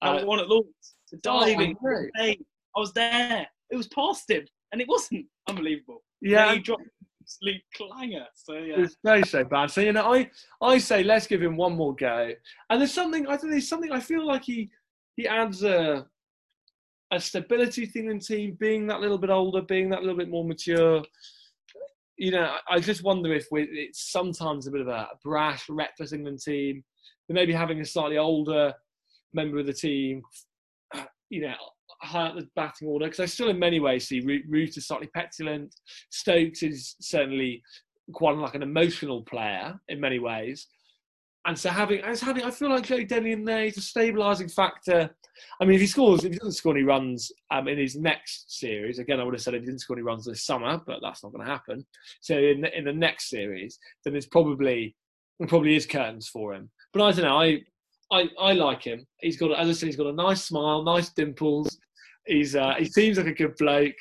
Uh, 0.01 0.21
one 0.23 0.39
at 0.39 0.47
Lords, 0.47 0.95
diving. 1.21 1.75
Oh, 1.85 2.05
I 2.19 2.37
was 2.75 2.93
there. 2.93 3.45
It 3.69 3.75
was 3.75 3.87
past 3.89 4.29
him, 4.29 4.45
and 4.71 4.81
it 4.81 4.87
wasn't 4.87 5.25
unbelievable. 5.47 6.03
Yeah, 6.21 6.53
he 6.53 6.59
dropped 6.59 6.83
sleep 7.25 7.63
clanger. 7.75 8.25
So 8.33 8.53
yeah, 8.53 8.75
it's 8.79 8.97
very 9.03 9.23
so 9.23 9.43
bad. 9.43 9.71
So 9.71 9.81
you 9.81 9.93
know, 9.93 10.13
I 10.13 10.29
I 10.61 10.77
say 10.77 11.03
let's 11.03 11.27
give 11.27 11.41
him 11.41 11.57
one 11.57 11.75
more 11.75 11.95
go. 11.95 12.31
And 12.69 12.81
there's 12.81 12.93
something 12.93 13.27
I 13.27 13.37
think 13.37 13.51
there's 13.51 13.69
something 13.69 13.91
I 13.91 13.99
feel 13.99 14.25
like 14.25 14.43
he 14.43 14.69
he 15.15 15.27
adds 15.27 15.63
a 15.63 16.05
a 17.11 17.19
stability 17.19 17.85
thing 17.85 18.09
in 18.09 18.19
team, 18.19 18.55
being 18.59 18.87
that 18.87 19.01
little 19.01 19.17
bit 19.17 19.29
older, 19.29 19.61
being 19.61 19.89
that 19.89 20.01
little 20.01 20.17
bit 20.17 20.29
more 20.29 20.45
mature. 20.45 21.03
You 22.21 22.29
know, 22.29 22.53
I 22.69 22.79
just 22.79 23.01
wonder 23.01 23.33
if 23.33 23.47
it's 23.51 24.11
sometimes 24.11 24.67
a 24.67 24.71
bit 24.71 24.81
of 24.81 24.87
a 24.87 25.07
brash, 25.23 25.67
reckless 25.67 26.13
England 26.13 26.39
team. 26.39 26.83
They 27.27 27.33
maybe 27.33 27.51
having 27.51 27.81
a 27.81 27.85
slightly 27.85 28.19
older 28.19 28.75
member 29.33 29.57
of 29.57 29.65
the 29.65 29.73
team, 29.73 30.21
you 31.31 31.41
know, 31.41 31.55
high 32.03 32.27
up 32.27 32.35
the 32.35 32.47
batting 32.55 32.87
order. 32.87 33.07
Because 33.07 33.21
I 33.21 33.25
still, 33.25 33.49
in 33.49 33.57
many 33.57 33.79
ways, 33.79 34.07
see 34.07 34.19
Root 34.19 34.77
is 34.77 34.85
slightly 34.85 35.07
petulant. 35.07 35.73
Stokes 36.11 36.61
is 36.61 36.95
certainly 37.01 37.63
quite 38.13 38.37
like 38.37 38.53
an 38.53 38.61
emotional 38.61 39.23
player 39.23 39.73
in 39.89 39.99
many 39.99 40.19
ways. 40.19 40.67
And 41.45 41.57
so 41.57 41.69
having, 41.69 42.01
as 42.01 42.21
having, 42.21 42.43
I 42.43 42.51
feel 42.51 42.69
like 42.69 42.83
Joe 42.83 42.97
Denly 42.97 43.31
in 43.31 43.43
there, 43.43 43.65
he's 43.65 43.77
a 43.77 43.81
stabilising 43.81 44.53
factor. 44.53 45.09
I 45.59 45.65
mean, 45.65 45.75
if 45.75 45.81
he 45.81 45.87
scores, 45.87 46.23
if 46.23 46.33
he 46.33 46.37
doesn't 46.37 46.53
score 46.53 46.75
any 46.75 46.83
runs 46.83 47.31
um, 47.49 47.67
in 47.67 47.79
his 47.79 47.95
next 47.95 48.59
series, 48.59 48.99
again, 48.99 49.19
I 49.19 49.23
would 49.23 49.33
have 49.33 49.41
said 49.41 49.55
if 49.55 49.61
he 49.61 49.65
didn't 49.65 49.81
score 49.81 49.95
any 49.95 50.03
runs 50.03 50.25
this 50.25 50.45
summer, 50.45 50.79
but 50.85 50.99
that's 51.01 51.23
not 51.23 51.33
going 51.33 51.43
to 51.45 51.51
happen. 51.51 51.85
So 52.21 52.37
in 52.37 52.61
the, 52.61 52.77
in 52.77 52.85
the 52.85 52.93
next 52.93 53.29
series, 53.29 53.79
then 54.05 54.15
it's 54.15 54.27
probably 54.27 54.95
it 55.39 55.49
probably 55.49 55.75
is 55.75 55.87
curtains 55.87 56.27
for 56.27 56.53
him. 56.53 56.69
But 56.93 57.03
I 57.03 57.11
don't 57.11 57.25
know. 57.25 57.41
I 57.41 57.61
I, 58.11 58.29
I 58.39 58.53
like 58.53 58.83
him. 58.83 59.07
He's 59.21 59.37
got, 59.37 59.57
as 59.57 59.69
I 59.69 59.71
said, 59.71 59.85
he's 59.87 59.95
got 59.95 60.07
a 60.07 60.13
nice 60.13 60.43
smile, 60.43 60.83
nice 60.83 61.09
dimples. 61.09 61.75
He's 62.27 62.55
uh, 62.55 62.75
he 62.77 62.85
seems 62.85 63.17
like 63.17 63.27
a 63.27 63.33
good 63.33 63.55
bloke. 63.55 63.95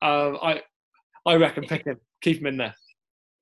Um, 0.00 0.38
I 0.42 0.62
I 1.26 1.36
reckon 1.36 1.64
pick 1.64 1.84
him, 1.84 1.98
keep 2.22 2.40
him 2.40 2.46
in 2.46 2.56
there 2.56 2.74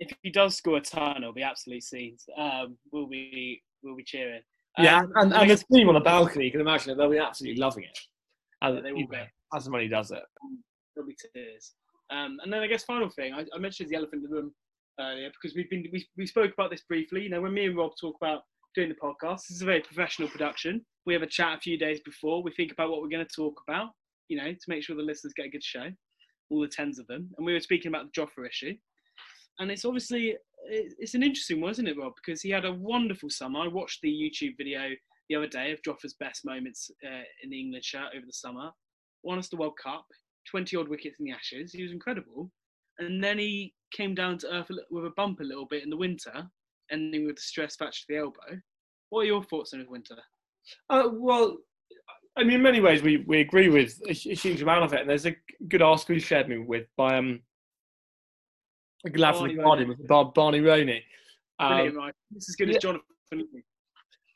if 0.00 0.10
he 0.22 0.30
does 0.30 0.56
score 0.56 0.78
a 0.78 0.80
ton, 0.80 1.18
it'll 1.18 1.32
be 1.32 1.42
absolutely 1.42 1.82
scenes. 1.82 2.24
Um, 2.36 2.76
we'll 2.90 3.06
be 3.06 3.62
we'll 3.82 3.96
be 3.96 4.02
cheering. 4.02 4.40
Yeah, 4.78 5.00
um, 5.00 5.12
and, 5.16 5.32
and 5.34 5.50
the 5.50 5.62
team 5.72 5.88
on 5.88 5.94
the 5.94 6.00
balcony, 6.00 6.46
you 6.46 6.50
can 6.50 6.60
imagine 6.60 6.90
it. 6.90 6.96
they'll 6.96 7.10
be 7.10 7.18
absolutely 7.18 7.60
loving 7.60 7.84
it. 7.84 7.98
As, 8.62 8.74
yeah, 8.74 8.80
they 8.80 8.92
will 8.92 9.06
be. 9.06 9.18
as 9.54 9.68
money 9.68 9.88
does 9.88 10.10
it. 10.10 10.22
There'll 10.94 11.08
be 11.08 11.16
tears. 11.34 11.74
Um, 12.10 12.38
and 12.42 12.52
then 12.52 12.60
I 12.60 12.66
guess 12.66 12.84
final 12.84 13.08
thing, 13.08 13.34
I, 13.34 13.44
I, 13.54 13.58
mentioned 13.58 13.88
the 13.88 13.96
elephant 13.96 14.24
in 14.24 14.30
the 14.30 14.36
room 14.36 14.52
earlier 14.98 15.30
because 15.30 15.54
we've 15.54 15.70
been 15.70 15.86
we, 15.92 16.06
we 16.16 16.26
spoke 16.26 16.52
about 16.52 16.70
this 16.70 16.82
briefly. 16.88 17.22
You 17.22 17.30
know, 17.30 17.40
when 17.40 17.54
me 17.54 17.66
and 17.66 17.76
Rob 17.76 17.92
talk 18.00 18.16
about 18.20 18.42
doing 18.74 18.88
the 18.88 18.94
podcast, 18.94 19.48
this 19.48 19.56
is 19.56 19.62
a 19.62 19.66
very 19.66 19.80
professional 19.80 20.28
production. 20.28 20.84
We 21.06 21.12
have 21.14 21.22
a 21.22 21.26
chat 21.26 21.58
a 21.58 21.60
few 21.60 21.78
days 21.78 22.00
before. 22.04 22.42
We 22.42 22.52
think 22.52 22.72
about 22.72 22.90
what 22.90 23.02
we're 23.02 23.08
going 23.08 23.26
to 23.26 23.36
talk 23.36 23.60
about. 23.68 23.90
You 24.28 24.38
know, 24.38 24.50
to 24.50 24.68
make 24.68 24.82
sure 24.82 24.96
the 24.96 25.02
listeners 25.02 25.32
get 25.36 25.46
a 25.46 25.50
good 25.50 25.64
show, 25.64 25.88
all 26.50 26.60
the 26.60 26.68
tens 26.68 26.98
of 26.98 27.06
them. 27.08 27.30
And 27.36 27.46
we 27.46 27.52
were 27.52 27.60
speaking 27.60 27.88
about 27.88 28.06
the 28.06 28.20
Jofra 28.20 28.48
issue 28.48 28.74
and 29.60 29.70
it's 29.70 29.84
obviously 29.84 30.36
it's 30.64 31.14
an 31.14 31.22
interesting 31.22 31.60
one, 31.60 31.70
isn't 31.70 31.86
it, 31.86 31.98
Rob? 31.98 32.12
Because 32.16 32.42
he 32.42 32.50
had 32.50 32.64
a 32.64 32.72
wonderful 32.72 33.30
summer. 33.30 33.60
I 33.60 33.68
watched 33.68 34.00
the 34.02 34.08
YouTube 34.08 34.56
video 34.56 34.90
the 35.28 35.36
other 35.36 35.46
day 35.46 35.72
of 35.72 35.82
Jofra's 35.82 36.14
best 36.14 36.44
moments 36.44 36.90
uh, 37.04 37.22
in 37.42 37.50
the 37.50 37.60
England 37.60 37.84
shirt 37.84 38.08
over 38.16 38.26
the 38.26 38.32
summer. 38.32 38.70
Won 39.22 39.38
us 39.38 39.48
the 39.48 39.56
World 39.56 39.78
Cup, 39.82 40.06
20 40.50 40.76
odd 40.76 40.88
wickets 40.88 41.18
in 41.18 41.26
the 41.26 41.32
Ashes. 41.32 41.72
He 41.72 41.82
was 41.82 41.92
incredible. 41.92 42.50
And 42.98 43.22
then 43.22 43.38
he 43.38 43.74
came 43.92 44.14
down 44.14 44.38
to 44.38 44.52
earth 44.52 44.70
with 44.90 45.06
a 45.06 45.12
bump 45.16 45.40
a 45.40 45.44
little 45.44 45.66
bit 45.66 45.82
in 45.82 45.90
the 45.90 45.96
winter, 45.96 46.48
ending 46.90 47.26
with 47.26 47.36
the 47.36 47.42
stress 47.42 47.76
fracture 47.76 48.00
to 48.00 48.06
the 48.08 48.18
elbow. 48.18 48.60
What 49.10 49.22
are 49.22 49.26
your 49.26 49.42
thoughts 49.44 49.72
on 49.72 49.80
his 49.80 49.88
winter? 49.88 50.16
Uh, 50.88 51.08
well, 51.12 51.56
I 52.36 52.44
mean, 52.44 52.54
in 52.54 52.62
many 52.62 52.80
ways, 52.80 53.02
we, 53.02 53.18
we 53.18 53.40
agree 53.40 53.68
with 53.68 54.00
a, 54.06 54.10
a 54.10 54.34
huge 54.34 54.62
amount 54.62 54.84
of 54.84 54.92
it. 54.92 55.00
And 55.00 55.10
there's 55.10 55.26
a 55.26 55.36
good 55.68 55.82
article 55.82 56.14
you 56.14 56.20
shared 56.20 56.48
me 56.48 56.58
with 56.58 56.86
by 56.96 57.16
um, 57.16 57.40
glad 59.08 59.36
for 59.36 59.48
the 59.48 59.54
Guardian 59.54 59.88
with 59.88 60.06
Barney 60.06 60.60
Ronay. 60.60 61.00
Um, 61.58 61.96
right? 61.96 62.14
This 62.30 62.48
is 62.48 62.56
good 62.56 62.68
yeah. 62.68 62.76
as 62.76 62.82
Jonathan. 62.82 63.04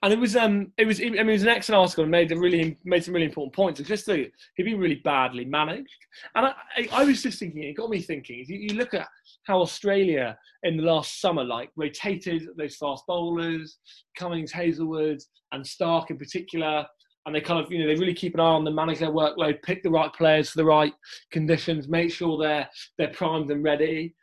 And 0.05 0.13
it 0.13 0.19
was 0.19 0.37
um 0.37 0.71
it 0.77 0.87
was 0.87 1.01
I 1.01 1.05
mean 1.05 1.31
it 1.31 1.33
was 1.33 1.43
an 1.45 1.49
excellent 1.49 1.81
article 1.81 2.05
and 2.05 2.11
made 2.11 2.31
a 2.31 2.37
really 2.37 2.77
made 2.85 3.03
some 3.03 3.15
really 3.15 3.25
important 3.25 3.55
points. 3.55 3.81
It's 3.81 3.89
just 3.89 4.05
that 4.05 4.31
he'd 4.55 4.63
been 4.65 4.79
really 4.79 4.97
badly 5.03 5.47
managed. 5.47 5.89
And 6.35 6.45
I, 6.45 6.53
I, 6.77 6.89
I 6.93 7.05
was 7.05 7.23
just 7.23 7.39
thinking, 7.39 7.63
it 7.63 7.73
got 7.73 7.89
me 7.89 8.03
thinking. 8.03 8.45
You, 8.47 8.59
you, 8.59 8.75
look 8.75 8.93
at 8.93 9.09
how 9.45 9.63
Australia 9.63 10.37
in 10.63 10.77
the 10.77 10.83
last 10.83 11.23
summer 11.23 11.43
like 11.43 11.71
rotated 11.77 12.49
those 12.59 12.77
fast 12.77 13.05
bowlers, 13.09 13.79
Cummins, 14.19 14.53
Hazlewood, 14.53 15.21
and 15.53 15.65
Starc 15.65 16.11
in 16.11 16.19
particular. 16.19 16.85
And 17.25 17.35
they 17.35 17.41
kind 17.41 17.65
of, 17.65 17.73
you 17.73 17.79
know, 17.79 17.87
they 17.87 17.99
really 17.99 18.13
keep 18.13 18.35
an 18.35 18.41
eye 18.41 18.45
on 18.45 18.65
them, 18.65 18.75
manage 18.75 18.99
their 18.99 19.11
workload, 19.11 19.63
pick 19.63 19.83
the 19.83 19.91
right 19.91 20.13
players 20.13 20.51
for 20.51 20.59
the 20.59 20.67
right 20.67 20.93
conditions, 21.33 21.89
make 21.89 22.13
sure 22.13 22.37
they're 22.37 22.69
they're 22.99 23.09
primed 23.09 23.51
and 23.51 23.65
ready. 23.65 24.15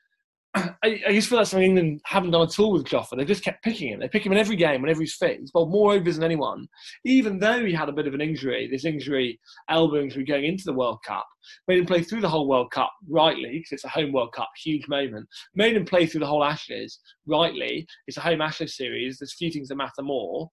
I, 0.54 1.02
I 1.08 1.14
just 1.14 1.30
feel 1.30 1.38
like 1.38 1.48
something 1.48 1.70
England 1.70 2.02
haven't 2.06 2.32
done 2.32 2.42
at 2.42 2.60
all 2.60 2.74
with 2.74 2.86
Jofra. 2.86 3.18
They 3.18 3.24
just 3.24 3.44
kept 3.44 3.64
picking 3.64 3.90
him. 3.90 4.00
They 4.00 4.10
pick 4.10 4.26
him 4.26 4.34
in 4.34 4.38
every 4.38 4.58
game 4.58 4.82
whenever 4.82 5.00
he's 5.00 5.16
fit. 5.16 5.40
He's 5.40 5.52
bowled 5.52 5.72
more 5.72 5.94
overs 5.94 6.16
than 6.16 6.26
anyone, 6.26 6.68
even 7.06 7.40
though 7.40 7.64
he 7.64 7.72
had 7.74 7.88
a 7.88 7.94
bit 7.94 8.08
of 8.08 8.14
an 8.14 8.22
injury. 8.22 8.68
This 8.70 8.84
injury, 8.84 9.40
elbow 9.70 10.02
injury, 10.02 10.26
going 10.26 10.46
into 10.46 10.66
the 10.66 10.74
World 10.74 11.00
Cup, 11.06 11.26
made 11.68 11.80
him 11.80 11.86
play 11.86 12.04
through 12.04 12.22
the 12.22 12.30
whole 12.30 12.50
World 12.50 12.72
Cup 12.72 12.92
rightly 13.10 13.60
because 13.60 13.72
it's 13.72 13.86
a 13.86 13.90
home 13.90 14.12
World 14.12 14.34
Cup, 14.34 14.50
huge 14.62 14.88
moment. 14.90 15.28
Made 15.56 15.78
him 15.78 15.86
play 15.86 16.06
through 16.06 16.20
the 16.22 16.28
whole 16.28 16.44
Ashes 16.44 17.00
rightly. 17.26 17.88
It's 18.08 18.18
a 18.18 18.22
home 18.22 18.42
Ashes 18.42 18.76
series. 18.76 19.20
There's 19.20 19.36
few 19.36 19.52
things 19.52 19.70
that 19.70 19.76
matter 19.76 20.02
more, 20.02 20.50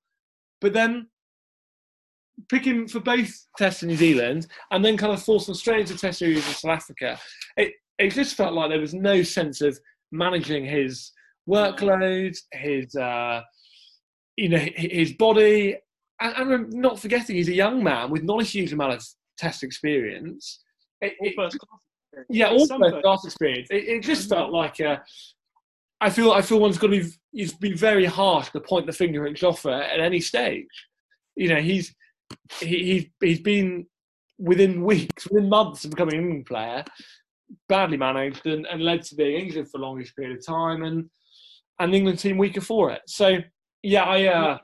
but 0.60 0.72
then 0.74 1.08
pick 2.48 2.64
him 2.64 2.86
for 2.86 3.00
both 3.00 3.32
tests 3.56 3.82
in 3.82 3.88
New 3.88 3.96
Zealand 3.96 4.46
and 4.70 4.84
then 4.84 4.96
kind 4.96 5.12
of 5.12 5.22
force 5.22 5.48
him 5.48 5.54
straight 5.54 5.80
into 5.80 5.98
test 5.98 6.20
series 6.20 6.46
in 6.46 6.54
South 6.54 6.70
Africa. 6.70 7.18
It, 7.56 7.72
it 7.98 8.12
just 8.12 8.36
felt 8.36 8.54
like 8.54 8.70
there 8.70 8.80
was 8.80 8.94
no 8.94 9.22
sense 9.22 9.60
of 9.60 9.78
managing 10.12 10.64
his 10.64 11.12
workload, 11.48 12.36
his 12.52 12.94
uh, 12.94 13.42
you 14.36 14.48
know 14.48 14.64
his 14.76 15.12
body, 15.14 15.76
and, 16.20 16.52
and, 16.52 16.72
not 16.72 16.98
forgetting 16.98 17.36
he's 17.36 17.48
a 17.48 17.54
young 17.54 17.82
man 17.82 18.10
with 18.10 18.22
not 18.22 18.40
a 18.40 18.44
huge 18.44 18.72
amount 18.72 18.94
of 18.94 19.04
test 19.36 19.62
experience. 19.62 20.60
It, 21.00 21.14
it, 21.20 21.54
yeah, 22.28 22.48
all 22.48 22.66
first 22.66 23.02
class 23.02 23.24
experience. 23.24 23.68
It, 23.70 23.88
it, 23.88 24.02
just 24.02 24.28
felt 24.28 24.52
like 24.52 24.80
a. 24.80 25.02
I 26.00 26.10
feel 26.10 26.32
I 26.32 26.42
feel 26.42 26.60
one's 26.60 26.78
got 26.78 26.88
to 26.88 27.02
be 27.02 27.10
he's 27.32 27.54
been 27.54 27.76
very 27.76 28.04
harsh 28.04 28.50
to 28.50 28.60
point 28.60 28.86
the 28.86 28.92
finger 28.92 29.26
at 29.26 29.34
Jofra 29.34 29.82
at 29.82 30.00
any 30.00 30.20
stage. 30.20 30.66
You 31.36 31.48
know 31.48 31.60
he's 31.60 31.94
he, 32.60 32.66
he's 32.84 33.06
he's 33.20 33.40
been 33.40 33.86
within 34.38 34.84
weeks, 34.84 35.28
within 35.28 35.48
months 35.48 35.84
of 35.84 35.90
becoming 35.90 36.14
an 36.14 36.20
England 36.20 36.46
player, 36.46 36.84
badly 37.68 37.96
managed 37.96 38.46
and, 38.46 38.66
and 38.66 38.82
led 38.82 39.02
to 39.02 39.14
being 39.14 39.46
injured 39.46 39.66
for 39.68 39.78
the 39.78 39.84
longest 39.84 40.14
period 40.16 40.36
of 40.38 40.44
time 40.44 40.82
and 40.82 41.08
and 41.80 41.94
England 41.94 42.18
team 42.18 42.38
weaker 42.38 42.60
for 42.60 42.90
it. 42.90 43.02
So 43.06 43.38
yeah, 43.82 44.02
I 44.02 44.26
uh, 44.26 44.58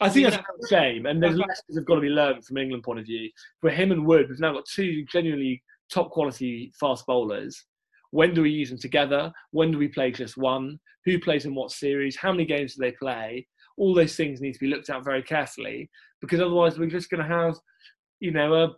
I 0.00 0.08
think 0.08 0.30
that's 0.30 0.36
a 0.36 0.68
shame, 0.68 1.06
and 1.06 1.22
there's 1.22 1.36
lessons 1.36 1.76
have 1.76 1.84
got 1.84 1.96
to 1.96 2.00
be 2.00 2.08
learned 2.08 2.44
from 2.44 2.56
England 2.56 2.84
point 2.84 3.00
of 3.00 3.06
view. 3.06 3.30
For 3.60 3.70
him 3.70 3.92
and 3.92 4.06
Wood, 4.06 4.28
we've 4.28 4.40
now 4.40 4.54
got 4.54 4.64
two 4.66 5.04
genuinely 5.04 5.62
top 5.92 6.10
quality 6.10 6.72
fast 6.78 7.06
bowlers. 7.06 7.64
When 8.10 8.34
do 8.34 8.42
we 8.42 8.50
use 8.50 8.70
them 8.70 8.78
together? 8.78 9.32
When 9.52 9.70
do 9.70 9.78
we 9.78 9.88
play 9.88 10.10
just 10.10 10.36
one? 10.36 10.80
Who 11.04 11.18
plays 11.18 11.44
in 11.44 11.54
what 11.54 11.70
series? 11.70 12.16
How 12.16 12.32
many 12.32 12.44
games 12.44 12.74
do 12.74 12.82
they 12.82 12.92
play? 12.92 13.46
All 13.76 13.94
those 13.94 14.16
things 14.16 14.40
need 14.40 14.52
to 14.52 14.58
be 14.58 14.66
looked 14.66 14.90
at 14.90 15.04
very 15.04 15.22
carefully 15.22 15.90
because 16.20 16.40
otherwise 16.40 16.78
we're 16.78 16.90
just 16.90 17.10
going 17.10 17.22
to 17.26 17.34
have, 17.34 17.56
you 18.20 18.30
know, 18.30 18.54
a 18.54 18.74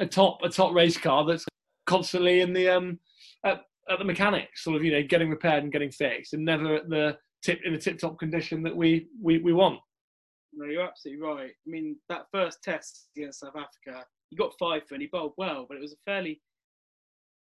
a 0.00 0.06
top 0.06 0.38
a 0.44 0.48
top 0.48 0.74
race 0.74 0.96
car 0.96 1.24
that's 1.24 1.44
constantly 1.88 2.40
in 2.40 2.52
the 2.52 2.68
um 2.68 3.00
at, 3.44 3.62
at 3.90 3.98
the 3.98 4.04
mechanics, 4.04 4.62
sort 4.62 4.76
of 4.76 4.84
you 4.84 4.92
know 4.92 5.02
getting 5.02 5.30
repaired 5.30 5.64
and 5.64 5.72
getting 5.72 5.90
fixed, 5.90 6.34
and 6.34 6.44
never 6.44 6.76
at 6.76 6.88
the 6.88 7.16
tip 7.42 7.60
in 7.64 7.72
the 7.72 7.78
tip 7.78 7.98
top 7.98 8.18
condition 8.18 8.62
that 8.62 8.76
we 8.76 9.08
we 9.20 9.38
we 9.38 9.52
want. 9.52 9.80
No, 10.52 10.66
you're 10.66 10.82
absolutely 10.82 11.22
right. 11.22 11.50
I 11.50 11.70
mean, 11.70 11.96
that 12.08 12.26
first 12.32 12.62
test 12.62 13.08
against 13.16 13.40
South 13.40 13.56
Africa, 13.56 14.04
he 14.30 14.36
got 14.36 14.54
five 14.58 14.82
for 14.86 14.94
and 14.94 15.02
he 15.02 15.08
bowled 15.12 15.34
well, 15.36 15.66
but 15.68 15.76
it 15.76 15.80
was 15.80 15.92
a 15.92 15.96
fairly, 16.04 16.40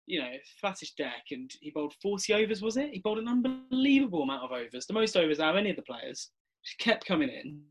you 0.06 0.20
know, 0.20 0.32
flattish 0.60 0.94
deck, 0.96 1.24
and 1.32 1.50
he 1.62 1.72
bowled 1.72 1.94
40 2.02 2.34
overs, 2.34 2.62
was 2.62 2.78
it? 2.78 2.92
He 2.92 3.00
bowled 3.00 3.20
an 3.20 3.28
unbelievable 3.28 4.24
amount 4.24 4.44
of 4.44 4.52
overs, 4.52 4.86
the 4.88 4.94
most 4.94 5.16
overs 5.16 5.40
out 5.40 5.52
of 5.52 5.58
any 5.58 5.70
of 5.70 5.76
the 5.76 5.84
players. 5.84 6.32
Just 6.66 6.80
kept 6.80 7.06
coming 7.06 7.30
in, 7.30 7.62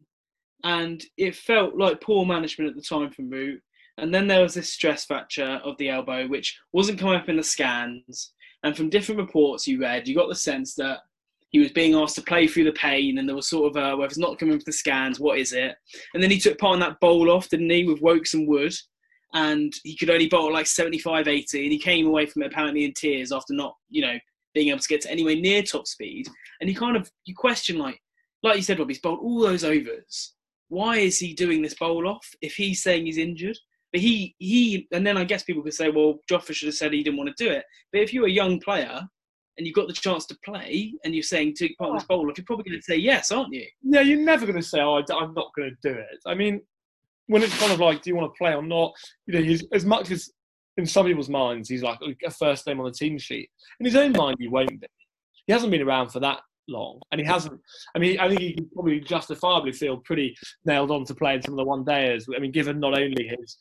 and 0.62 1.04
it 1.16 1.34
felt 1.34 1.76
like 1.76 2.00
poor 2.00 2.24
management 2.24 2.70
at 2.70 2.76
the 2.76 2.82
time 2.82 3.10
from 3.10 3.28
Root. 3.28 3.60
And 3.98 4.12
then 4.12 4.26
there 4.26 4.42
was 4.42 4.54
this 4.54 4.72
stress 4.72 5.04
fracture 5.04 5.60
of 5.64 5.76
the 5.78 5.88
elbow, 5.88 6.26
which 6.26 6.58
wasn't 6.72 6.98
coming 6.98 7.16
up 7.16 7.28
in 7.28 7.36
the 7.36 7.42
scans. 7.44 8.32
And 8.62 8.76
from 8.76 8.90
different 8.90 9.20
reports 9.20 9.68
you 9.68 9.80
read, 9.80 10.08
you 10.08 10.14
got 10.14 10.28
the 10.28 10.34
sense 10.34 10.74
that 10.74 11.00
he 11.50 11.60
was 11.60 11.70
being 11.70 11.94
asked 11.94 12.16
to 12.16 12.22
play 12.22 12.48
through 12.48 12.64
the 12.64 12.72
pain, 12.72 13.18
and 13.18 13.28
there 13.28 13.36
was 13.36 13.48
sort 13.48 13.70
of 13.70 13.76
a, 13.76 13.96
well, 13.96 14.06
if 14.06 14.10
it's 14.10 14.18
not 14.18 14.38
coming 14.40 14.58
from 14.58 14.64
the 14.66 14.72
scans, 14.72 15.20
what 15.20 15.38
is 15.38 15.52
it? 15.52 15.76
And 16.12 16.20
then 16.20 16.30
he 16.30 16.38
took 16.38 16.58
part 16.58 16.74
in 16.74 16.80
that 16.80 16.98
bowl 16.98 17.30
off, 17.30 17.48
didn't 17.48 17.70
he, 17.70 17.84
with 17.84 18.00
Woakes 18.00 18.34
and 18.34 18.48
Wood, 18.48 18.74
and 19.34 19.72
he 19.84 19.96
could 19.96 20.10
only 20.10 20.28
bowl 20.28 20.52
like 20.52 20.66
75, 20.66 21.28
80, 21.28 21.62
and 21.62 21.72
he 21.72 21.78
came 21.78 22.06
away 22.06 22.26
from 22.26 22.42
it 22.42 22.46
apparently 22.46 22.84
in 22.84 22.92
tears 22.92 23.30
after 23.30 23.54
not, 23.54 23.76
you 23.88 24.02
know, 24.02 24.18
being 24.54 24.68
able 24.68 24.80
to 24.80 24.88
get 24.88 25.02
to 25.02 25.10
anywhere 25.10 25.36
near 25.36 25.62
top 25.62 25.86
speed. 25.86 26.26
And 26.60 26.70
you 26.70 26.76
kind 26.76 26.96
of 26.96 27.10
you 27.24 27.34
question 27.34 27.78
like, 27.78 28.00
like 28.42 28.56
you 28.56 28.62
said, 28.62 28.78
Rob, 28.78 28.88
he's 28.88 29.00
bowled 29.00 29.20
all 29.20 29.40
those 29.40 29.64
overs. 29.64 30.34
Why 30.68 30.96
is 30.96 31.18
he 31.18 31.34
doing 31.34 31.62
this 31.62 31.74
bowl 31.74 32.08
off 32.08 32.26
if 32.40 32.54
he's 32.54 32.82
saying 32.82 33.06
he's 33.06 33.18
injured? 33.18 33.58
But 33.94 34.00
he 34.00 34.34
he 34.40 34.88
and 34.90 35.06
then 35.06 35.16
I 35.16 35.22
guess 35.22 35.44
people 35.44 35.62
could 35.62 35.72
say, 35.72 35.88
well, 35.88 36.18
Jofra 36.28 36.52
should 36.52 36.66
have 36.66 36.74
said 36.74 36.92
he 36.92 37.04
didn't 37.04 37.16
want 37.16 37.30
to 37.34 37.44
do 37.44 37.48
it. 37.48 37.64
But 37.92 38.00
if 38.00 38.12
you're 38.12 38.26
a 38.26 38.30
young 38.30 38.58
player 38.58 39.00
and 39.56 39.64
you've 39.64 39.76
got 39.76 39.86
the 39.86 39.92
chance 39.92 40.26
to 40.26 40.38
play 40.44 40.94
and 41.04 41.14
you're 41.14 41.22
saying 41.22 41.54
take 41.54 41.78
part 41.78 41.90
in 41.90 41.96
this 41.98 42.04
bowl, 42.04 42.24
you're 42.24 42.44
probably 42.44 42.64
going 42.64 42.76
to 42.76 42.82
say 42.82 42.96
yes, 42.96 43.30
aren't 43.30 43.54
you? 43.54 43.64
Yeah, 43.84 44.00
you're 44.00 44.18
never 44.18 44.46
going 44.46 44.60
to 44.60 44.66
say, 44.66 44.80
oh, 44.80 44.96
I'm 44.96 45.32
not 45.32 45.52
going 45.56 45.70
to 45.70 45.92
do 45.92 45.96
it. 45.96 46.18
I 46.26 46.34
mean, 46.34 46.60
when 47.28 47.44
it's 47.44 47.56
kind 47.60 47.70
of 47.70 47.78
like, 47.78 48.02
do 48.02 48.10
you 48.10 48.16
want 48.16 48.34
to 48.34 48.36
play 48.36 48.52
or 48.52 48.64
not? 48.64 48.94
You 49.26 49.34
know, 49.34 49.44
he's, 49.44 49.64
as 49.72 49.84
much 49.84 50.10
as 50.10 50.28
in 50.76 50.86
some 50.86 51.06
people's 51.06 51.28
minds, 51.28 51.68
he's 51.68 51.84
like 51.84 52.00
a 52.26 52.30
first 52.32 52.66
name 52.66 52.80
on 52.80 52.86
the 52.86 52.92
team 52.92 53.16
sheet. 53.16 53.48
In 53.78 53.86
his 53.86 53.94
own 53.94 54.10
mind, 54.10 54.38
he 54.40 54.48
won't 54.48 54.80
be. 54.80 54.88
He 55.46 55.52
hasn't 55.52 55.70
been 55.70 55.82
around 55.82 56.08
for 56.08 56.18
that 56.18 56.40
long, 56.66 57.00
and 57.12 57.20
he 57.20 57.26
hasn't. 57.26 57.60
I 57.94 58.00
mean, 58.00 58.18
I 58.18 58.28
think 58.28 58.40
he 58.40 58.54
can 58.54 58.68
probably 58.74 58.98
justifiably 58.98 59.70
feel 59.70 59.98
pretty 59.98 60.34
nailed 60.64 60.90
on 60.90 61.04
to 61.04 61.14
playing 61.14 61.42
some 61.42 61.54
of 61.54 61.58
the 61.58 61.64
one 61.64 61.84
days. 61.84 62.26
I 62.34 62.40
mean, 62.40 62.50
given 62.50 62.80
not 62.80 62.98
only 62.98 63.28
his 63.38 63.56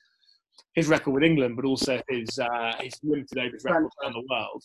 his 0.76 0.88
record 0.88 1.12
with 1.12 1.24
England, 1.24 1.56
but 1.56 1.66
also 1.66 2.02
his 2.10 2.40
uh, 2.40 2.74
his 2.80 2.94
limited 3.04 3.38
overs 3.38 3.64
record 3.64 3.90
around 4.02 4.14
the 4.14 4.24
world, 4.30 4.64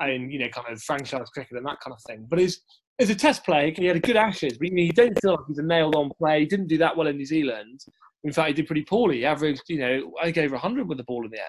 and 0.00 0.32
you 0.32 0.38
know, 0.38 0.48
kind 0.48 0.66
of 0.70 0.82
franchise 0.82 1.28
cricket 1.32 1.56
and 1.56 1.66
that 1.66 1.80
kind 1.80 1.94
of 1.94 2.02
thing. 2.06 2.26
But 2.28 2.38
he's 2.38 2.60
as 3.00 3.10
a 3.10 3.14
test 3.14 3.44
player, 3.44 3.72
he 3.76 3.86
had 3.86 3.96
a 3.96 4.00
good 4.00 4.16
Ashes, 4.16 4.58
but 4.58 4.68
he 4.68 4.90
don't 4.90 5.18
feel 5.20 5.32
like 5.32 5.40
he's 5.46 5.58
a 5.58 5.62
nailed 5.62 5.94
on 5.94 6.10
player. 6.18 6.40
He 6.40 6.46
didn't 6.46 6.66
do 6.66 6.78
that 6.78 6.96
well 6.96 7.06
in 7.06 7.16
New 7.16 7.26
Zealand. 7.26 7.80
In 8.24 8.32
fact, 8.32 8.48
he 8.48 8.54
did 8.54 8.66
pretty 8.66 8.82
poorly. 8.82 9.18
He 9.18 9.24
averaged, 9.24 9.62
you 9.68 9.78
know, 9.78 10.12
I 10.20 10.24
think 10.24 10.38
over 10.38 10.54
100 10.54 10.88
with 10.88 10.98
the 10.98 11.04
ball 11.04 11.24
in 11.24 11.30
the 11.30 11.38
end. 11.38 11.46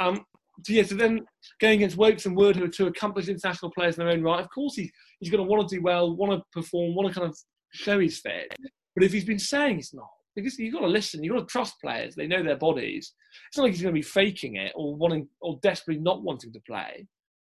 Um, 0.00 0.24
so 0.66 0.72
yeah, 0.74 0.82
so 0.82 0.94
then 0.94 1.20
going 1.60 1.76
against 1.76 1.96
Woakes 1.96 2.26
and 2.26 2.36
Wood, 2.36 2.56
who 2.56 2.64
are 2.64 2.68
two 2.68 2.86
accomplished 2.86 3.30
international 3.30 3.70
players 3.70 3.96
in 3.96 4.04
their 4.04 4.12
own 4.12 4.22
right, 4.22 4.40
of 4.40 4.50
course 4.50 4.76
he, 4.76 4.90
he's 5.18 5.30
going 5.30 5.42
to 5.42 5.50
want 5.50 5.66
to 5.66 5.74
do 5.74 5.82
well, 5.82 6.14
want 6.14 6.32
to 6.32 6.44
perform, 6.52 6.94
want 6.94 7.08
to 7.08 7.18
kind 7.18 7.30
of 7.30 7.38
show 7.72 7.98
he's 7.98 8.20
fit. 8.20 8.54
But 8.94 9.04
if 9.04 9.12
he's 9.12 9.24
been 9.24 9.38
saying 9.38 9.76
he's 9.76 9.94
not, 9.94 10.10
because 10.42 10.58
you've 10.58 10.74
got 10.74 10.80
to 10.80 10.86
listen, 10.86 11.22
you've 11.22 11.34
got 11.34 11.48
to 11.48 11.52
trust 11.52 11.80
players. 11.80 12.14
They 12.14 12.26
know 12.26 12.42
their 12.42 12.56
bodies. 12.56 13.12
It's 13.48 13.56
not 13.56 13.64
like 13.64 13.72
he's 13.72 13.82
going 13.82 13.94
to 13.94 13.98
be 13.98 14.02
faking 14.02 14.56
it 14.56 14.72
or 14.74 14.94
wanting 14.94 15.28
or 15.40 15.58
desperately 15.62 16.02
not 16.02 16.22
wanting 16.22 16.52
to 16.52 16.60
play, 16.66 17.06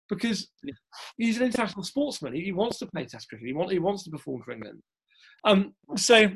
because 0.09 0.47
he's 1.17 1.37
an 1.37 1.45
international 1.45 1.83
sportsman. 1.83 2.33
He, 2.33 2.51
wants 2.51 2.79
to 2.79 2.87
play 2.87 3.05
Test 3.05 3.29
cricket. 3.29 3.47
He, 3.47 3.53
want, 3.53 3.71
he 3.71 3.79
wants 3.79 4.03
to 4.03 4.11
perform 4.11 4.41
for 4.43 4.51
England. 4.51 4.81
Um, 5.43 5.73
so, 5.95 6.29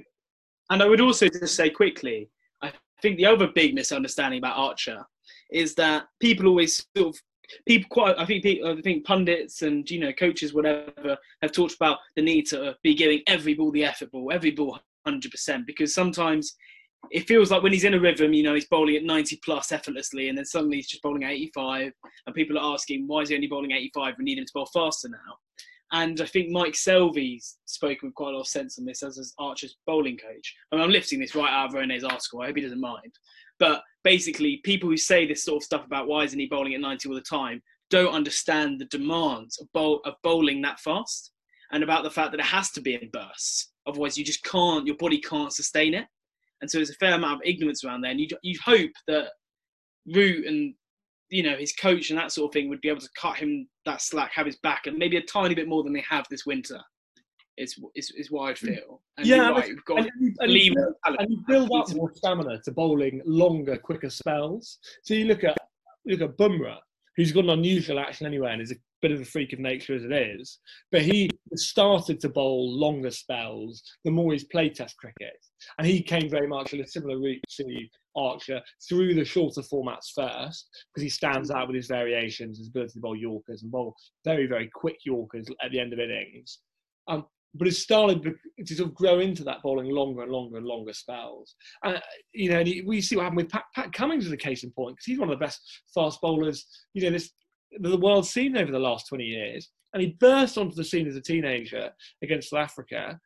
and 0.69 0.83
I 0.83 0.87
would 0.87 1.01
also 1.01 1.27
just 1.27 1.55
say 1.55 1.69
quickly, 1.69 2.29
I 2.61 2.71
think 3.01 3.17
the 3.17 3.25
other 3.25 3.47
big 3.47 3.73
misunderstanding 3.73 4.39
about 4.39 4.57
Archer 4.57 5.03
is 5.51 5.75
that 5.75 6.05
people 6.19 6.47
always 6.47 6.85
sort 6.95 7.15
of 7.15 7.21
people 7.67 7.87
quite 7.89 8.15
I 8.17 8.25
think 8.25 8.43
people, 8.43 8.77
I 8.77 8.81
think 8.81 9.05
pundits 9.05 9.63
and 9.63 9.89
you 9.89 9.99
know 9.99 10.13
coaches 10.13 10.53
whatever 10.53 11.17
have 11.41 11.51
talked 11.51 11.75
about 11.75 11.97
the 12.15 12.21
need 12.21 12.43
to 12.47 12.75
be 12.83 12.93
giving 12.93 13.21
every 13.27 13.53
ball 13.55 13.71
the 13.71 13.85
effort 13.85 14.11
ball, 14.11 14.31
every 14.31 14.51
ball 14.51 14.79
100% 15.09 15.65
because 15.65 15.93
sometimes 15.93 16.55
it 17.11 17.27
feels 17.27 17.49
like 17.49 17.63
when 17.63 17.71
he's 17.71 17.85
in 17.85 17.93
a 17.93 17.99
rhythm, 17.99 18.33
you 18.33 18.43
know, 18.43 18.53
he's 18.53 18.67
bowling 18.67 18.95
at 18.95 19.03
90 19.03 19.39
plus 19.43 19.71
effortlessly, 19.71 20.29
and 20.29 20.37
then 20.37 20.45
suddenly 20.45 20.77
he's 20.77 20.89
just 20.89 21.01
bowling 21.01 21.23
at 21.23 21.31
85, 21.31 21.93
and 22.25 22.35
people 22.35 22.57
are 22.57 22.73
asking 22.73 23.07
why 23.07 23.21
is 23.21 23.29
he 23.29 23.35
only 23.35 23.47
bowling 23.47 23.71
85? 23.71 24.15
We 24.17 24.25
need 24.25 24.37
him 24.37 24.45
to 24.45 24.51
bowl 24.53 24.69
faster 24.73 25.09
now. 25.09 25.37
And 25.91 26.21
I 26.21 26.25
think 26.25 26.51
Mike 26.51 26.73
Selvey's 26.73 27.57
spoken 27.65 28.09
with 28.09 28.15
quite 28.15 28.29
a 28.29 28.33
lot 28.33 28.41
of 28.41 28.47
sense 28.47 28.77
on 28.77 28.85
this 28.85 29.01
as, 29.01 29.17
as 29.17 29.33
Archer's 29.39 29.77
bowling 29.87 30.17
coach. 30.17 30.55
I 30.71 30.75
mean, 30.75 30.83
I'm 30.83 30.91
lifting 30.91 31.19
this 31.19 31.33
right 31.33 31.51
out 31.51 31.69
of 31.69 31.73
Ronay's 31.73 32.03
article. 32.03 32.41
I 32.41 32.47
hope 32.47 32.57
he 32.57 32.61
doesn't 32.61 32.79
mind. 32.79 33.11
But 33.57 33.81
basically, 34.03 34.61
people 34.63 34.87
who 34.87 34.97
say 34.97 35.25
this 35.25 35.43
sort 35.43 35.57
of 35.57 35.65
stuff 35.65 35.85
about 35.85 36.07
why 36.07 36.25
isn't 36.25 36.39
he 36.39 36.45
bowling 36.45 36.75
at 36.75 36.81
90 36.81 37.09
all 37.09 37.15
the 37.15 37.21
time 37.21 37.61
don't 37.89 38.13
understand 38.13 38.79
the 38.79 38.85
demands 38.85 39.59
of, 39.59 39.71
bowl, 39.73 40.01
of 40.05 40.13
bowling 40.21 40.61
that 40.61 40.79
fast 40.79 41.31
and 41.71 41.83
about 41.83 42.03
the 42.03 42.11
fact 42.11 42.31
that 42.31 42.39
it 42.39 42.45
has 42.45 42.71
to 42.71 42.81
be 42.81 42.93
in 42.93 43.09
bursts. 43.11 43.71
Otherwise, 43.89 44.17
you 44.17 44.23
just 44.23 44.43
can't, 44.43 44.87
your 44.87 44.97
body 44.97 45.19
can't 45.19 45.53
sustain 45.53 45.93
it. 45.93 46.05
And 46.61 46.69
so 46.69 46.77
there's 46.77 46.89
a 46.89 46.95
fair 46.95 47.15
amount 47.15 47.41
of 47.41 47.41
ignorance 47.45 47.83
around 47.83 48.01
there. 48.01 48.11
And 48.11 48.19
you, 48.19 48.27
you 48.41 48.57
hope 48.63 48.91
that 49.07 49.29
Root 50.13 50.45
and, 50.45 50.73
you 51.29 51.43
know, 51.43 51.55
his 51.57 51.73
coach 51.73 52.09
and 52.09 52.19
that 52.19 52.31
sort 52.31 52.49
of 52.49 52.53
thing 52.53 52.69
would 52.69 52.81
be 52.81 52.89
able 52.89 53.01
to 53.01 53.09
cut 53.17 53.37
him 53.37 53.67
that 53.85 54.01
slack, 54.01 54.31
have 54.33 54.45
his 54.45 54.57
back, 54.57 54.87
and 54.87 54.97
maybe 54.97 55.17
a 55.17 55.21
tiny 55.23 55.55
bit 55.55 55.67
more 55.67 55.83
than 55.83 55.93
they 55.93 56.03
have 56.09 56.25
this 56.29 56.45
winter 56.45 56.79
is 57.59 57.75
is, 57.95 58.11
is 58.15 58.31
what 58.31 58.49
I 58.49 58.53
feel. 58.55 59.01
And 59.17 59.27
yeah, 59.27 59.49
right, 59.49 59.69
and, 59.69 60.09
you, 60.19 60.33
and, 60.39 60.51
you 60.51 60.73
build, 60.73 60.93
and 61.05 61.29
you 61.29 61.43
build 61.47 61.71
up 61.73 61.93
more 61.93 62.11
stamina 62.15 62.61
to 62.63 62.71
bowling 62.71 63.21
longer, 63.25 63.77
quicker 63.77 64.09
spells. 64.09 64.79
So 65.03 65.13
you 65.13 65.25
look 65.25 65.43
at 65.43 65.57
look 66.05 66.21
at 66.21 66.37
Bumrah, 66.37 66.77
who's 67.15 67.31
got 67.31 67.43
an 67.43 67.51
unusual 67.51 67.99
action 67.99 68.25
anyway, 68.25 68.53
and 68.53 68.61
is 68.61 68.71
a 68.71 68.75
bit 69.01 69.11
of 69.11 69.21
a 69.21 69.25
freak 69.25 69.53
of 69.53 69.59
nature 69.59 69.95
as 69.95 70.03
it 70.03 70.11
is. 70.11 70.59
But 70.91 71.01
he 71.01 71.29
started 71.55 72.19
to 72.21 72.29
bowl 72.29 72.77
longer 72.77 73.11
spells 73.11 73.81
the 74.05 74.11
more 74.11 74.33
he's 74.33 74.43
played 74.45 74.75
Test 74.75 74.97
cricket, 74.97 75.33
and 75.77 75.87
he 75.87 76.01
came 76.01 76.29
very 76.29 76.47
much 76.47 76.73
in 76.73 76.81
a 76.81 76.87
similar 76.87 77.19
route 77.19 77.41
to 77.57 77.87
Archer 78.15 78.61
through 78.87 79.13
the 79.13 79.25
shorter 79.25 79.61
formats 79.61 80.11
first 80.13 80.69
because 80.93 81.03
he 81.03 81.09
stands 81.09 81.51
out 81.51 81.67
with 81.67 81.75
his 81.75 81.87
variations, 81.87 82.57
his 82.57 82.67
ability 82.67 82.93
to 82.93 82.99
bowl 82.99 83.15
Yorkers 83.15 83.63
and 83.63 83.71
bowl 83.71 83.95
very, 84.25 84.45
very 84.45 84.69
quick 84.73 84.97
Yorkers 85.05 85.47
at 85.63 85.71
the 85.71 85.79
end 85.79 85.93
of 85.93 85.99
innings. 85.99 86.59
Um, 87.07 87.25
but 87.55 87.67
it's 87.67 87.79
started 87.79 88.23
to 88.23 88.75
sort 88.75 88.89
of 88.89 88.95
grow 88.95 89.19
into 89.19 89.43
that 89.43 89.63
bowling 89.63 89.89
longer 89.89 90.21
and 90.21 90.31
longer 90.31 90.57
and 90.57 90.67
longer 90.67 90.93
spells. 90.93 91.55
And, 91.83 91.99
you 92.31 92.49
know, 92.51 92.59
and 92.59 92.67
he, 92.67 92.81
we 92.81 93.01
see 93.01 93.15
what 93.15 93.23
happened 93.23 93.37
with 93.37 93.49
Pat, 93.49 93.63
Pat 93.73 93.91
Cummins 93.91 94.27
as 94.27 94.31
a 94.31 94.37
case 94.37 94.63
in 94.63 94.71
point, 94.71 94.95
because 94.95 95.05
he's 95.05 95.19
one 95.19 95.29
of 95.31 95.39
the 95.39 95.43
best 95.43 95.59
fast 95.93 96.21
bowlers, 96.21 96.67
you 96.93 97.03
know, 97.03 97.09
this 97.09 97.31
the 97.79 97.97
world's 97.97 98.29
seen 98.29 98.57
over 98.57 98.71
the 98.71 98.79
last 98.79 99.07
20 99.07 99.23
years. 99.23 99.69
And 99.93 100.01
he 100.01 100.15
burst 100.19 100.57
onto 100.57 100.75
the 100.75 100.83
scene 100.83 101.07
as 101.07 101.15
a 101.15 101.21
teenager 101.21 101.89
against 102.21 102.51
South 102.51 102.59
Africa 102.59 103.19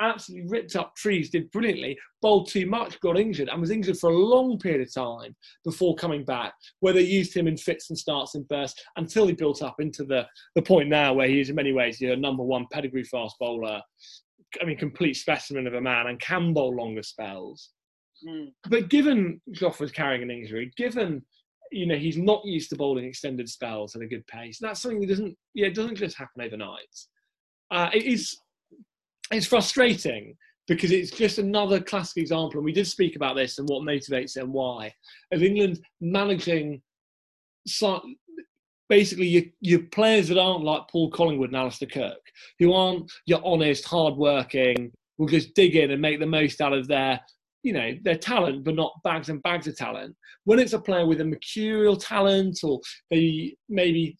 absolutely 0.00 0.48
ripped 0.48 0.76
up 0.76 0.94
trees, 0.96 1.30
did 1.30 1.50
brilliantly, 1.50 1.98
bowled 2.22 2.48
too 2.48 2.66
much, 2.66 3.00
got 3.00 3.18
injured, 3.18 3.48
and 3.48 3.60
was 3.60 3.70
injured 3.70 3.98
for 3.98 4.10
a 4.10 4.16
long 4.16 4.58
period 4.58 4.86
of 4.86 4.92
time 4.92 5.34
before 5.64 5.94
coming 5.96 6.24
back, 6.24 6.54
where 6.80 6.92
they 6.92 7.02
used 7.02 7.36
him 7.36 7.48
in 7.48 7.56
fits 7.56 7.90
and 7.90 7.98
starts 7.98 8.34
and 8.34 8.46
bursts 8.48 8.82
until 8.96 9.26
he 9.26 9.32
built 9.32 9.62
up 9.62 9.76
into 9.80 10.04
the, 10.04 10.26
the 10.54 10.62
point 10.62 10.88
now 10.88 11.12
where 11.12 11.28
he 11.28 11.40
is 11.40 11.50
in 11.50 11.56
many 11.56 11.72
ways 11.72 12.00
you 12.00 12.08
know, 12.08 12.14
number 12.14 12.42
one 12.42 12.66
pedigree 12.72 13.04
fast 13.04 13.36
bowler. 13.38 13.80
I 14.60 14.64
mean, 14.64 14.78
complete 14.78 15.14
specimen 15.14 15.66
of 15.66 15.74
a 15.74 15.80
man 15.80 16.06
and 16.06 16.20
can 16.20 16.54
bowl 16.54 16.74
longer 16.74 17.02
spells. 17.02 17.70
Mm. 18.26 18.52
But 18.68 18.88
given 18.88 19.40
Jofra's 19.52 19.92
carrying 19.92 20.22
an 20.22 20.30
injury, 20.30 20.72
given 20.76 21.22
you 21.70 21.86
know 21.86 21.96
he's 21.96 22.18
not 22.18 22.44
used 22.44 22.70
to 22.70 22.76
bowling 22.76 23.04
extended 23.04 23.48
spells 23.48 23.94
at 23.94 24.02
a 24.02 24.06
good 24.06 24.26
pace, 24.26 24.58
that's 24.60 24.80
something 24.80 25.00
that 25.00 25.08
doesn't 25.08 25.36
yeah 25.54 25.66
it 25.66 25.74
doesn't 25.74 25.96
just 25.96 26.16
happen 26.16 26.42
overnight. 26.42 26.94
Uh, 27.70 27.90
it 27.92 28.04
is 28.04 28.38
it's 29.30 29.46
frustrating 29.46 30.36
because 30.66 30.92
it's 30.92 31.10
just 31.10 31.38
another 31.38 31.80
classic 31.80 32.18
example, 32.18 32.58
and 32.58 32.64
we 32.64 32.72
did 32.72 32.86
speak 32.86 33.16
about 33.16 33.36
this 33.36 33.58
and 33.58 33.68
what 33.68 33.82
motivates 33.82 34.36
it 34.36 34.42
and 34.42 34.52
why, 34.52 34.92
of 35.32 35.42
England 35.42 35.80
managing 36.00 36.82
basically 38.88 39.26
your, 39.26 39.42
your 39.60 39.80
players 39.92 40.28
that 40.28 40.38
aren't 40.38 40.64
like 40.64 40.88
Paul 40.88 41.10
Collingwood 41.10 41.50
and 41.50 41.56
Alastair 41.56 41.88
Cook, 41.88 42.20
who 42.58 42.72
aren't 42.72 43.10
your 43.26 43.40
honest, 43.44 43.84
hard-working, 43.84 44.92
will 45.18 45.26
just 45.26 45.54
dig 45.54 45.76
in 45.76 45.90
and 45.90 46.00
make 46.00 46.20
the 46.20 46.26
most 46.26 46.60
out 46.60 46.72
of 46.72 46.88
their, 46.88 47.20
you 47.62 47.72
know, 47.72 47.92
their 48.02 48.16
talent, 48.16 48.64
but 48.64 48.74
not 48.74 48.92
bags 49.04 49.28
and 49.28 49.42
bags 49.42 49.66
of 49.66 49.76
talent. 49.76 50.14
When 50.44 50.58
it's 50.58 50.72
a 50.72 50.78
player 50.78 51.06
with 51.06 51.20
a 51.20 51.24
mercurial 51.24 51.96
talent, 51.96 52.60
or 52.62 52.80
they 53.10 53.56
maybe 53.68 54.16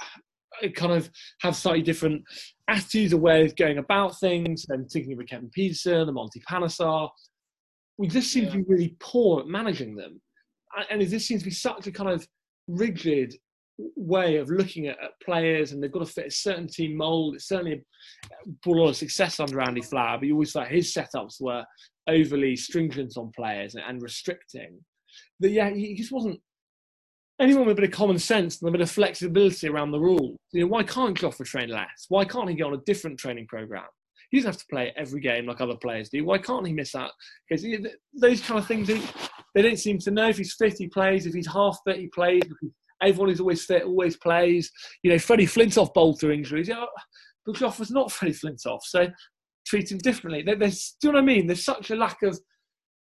kind 0.74 0.92
of 0.92 1.10
have 1.40 1.56
slightly 1.56 1.82
different 1.82 2.22
attitudes 2.68 3.12
or 3.12 3.18
ways 3.18 3.52
of 3.52 3.56
going 3.56 3.78
about 3.78 4.18
things. 4.18 4.66
And 4.68 4.88
thinking 4.90 5.12
of 5.12 5.20
a 5.20 5.24
Kevin 5.24 5.50
Pietersen, 5.56 6.06
the 6.06 6.12
Monty 6.12 6.40
Panesar, 6.48 7.08
we 7.96 8.08
just 8.08 8.32
seem 8.32 8.44
yeah. 8.44 8.50
to 8.50 8.56
be 8.58 8.64
really 8.64 8.96
poor 9.00 9.40
at 9.40 9.46
managing 9.46 9.96
them. 9.96 10.20
And 10.90 11.02
it 11.02 11.06
just 11.06 11.26
seems 11.26 11.42
to 11.42 11.48
be 11.48 11.54
such 11.54 11.86
a 11.86 11.92
kind 11.92 12.10
of 12.10 12.26
rigid 12.68 13.34
way 13.96 14.36
of 14.36 14.50
looking 14.50 14.88
at, 14.88 15.02
at, 15.02 15.20
players 15.22 15.72
and 15.72 15.82
they've 15.82 15.92
got 15.92 16.00
to 16.00 16.12
fit 16.12 16.26
a 16.26 16.30
certain 16.30 16.66
team 16.66 16.96
mold. 16.96 17.34
It's 17.34 17.48
certainly 17.48 17.84
brought 18.62 18.76
a 18.76 18.80
lot 18.80 18.88
of 18.90 18.96
success 18.96 19.40
under 19.40 19.60
Andy 19.60 19.82
Flower, 19.82 20.18
but 20.18 20.26
you 20.26 20.34
always 20.34 20.52
thought 20.52 20.68
his 20.68 20.92
setups 20.92 21.40
were 21.40 21.64
overly 22.08 22.56
stringent 22.56 23.16
on 23.16 23.32
players 23.36 23.74
and, 23.74 23.84
and 23.86 24.02
restricting. 24.02 24.78
But 25.40 25.50
yeah, 25.50 25.70
he 25.70 25.94
just 25.94 26.12
wasn't 26.12 26.40
anyone 27.40 27.66
with 27.66 27.78
a 27.78 27.80
bit 27.80 27.90
of 27.90 27.96
common 27.96 28.18
sense 28.18 28.60
and 28.60 28.68
a 28.68 28.72
bit 28.72 28.80
of 28.80 28.90
flexibility 28.90 29.68
around 29.68 29.92
the 29.92 30.00
rules. 30.00 30.36
You 30.52 30.62
know, 30.62 30.66
why 30.68 30.82
can't 30.82 31.18
Jofra 31.18 31.46
train 31.46 31.68
less? 31.68 32.06
Why 32.08 32.24
can't 32.24 32.48
he 32.48 32.56
get 32.56 32.66
on 32.66 32.74
a 32.74 32.82
different 32.84 33.18
training 33.18 33.46
program? 33.46 33.84
He 34.30 34.38
doesn't 34.38 34.52
have 34.52 34.60
to 34.60 34.66
play 34.70 34.92
every 34.96 35.20
game 35.20 35.46
like 35.46 35.60
other 35.60 35.76
players 35.76 36.10
do. 36.10 36.24
Why 36.24 36.38
can't 36.38 36.66
he 36.66 36.72
miss 36.72 36.94
out? 36.94 37.12
Because 37.48 37.64
those 38.12 38.42
kind 38.42 38.58
of 38.58 38.66
things, 38.66 38.88
they 39.54 39.62
don't 39.62 39.78
seem 39.78 39.98
to 40.00 40.10
know. 40.10 40.28
If 40.28 40.38
he's 40.38 40.54
fit, 40.54 40.76
he 40.76 40.88
plays. 40.88 41.24
If 41.24 41.32
he's 41.32 41.46
half 41.46 41.78
fit, 41.86 41.96
he 41.96 42.08
plays. 42.08 42.42
Everyone 43.02 43.28
who's 43.28 43.40
always 43.40 43.64
fit 43.64 43.84
always 43.84 44.16
plays. 44.16 44.70
You 45.02 45.12
know, 45.12 45.18
Freddie 45.18 45.46
Flintoff 45.46 45.94
bowled 45.94 46.20
through 46.20 46.32
injuries. 46.32 46.68
Yeah, 46.68 46.84
but 47.46 47.56
Jofra's 47.56 47.90
not 47.90 48.12
Freddie 48.12 48.34
Flintoff, 48.34 48.80
so 48.82 49.08
treat 49.66 49.90
him 49.90 49.98
differently. 49.98 50.42
There's, 50.42 50.96
do 51.00 51.08
you 51.08 51.12
know 51.12 51.18
what 51.18 51.22
I 51.22 51.26
mean? 51.26 51.46
There's 51.46 51.64
such 51.64 51.90
a 51.90 51.96
lack 51.96 52.22
of 52.22 52.38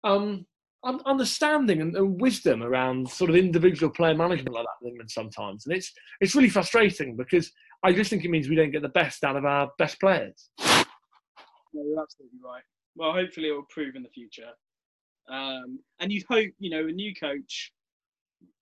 um, 0.04 0.46
understanding 0.84 1.82
and, 1.82 1.96
and, 1.96 2.20
wisdom 2.20 2.64
around 2.64 3.10
sort 3.10 3.30
of 3.30 3.36
individual 3.36 3.92
player 3.92 4.16
management 4.16 4.54
like 4.56 4.66
that 4.66 4.86
in 4.86 4.90
England 4.90 5.12
sometimes, 5.12 5.66
and 5.66 5.76
it's 5.76 5.92
it's 6.20 6.36
really 6.36 6.50
frustrating 6.50 7.16
because 7.16 7.52
I 7.84 7.94
just 7.94 8.10
think 8.10 8.26
it 8.26 8.32
means 8.32 8.50
we 8.50 8.56
don't 8.56 8.72
get 8.72 8.82
the 8.82 8.90
best 8.90 9.24
out 9.24 9.36
of 9.36 9.46
our 9.46 9.70
best 9.78 10.00
players. 10.00 10.50
No, 10.60 11.84
you're 11.84 12.02
absolutely 12.02 12.40
right. 12.44 12.64
Well, 12.96 13.14
hopefully 13.14 13.50
it 13.50 13.52
will 13.52 13.68
prove 13.70 13.96
in 13.96 14.04
the 14.04 14.10
future, 14.10 14.50
um, 15.30 15.80
and 16.00 16.12
you'd 16.12 16.26
hope 16.28 16.50
you 16.60 16.70
know 16.70 16.88
a 16.88 16.92
new 16.92 17.14
coach, 17.16 17.72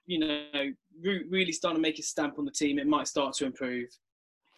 you 0.10 0.20
know, 0.20 0.74
really 1.04 1.52
starting 1.52 1.78
to 1.78 1.82
make 1.82 2.00
a 2.00 2.04
stamp 2.04 2.40
on 2.40 2.46
the 2.46 2.52
team. 2.52 2.80
It 2.80 2.88
might 2.88 3.08
start 3.08 3.36
to 3.36 3.46
improve. 3.46 3.90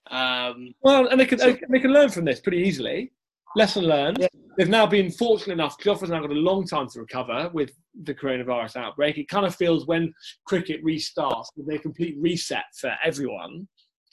Um, 0.10 0.74
well, 0.82 1.08
and 1.08 1.20
they 1.20 1.26
can 1.26 1.40
so, 1.40 1.58
they 1.70 1.80
can 1.80 1.92
learn 1.92 2.10
from 2.10 2.24
this 2.24 2.40
pretty 2.40 2.60
easily. 2.60 3.12
lesson 3.56 3.84
learned. 3.84 4.20
Yeah. 4.22 4.28
They've 4.58 4.70
now 4.70 4.86
been 4.86 5.12
fortunate 5.12 5.54
enough. 5.54 5.78
Christopher's 5.78 6.10
now 6.10 6.22
got 6.22 6.32
a 6.32 6.34
long 6.34 6.66
time 6.66 6.88
to 6.90 7.00
recover 7.02 7.50
with 7.54 7.72
the 8.04 8.14
coronavirus 8.14 8.78
outbreak. 8.78 9.18
It 9.18 9.28
kind 9.28 9.46
of 9.46 9.54
feels 9.54 9.86
when 9.88 10.14
cricket 10.46 10.84
restarts 10.86 11.48
with 11.58 11.74
a 11.76 11.80
complete 11.80 12.16
reset 12.18 12.64
for 12.80 12.94
everyone, 13.04 13.68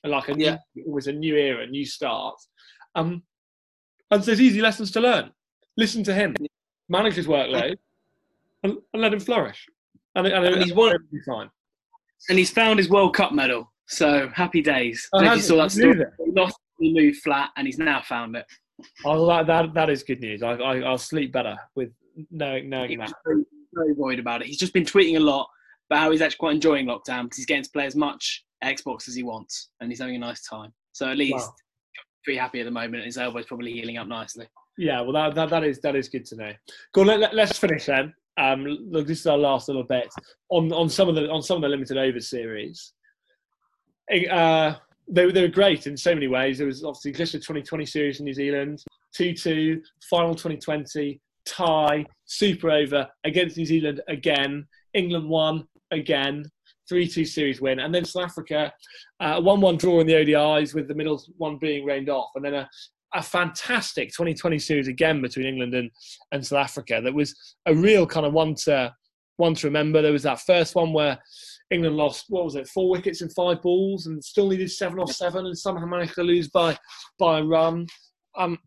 like 0.04 0.28
a 0.28 0.34
new, 0.34 0.44
yeah. 0.44 0.58
always 0.86 1.06
a 1.06 1.12
new 1.12 1.36
era, 1.36 1.62
a 1.62 1.66
new 1.66 1.86
start. 1.86 2.34
Um, 2.96 3.22
and 4.10 4.22
so 4.22 4.26
there's 4.26 4.40
easy 4.40 4.60
lessons 4.60 4.90
to 4.92 5.00
learn. 5.00 5.30
Listen 5.76 6.02
to 6.04 6.14
him, 6.14 6.34
manage 6.88 7.14
his 7.14 7.28
workload, 7.28 7.76
and, 8.64 8.78
and 8.92 9.02
let 9.02 9.12
him 9.12 9.20
flourish. 9.20 9.66
And, 10.14 10.26
and, 10.26 10.44
and 10.44 10.62
he's 10.62 10.74
won. 10.74 10.96
Fine. 11.26 11.50
And 12.28 12.38
he's 12.38 12.50
found 12.50 12.78
his 12.78 12.88
World 12.88 13.14
Cup 13.14 13.32
medal. 13.32 13.72
So 13.86 14.28
happy 14.34 14.60
days. 14.60 15.08
Oh, 15.12 15.20
you 15.20 15.40
saw 15.40 15.56
that 15.56 15.72
story. 15.72 16.04
He 16.24 16.32
lost, 16.32 16.58
he 16.78 16.92
moved 16.92 17.18
flat, 17.18 17.50
and 17.56 17.66
he's 17.66 17.78
now 17.78 18.02
found 18.02 18.36
it. 18.36 18.44
Oh, 19.04 19.26
that, 19.26 19.46
that, 19.46 19.74
that 19.74 19.90
is 19.90 20.02
good 20.02 20.20
news. 20.20 20.42
I, 20.42 20.52
I, 20.52 20.90
will 20.90 20.98
sleep 20.98 21.32
better 21.32 21.56
with 21.74 21.90
knowing, 22.30 22.68
knowing 22.68 22.98
that. 22.98 23.12
Very, 23.24 23.44
very 23.72 23.92
worried 23.94 24.18
about 24.18 24.42
it. 24.42 24.48
He's 24.48 24.58
just 24.58 24.72
been 24.72 24.84
tweeting 24.84 25.16
a 25.16 25.20
lot 25.20 25.48
about 25.90 26.00
how 26.00 26.10
he's 26.10 26.20
actually 26.20 26.38
quite 26.38 26.54
enjoying 26.54 26.86
lockdown 26.86 27.24
because 27.24 27.38
he's 27.38 27.46
getting 27.46 27.64
to 27.64 27.70
play 27.70 27.86
as 27.86 27.96
much 27.96 28.44
Xbox 28.62 29.08
as 29.08 29.14
he 29.14 29.22
wants, 29.22 29.70
and 29.80 29.90
he's 29.90 30.00
having 30.00 30.16
a 30.16 30.18
nice 30.18 30.42
time. 30.42 30.72
So 30.92 31.08
at 31.08 31.16
least 31.16 31.36
wow. 31.36 31.54
pretty 32.24 32.38
happy 32.38 32.60
at 32.60 32.64
the 32.64 32.70
moment. 32.70 33.04
His 33.04 33.18
elbow's 33.18 33.46
probably 33.46 33.72
healing 33.72 33.96
up 33.96 34.06
nicely. 34.06 34.46
Yeah, 34.76 35.00
well, 35.00 35.12
that, 35.12 35.34
that, 35.34 35.50
that 35.50 35.64
is 35.64 35.80
that 35.80 35.96
is 35.96 36.08
good 36.08 36.24
to 36.26 36.36
know. 36.36 36.52
Go 36.92 37.00
on, 37.00 37.20
let, 37.20 37.36
us 37.36 37.58
finish 37.58 37.86
then. 37.86 38.14
Um, 38.38 38.64
look, 38.64 39.06
this 39.06 39.20
is 39.20 39.26
our 39.26 39.36
last 39.36 39.68
little 39.68 39.82
bit 39.82 40.08
on, 40.48 40.72
on 40.72 40.88
some 40.88 41.08
of 41.08 41.16
the 41.16 41.28
on 41.28 41.42
some 41.42 41.56
of 41.56 41.62
the 41.62 41.68
limited 41.68 41.96
over 41.98 42.20
series. 42.20 42.92
Uh, 44.30 44.74
they, 45.10 45.30
they 45.30 45.42
were 45.42 45.48
great 45.48 45.86
in 45.86 45.96
so 45.96 46.14
many 46.14 46.28
ways. 46.28 46.58
There 46.58 46.66
was 46.66 46.84
obviously 46.84 47.12
just 47.12 47.32
the 47.32 47.38
2020 47.38 47.84
series 47.86 48.20
in 48.20 48.24
New 48.24 48.34
Zealand, 48.34 48.82
2 49.14 49.34
2, 49.34 49.82
final 50.08 50.34
2020, 50.34 51.20
tie, 51.44 52.06
super 52.26 52.70
over 52.70 53.08
against 53.24 53.56
New 53.56 53.66
Zealand 53.66 54.00
again. 54.08 54.66
England 54.94 55.28
won 55.28 55.66
again, 55.90 56.44
3 56.88 57.08
2 57.08 57.24
series 57.24 57.60
win. 57.60 57.80
And 57.80 57.94
then 57.94 58.04
South 58.04 58.24
Africa, 58.24 58.72
a 59.20 59.40
1 59.40 59.60
1 59.60 59.76
draw 59.76 60.00
in 60.00 60.06
the 60.06 60.14
ODIs 60.14 60.74
with 60.74 60.88
the 60.88 60.94
middle 60.94 61.22
one 61.36 61.58
being 61.58 61.84
rained 61.84 62.08
off. 62.08 62.30
And 62.34 62.44
then 62.44 62.54
a, 62.54 62.68
a 63.14 63.22
fantastic 63.22 64.08
2020 64.08 64.58
series 64.58 64.88
again 64.88 65.22
between 65.22 65.46
England 65.46 65.74
and, 65.74 65.90
and 66.32 66.46
South 66.46 66.64
Africa 66.64 67.00
that 67.02 67.14
was 67.14 67.34
a 67.66 67.74
real 67.74 68.06
kind 68.06 68.26
of 68.26 68.32
one 68.32 68.54
to, 68.54 68.94
one 69.36 69.54
to 69.54 69.66
remember. 69.66 70.02
There 70.02 70.12
was 70.12 70.24
that 70.24 70.40
first 70.40 70.74
one 70.74 70.92
where 70.92 71.18
England 71.70 71.96
lost 71.96 72.26
what 72.28 72.44
was 72.44 72.54
it, 72.54 72.68
four 72.68 72.90
wickets 72.90 73.22
in 73.22 73.28
five 73.30 73.62
balls, 73.62 74.06
and 74.06 74.22
still 74.22 74.48
needed 74.48 74.70
seven 74.70 74.98
off 74.98 75.12
seven, 75.12 75.46
and 75.46 75.56
somehow 75.56 75.86
managed 75.86 76.14
to 76.14 76.22
lose 76.22 76.48
by 76.48 76.76
by 77.18 77.38
a 77.38 77.44
run. 77.44 77.86
Um, 78.36 78.58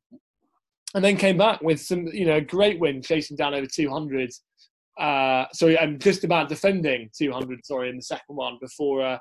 and 0.93 1.03
then 1.03 1.17
came 1.17 1.37
back 1.37 1.61
with 1.61 1.79
some, 1.79 2.07
you 2.07 2.25
know, 2.25 2.41
great 2.41 2.79
win, 2.79 3.01
chasing 3.01 3.37
down 3.37 3.53
over 3.53 3.65
200. 3.65 4.29
Uh, 4.99 5.45
sorry, 5.53 5.79
I'm 5.79 5.97
just 5.99 6.23
about 6.23 6.49
defending 6.49 7.09
200. 7.17 7.65
Sorry, 7.65 7.89
in 7.89 7.95
the 7.95 8.01
second 8.01 8.35
one 8.35 8.57
before 8.61 9.01
uh, 9.01 9.17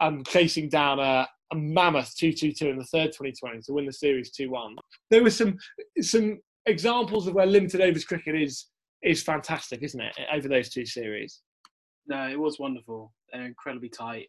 I'm 0.00 0.24
chasing 0.24 0.68
down 0.68 0.98
a, 0.98 1.28
a 1.52 1.56
mammoth 1.56 2.14
2-2-2 2.16 2.62
in 2.62 2.78
the 2.78 2.84
third 2.84 3.12
2020 3.12 3.60
to 3.62 3.72
win 3.72 3.86
the 3.86 3.92
series 3.92 4.30
2-1. 4.32 4.76
There 5.10 5.22
were 5.22 5.30
some 5.30 5.56
some 6.00 6.38
examples 6.66 7.26
of 7.26 7.34
where 7.34 7.46
limited 7.46 7.80
overs 7.80 8.04
cricket 8.04 8.40
is 8.40 8.66
is 9.02 9.22
fantastic, 9.22 9.82
isn't 9.82 10.00
it? 10.00 10.14
Over 10.32 10.48
those 10.48 10.68
two 10.68 10.84
series. 10.84 11.40
No, 12.06 12.28
it 12.28 12.38
was 12.38 12.58
wonderful. 12.58 13.12
They're 13.32 13.46
incredibly 13.46 13.88
tight, 13.88 14.28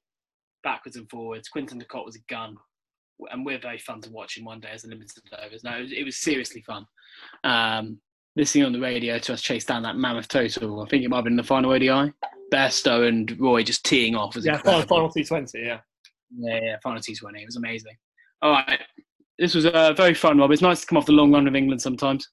backwards 0.63 0.95
and 0.95 1.09
forwards. 1.09 1.49
Quinton 1.49 1.77
de 1.77 1.85
Kock 1.85 2.05
was 2.05 2.15
a 2.15 2.21
gun, 2.29 2.55
and 3.31 3.45
we're 3.45 3.59
very 3.59 3.79
fun 3.79 4.01
to 4.01 4.11
watch 4.11 4.37
in 4.37 4.45
one 4.45 4.59
day 4.59 4.69
as 4.71 4.85
a 4.85 4.87
limited 4.87 5.23
overs. 5.43 5.63
No, 5.63 5.77
it 5.77 5.81
was, 5.81 5.91
it 5.91 6.03
was 6.03 6.17
seriously 6.17 6.61
fun. 6.61 6.85
Um, 7.43 7.99
listening 8.35 8.65
on 8.65 8.71
the 8.71 8.79
radio 8.79 9.19
to 9.19 9.33
us 9.33 9.41
chase 9.41 9.65
down 9.65 9.83
that 9.83 9.97
mammoth 9.97 10.27
total. 10.27 10.81
I 10.81 10.87
think 10.87 11.03
it 11.03 11.09
might 11.09 11.17
have 11.17 11.25
been 11.25 11.35
the 11.35 11.43
final 11.43 11.71
ODI. 11.71 12.13
Bairstow 12.53 13.07
and 13.07 13.39
Roy 13.39 13.63
just 13.63 13.85
teeing 13.85 14.15
off. 14.15 14.35
Was 14.35 14.45
yeah, 14.45 14.57
final, 14.57 14.81
final 14.83 15.09
T20, 15.09 15.49
yeah. 15.55 15.79
Yeah, 16.37 16.59
yeah, 16.61 16.75
final 16.83 16.99
T20. 17.01 17.41
It 17.41 17.45
was 17.45 17.57
amazing. 17.57 17.95
All 18.41 18.51
right. 18.51 18.79
This 19.37 19.55
was 19.55 19.65
uh, 19.65 19.93
very 19.93 20.13
fun, 20.13 20.37
Rob. 20.37 20.51
It's 20.51 20.61
nice 20.61 20.81
to 20.81 20.87
come 20.87 20.97
off 20.97 21.05
the 21.05 21.11
long 21.11 21.31
run 21.31 21.47
of 21.47 21.55
England 21.55 21.81
sometimes. 21.81 22.27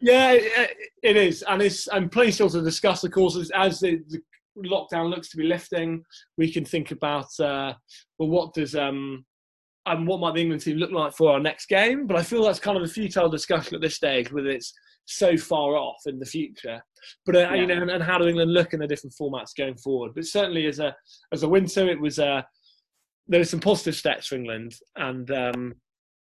Yeah, 0.00 0.32
it 0.32 1.16
is, 1.16 1.42
and 1.42 1.62
it's. 1.62 1.88
I'm 1.92 2.08
pleased 2.08 2.38
to 2.38 2.44
also 2.44 2.62
discuss, 2.62 3.04
of 3.04 3.12
course, 3.12 3.36
as 3.54 3.78
the, 3.78 4.00
the 4.08 4.20
lockdown 4.58 5.10
looks 5.10 5.28
to 5.30 5.36
be 5.36 5.44
lifting, 5.44 6.02
we 6.36 6.52
can 6.52 6.64
think 6.64 6.90
about 6.90 7.28
uh, 7.38 7.74
well, 8.18 8.28
what 8.28 8.54
does 8.54 8.74
um, 8.74 9.24
and 9.86 10.06
what 10.06 10.20
might 10.20 10.34
the 10.34 10.40
England 10.40 10.62
team 10.62 10.76
look 10.76 10.92
like 10.92 11.12
for 11.14 11.32
our 11.32 11.40
next 11.40 11.66
game? 11.66 12.06
But 12.06 12.16
I 12.16 12.22
feel 12.22 12.44
that's 12.44 12.58
kind 12.58 12.76
of 12.76 12.82
a 12.82 12.88
futile 12.88 13.28
discussion 13.28 13.74
at 13.74 13.80
this 13.80 13.96
stage, 13.96 14.32
whether 14.32 14.48
it's 14.48 14.72
so 15.06 15.36
far 15.36 15.76
off 15.76 16.00
in 16.06 16.18
the 16.18 16.26
future. 16.26 16.80
But 17.26 17.36
uh, 17.36 17.38
yeah. 17.38 17.54
you 17.54 17.66
know, 17.66 17.82
and, 17.82 17.90
and, 17.90 18.02
how 18.02 18.18
do 18.18 18.28
England 18.28 18.52
look 18.52 18.74
in 18.74 18.80
the 18.80 18.86
different 18.86 19.14
formats 19.20 19.56
going 19.56 19.76
forward? 19.76 20.12
But 20.14 20.26
certainly 20.26 20.66
as 20.66 20.78
a 20.78 20.94
as 21.32 21.42
a 21.42 21.48
winter, 21.48 21.88
it 21.88 22.00
was 22.00 22.18
uh, 22.18 22.42
there 23.28 23.40
were 23.40 23.44
some 23.44 23.60
positive 23.60 23.94
steps 23.94 24.26
for 24.26 24.34
England, 24.36 24.74
and 24.96 25.30
um, 25.30 25.74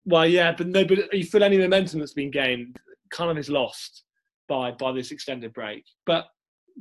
well, 0.04 0.26
yeah, 0.26 0.52
but 0.56 0.66
no, 0.66 0.84
but 0.84 1.12
you 1.12 1.24
feel 1.24 1.44
any 1.44 1.58
momentum 1.58 2.00
that's 2.00 2.14
been 2.14 2.30
gained 2.30 2.76
kind 3.10 3.30
of 3.30 3.38
is 3.38 3.50
lost 3.50 4.04
by 4.48 4.70
by 4.72 4.92
this 4.92 5.10
extended 5.10 5.52
break. 5.52 5.84
But 6.06 6.26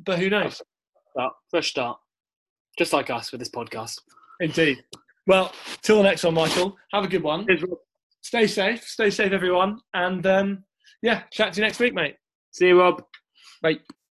but 0.05 0.19
who 0.19 0.29
knows? 0.29 0.61
start, 1.11 1.33
fresh 1.49 1.69
start, 1.69 1.97
just 2.77 2.93
like 2.93 3.09
us 3.09 3.31
with 3.31 3.39
this 3.39 3.49
podcast. 3.49 3.99
Indeed. 4.39 4.83
Well, 5.27 5.53
till 5.81 5.97
the 5.97 6.03
next 6.03 6.23
one, 6.23 6.33
Michael. 6.33 6.75
Have 6.93 7.03
a 7.03 7.07
good 7.07 7.23
one. 7.23 7.45
Stay 8.21 8.47
safe. 8.47 8.83
Stay 8.83 9.09
safe, 9.09 9.31
everyone. 9.31 9.79
And 9.93 10.25
um, 10.25 10.63
yeah, 11.01 11.23
chat 11.31 11.53
to 11.53 11.61
you 11.61 11.65
next 11.65 11.79
week, 11.79 11.93
mate. 11.93 12.15
See 12.51 12.67
you, 12.67 12.79
Rob. 12.79 13.03
Bye. 13.61 13.79